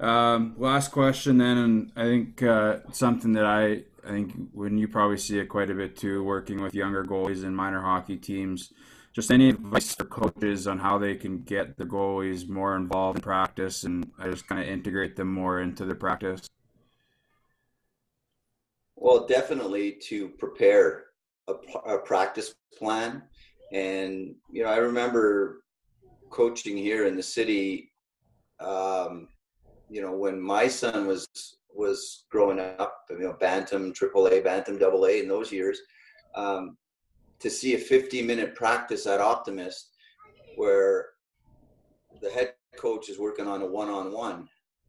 Um, 0.00 0.54
last 0.58 0.92
question 0.92 1.38
then, 1.38 1.58
and 1.58 1.92
I 1.96 2.04
think 2.04 2.42
uh, 2.42 2.78
something 2.92 3.32
that 3.32 3.44
I 3.44 3.82
I 4.08 4.10
think 4.10 4.32
when 4.52 4.78
you 4.78 4.88
probably 4.88 5.18
see 5.18 5.38
it 5.38 5.46
quite 5.46 5.70
a 5.70 5.74
bit 5.74 5.96
too, 5.96 6.22
working 6.24 6.62
with 6.62 6.74
younger 6.74 7.04
goalies 7.04 7.44
and 7.44 7.56
minor 7.56 7.82
hockey 7.82 8.16
teams. 8.16 8.72
Just 9.12 9.32
any 9.32 9.48
advice 9.48 9.94
for 9.94 10.04
coaches 10.04 10.68
on 10.68 10.78
how 10.78 10.96
they 10.98 11.16
can 11.16 11.42
get 11.42 11.76
the 11.76 11.84
goalies 11.84 12.48
more 12.48 12.76
involved 12.76 13.18
in 13.18 13.22
practice 13.22 13.82
and 13.82 14.08
just 14.22 14.46
kind 14.46 14.60
of 14.60 14.68
integrate 14.68 15.16
them 15.16 15.32
more 15.32 15.60
into 15.60 15.84
the 15.84 15.94
practice. 15.94 16.46
Well, 18.94 19.26
definitely 19.26 19.98
to 20.08 20.28
prepare 20.28 21.06
a, 21.48 21.54
a 21.86 21.98
practice 21.98 22.54
plan, 22.78 23.22
and 23.72 24.36
you 24.52 24.62
know, 24.62 24.68
I 24.68 24.76
remember 24.76 25.62
coaching 26.30 26.76
here 26.76 27.06
in 27.06 27.16
the 27.16 27.22
city. 27.22 27.92
Um, 28.60 29.28
you 29.90 30.02
know, 30.02 30.12
when 30.12 30.40
my 30.40 30.68
son 30.68 31.06
was 31.06 31.28
was 31.74 32.24
growing 32.30 32.58
up, 32.58 33.04
you 33.10 33.20
know, 33.20 33.36
bantam, 33.38 33.92
triple 33.92 34.26
A, 34.28 34.40
bantam, 34.40 34.78
double 34.78 35.06
A 35.06 35.20
in 35.20 35.28
those 35.28 35.52
years, 35.52 35.80
um, 36.34 36.76
to 37.38 37.48
see 37.48 37.74
a 37.74 37.78
50 37.78 38.22
minute 38.22 38.54
practice 38.54 39.06
at 39.06 39.20
Optimist 39.20 39.90
where 40.56 41.06
the 42.20 42.30
head 42.30 42.54
coach 42.76 43.08
is 43.08 43.18
working 43.18 43.46
on 43.46 43.62
a 43.62 43.66
one 43.66 43.88
on 43.88 44.12
one 44.12 44.48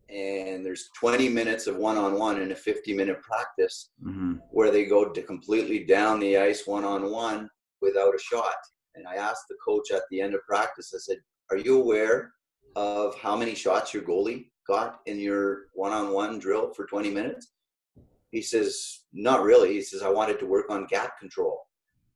and 0.10 0.66
there's 0.66 0.90
20 1.00 1.30
minutes 1.30 1.68
of 1.68 1.76
one 1.76 1.98
on 1.98 2.18
one 2.18 2.42
in 2.42 2.52
a 2.52 2.56
50 2.56 2.94
minute 2.94 3.22
practice 3.22 3.90
mm-hmm. 4.04 4.36
where 4.52 4.72
they 4.72 4.86
go 4.86 5.10
to 5.10 5.22
completely 5.22 5.86
down 5.86 6.20
the 6.20 6.38
ice 6.38 6.66
one 6.66 6.84
on 6.84 7.12
one 7.12 7.50
without 7.82 8.16
a 8.16 8.20
shot. 8.20 8.56
And 8.96 9.08
I 9.08 9.16
asked 9.16 9.46
the 9.50 9.58
coach 9.64 9.92
at 9.92 10.02
the 10.10 10.20
end 10.20 10.34
of 10.34 10.42
practice, 10.48 10.94
I 10.96 11.00
said, 11.00 11.18
Are 11.52 11.58
you 11.58 11.80
aware 11.80 12.34
of 12.76 13.16
how 13.20 13.36
many 13.36 13.54
shots 13.54 13.94
your 13.94 14.04
goalie 14.04 14.49
got 14.70 15.00
in 15.08 15.20
your 15.20 15.64
one-on-one 15.74 16.40
drill 16.40 16.72
for 16.74 16.86
20 16.86 17.10
minutes? 17.10 17.54
He 18.32 18.42
says, 18.42 19.02
not 19.12 19.42
really. 19.44 19.74
He 19.74 19.82
says, 19.82 20.04
I 20.04 20.10
wanted 20.10 20.40
to 20.40 20.46
work 20.46 20.70
on 20.70 20.86
gap 20.86 21.20
control. 21.20 21.60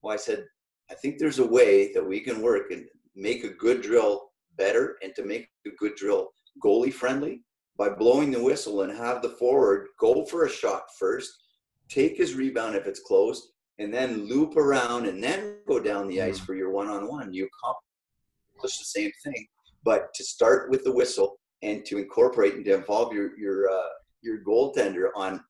Well, 0.01 0.13
I 0.13 0.17
said, 0.17 0.45
I 0.91 0.93
think 0.93 1.17
there's 1.17 1.39
a 1.39 1.53
way 1.59 1.91
that 1.93 2.07
we 2.07 2.19
can 2.19 2.41
work 2.41 2.71
and 2.71 2.85
make 3.15 3.43
a 3.43 3.49
good 3.49 3.81
drill 3.81 4.29
better 4.57 4.97
and 5.01 5.15
to 5.15 5.25
make 5.25 5.49
a 5.65 5.71
good 5.79 5.95
drill 5.95 6.29
goalie 6.63 6.93
friendly 6.93 7.41
by 7.75 7.89
blowing 7.89 8.29
the 8.29 8.43
whistle 8.43 8.83
and 8.83 8.95
have 8.95 9.23
the 9.23 9.29
forward 9.29 9.87
go 9.99 10.23
for 10.25 10.45
a 10.45 10.49
shot 10.49 10.83
first, 10.99 11.31
take 11.89 12.15
his 12.15 12.35
rebound 12.35 12.75
if 12.75 12.85
it's 12.85 12.99
close, 12.99 13.53
and 13.79 13.91
then 13.91 14.27
loop 14.27 14.55
around 14.55 15.07
and 15.07 15.23
then 15.23 15.55
go 15.67 15.79
down 15.79 16.07
the 16.07 16.21
ice 16.21 16.39
mm. 16.39 16.45
for 16.45 16.53
your 16.53 16.69
one-on-one. 16.69 17.33
You 17.33 17.47
accomplish 17.47 18.77
the 18.77 18.85
same 18.85 19.11
thing, 19.23 19.47
but 19.83 20.13
to 20.13 20.23
start 20.23 20.69
with 20.69 20.83
the 20.83 20.93
whistle 20.93 21.39
and 21.63 21.85
to 21.85 21.97
incorporate 21.97 22.55
and 22.55 22.65
to 22.65 22.75
involve 22.75 23.13
your 23.13 23.37
your 23.37 23.69
uh, 23.69 23.89
your 24.21 24.43
goaltender 24.43 25.09
on 25.15 25.43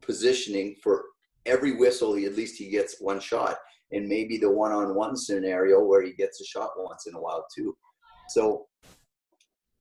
positioning 0.00 0.76
for 0.82 1.04
every 1.44 1.76
whistle. 1.76 2.14
He, 2.14 2.24
at 2.24 2.36
least 2.36 2.56
he 2.56 2.70
gets 2.70 3.00
one 3.00 3.20
shot, 3.20 3.56
and 3.92 4.08
maybe 4.08 4.38
the 4.38 4.50
one-on-one 4.50 5.16
scenario 5.16 5.84
where 5.84 6.02
he 6.02 6.12
gets 6.12 6.40
a 6.40 6.44
shot 6.44 6.70
once 6.76 7.06
in 7.06 7.14
a 7.14 7.20
while 7.20 7.46
too. 7.54 7.76
So, 8.28 8.66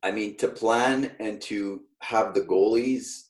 I 0.04 0.12
mean, 0.12 0.38
to 0.38 0.48
plan 0.48 1.12
and 1.20 1.42
to 1.44 1.82
have 2.02 2.34
the 2.34 2.42
goalies 2.42 3.26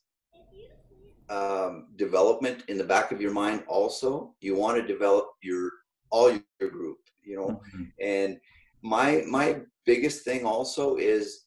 um, 1.28 1.88
development 1.96 2.64
in 2.68 2.78
the 2.78 2.84
back 2.84 3.10
of 3.10 3.20
your 3.20 3.32
mind 3.32 3.64
also 3.66 4.34
you 4.40 4.54
want 4.54 4.80
to 4.80 4.86
develop 4.86 5.30
your 5.42 5.70
all 6.10 6.30
your 6.30 6.70
group 6.70 6.98
you 7.24 7.36
know 7.36 7.48
mm-hmm. 7.48 7.84
and 8.00 8.38
my 8.82 9.24
my 9.28 9.60
biggest 9.84 10.24
thing 10.24 10.44
also 10.44 10.96
is 10.96 11.45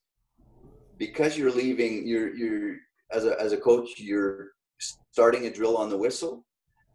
because 0.99 1.37
you're 1.37 1.51
leaving, 1.51 2.05
you're 2.07 2.35
you're 2.35 2.75
as 3.11 3.25
a 3.25 3.41
as 3.41 3.53
a 3.53 3.57
coach, 3.57 3.99
you're 3.99 4.49
starting 5.11 5.47
a 5.47 5.53
drill 5.53 5.77
on 5.77 5.89
the 5.89 5.97
whistle. 5.97 6.45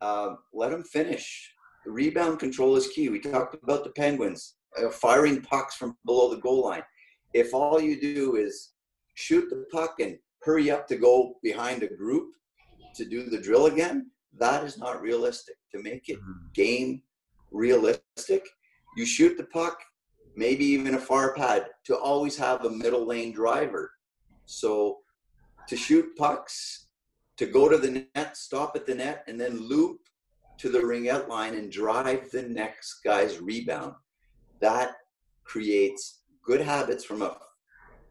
Uh, 0.00 0.34
let 0.52 0.70
them 0.70 0.84
finish. 0.84 1.50
The 1.84 1.90
rebound 1.90 2.38
control 2.38 2.76
is 2.76 2.88
key. 2.88 3.08
We 3.08 3.18
talked 3.18 3.56
about 3.62 3.84
the 3.84 3.90
Penguins 3.90 4.54
uh, 4.78 4.90
firing 4.90 5.40
pucks 5.42 5.74
from 5.74 5.96
below 6.04 6.30
the 6.30 6.40
goal 6.40 6.64
line. 6.64 6.82
If 7.32 7.52
all 7.52 7.80
you 7.80 8.00
do 8.00 8.36
is 8.36 8.72
shoot 9.14 9.48
the 9.50 9.64
puck 9.72 9.96
and 10.00 10.18
hurry 10.42 10.70
up 10.70 10.86
to 10.88 10.96
go 10.96 11.34
behind 11.42 11.82
a 11.82 11.94
group 11.94 12.30
to 12.96 13.04
do 13.04 13.28
the 13.28 13.40
drill 13.40 13.66
again, 13.66 14.10
that 14.38 14.64
is 14.64 14.78
not 14.78 15.00
realistic. 15.00 15.56
To 15.72 15.82
make 15.82 16.08
it 16.08 16.18
mm-hmm. 16.18 16.46
game 16.54 17.02
realistic, 17.50 18.46
you 18.96 19.04
shoot 19.04 19.36
the 19.36 19.44
puck, 19.44 19.78
maybe 20.36 20.64
even 20.64 20.94
a 20.94 21.00
far 21.00 21.34
pad, 21.34 21.66
to 21.86 21.96
always 21.96 22.36
have 22.36 22.64
a 22.64 22.70
middle 22.70 23.06
lane 23.06 23.32
driver 23.32 23.90
so 24.46 24.98
to 25.68 25.76
shoot 25.76 26.16
pucks, 26.16 26.86
to 27.36 27.46
go 27.46 27.68
to 27.68 27.78
the 27.78 28.06
net, 28.14 28.36
stop 28.36 28.76
at 28.76 28.86
the 28.86 28.94
net, 28.94 29.24
and 29.26 29.40
then 29.40 29.58
loop 29.58 29.98
to 30.58 30.68
the 30.68 30.78
ringette 30.78 31.28
line 31.28 31.54
and 31.54 31.72
drive 31.72 32.30
the 32.30 32.42
next 32.42 33.00
guy's 33.04 33.40
rebound, 33.40 33.94
that 34.60 34.92
creates 35.44 36.22
good 36.44 36.60
habits 36.60 37.04
from 37.04 37.22
a, 37.22 37.36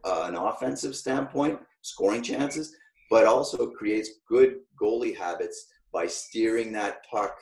uh, 0.04 0.24
an 0.28 0.34
offensive 0.34 0.94
standpoint, 0.94 1.58
scoring 1.82 2.22
chances, 2.22 2.74
but 3.10 3.26
also 3.26 3.70
creates 3.70 4.10
good 4.28 4.56
goalie 4.80 5.16
habits 5.16 5.66
by 5.92 6.06
steering 6.06 6.72
that 6.72 6.98
puck 7.10 7.36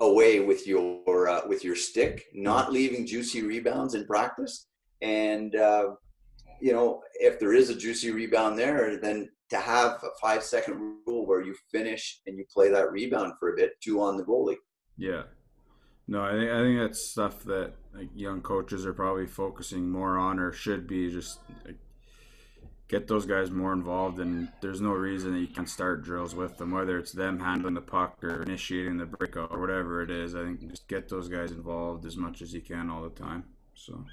away 0.00 0.40
with 0.40 0.66
your 0.66 1.28
uh, 1.28 1.40
with 1.48 1.64
your 1.64 1.74
stick, 1.74 2.24
not 2.32 2.72
leaving 2.72 3.06
juicy 3.06 3.42
rebounds 3.42 3.94
in 3.94 4.06
practice, 4.06 4.68
and 5.02 5.56
uh, 5.56 5.90
you 6.60 6.72
know, 6.72 7.02
if 7.14 7.38
there 7.38 7.52
is 7.52 7.70
a 7.70 7.74
juicy 7.74 8.10
rebound 8.10 8.58
there, 8.58 8.98
then 9.00 9.30
to 9.50 9.56
have 9.58 10.02
a 10.02 10.08
five 10.20 10.42
second 10.42 10.98
rule 11.06 11.26
where 11.26 11.42
you 11.42 11.54
finish 11.70 12.20
and 12.26 12.38
you 12.38 12.44
play 12.52 12.70
that 12.70 12.90
rebound 12.90 13.34
for 13.38 13.52
a 13.52 13.56
bit, 13.56 13.72
two 13.80 14.00
on 14.00 14.16
the 14.16 14.24
goalie. 14.24 14.56
Yeah. 14.96 15.22
No, 16.06 16.22
I 16.22 16.32
think 16.32 16.50
I 16.50 16.58
think 16.58 16.78
that's 16.80 17.08
stuff 17.08 17.44
that 17.44 17.72
like, 17.94 18.08
young 18.14 18.42
coaches 18.42 18.84
are 18.84 18.92
probably 18.92 19.26
focusing 19.26 19.90
more 19.90 20.18
on, 20.18 20.38
or 20.38 20.52
should 20.52 20.86
be 20.86 21.10
just 21.10 21.40
like, 21.64 21.76
get 22.88 23.08
those 23.08 23.24
guys 23.24 23.50
more 23.50 23.72
involved. 23.72 24.18
And 24.18 24.48
there's 24.60 24.82
no 24.82 24.90
reason 24.90 25.32
that 25.32 25.40
you 25.40 25.46
can 25.46 25.66
start 25.66 26.04
drills 26.04 26.34
with 26.34 26.58
them, 26.58 26.72
whether 26.72 26.98
it's 26.98 27.12
them 27.12 27.40
handling 27.40 27.74
the 27.74 27.80
puck 27.80 28.22
or 28.22 28.42
initiating 28.42 28.98
the 28.98 29.06
breakout 29.06 29.50
or 29.50 29.60
whatever 29.60 30.02
it 30.02 30.10
is. 30.10 30.34
I 30.34 30.42
think 30.42 30.68
just 30.68 30.88
get 30.88 31.08
those 31.08 31.28
guys 31.28 31.52
involved 31.52 32.04
as 32.04 32.16
much 32.16 32.42
as 32.42 32.52
you 32.52 32.60
can 32.60 32.90
all 32.90 33.02
the 33.02 33.08
time. 33.08 33.44
So 33.74 34.04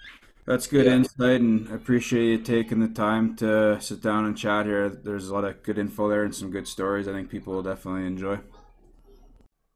that's 0.46 0.68
good 0.68 0.86
yeah. 0.86 0.96
insight, 0.96 1.42
and 1.42 1.70
I 1.70 1.76
appreciate 1.76 2.30
you 2.30 2.38
taking 2.40 2.80
the 2.80 2.88
time 2.88 3.36
to 3.38 3.80
sit 3.80 4.02
down 4.02 4.26
and 4.26 4.38
chat 4.38 4.66
here. 4.66 4.90
There's 4.90 5.30
a 5.30 5.34
lot 5.34 5.46
of 5.46 5.64
good 5.64 5.78
info 5.78 6.10
there 6.10 6.24
and 6.24 6.34
some 6.34 6.52
good 6.52 6.68
stories. 6.68 7.08
I 7.08 7.14
think 7.14 7.30
people 7.30 7.54
will 7.54 7.64
definitely 7.64 8.08
enjoy. 8.08 8.40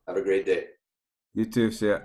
Have 0.08 0.18
a 0.18 0.22
great 0.22 0.46
day. 0.46 0.68
You 1.34 1.46
too. 1.46 1.72
See 1.72 1.88
ya. 1.88 1.94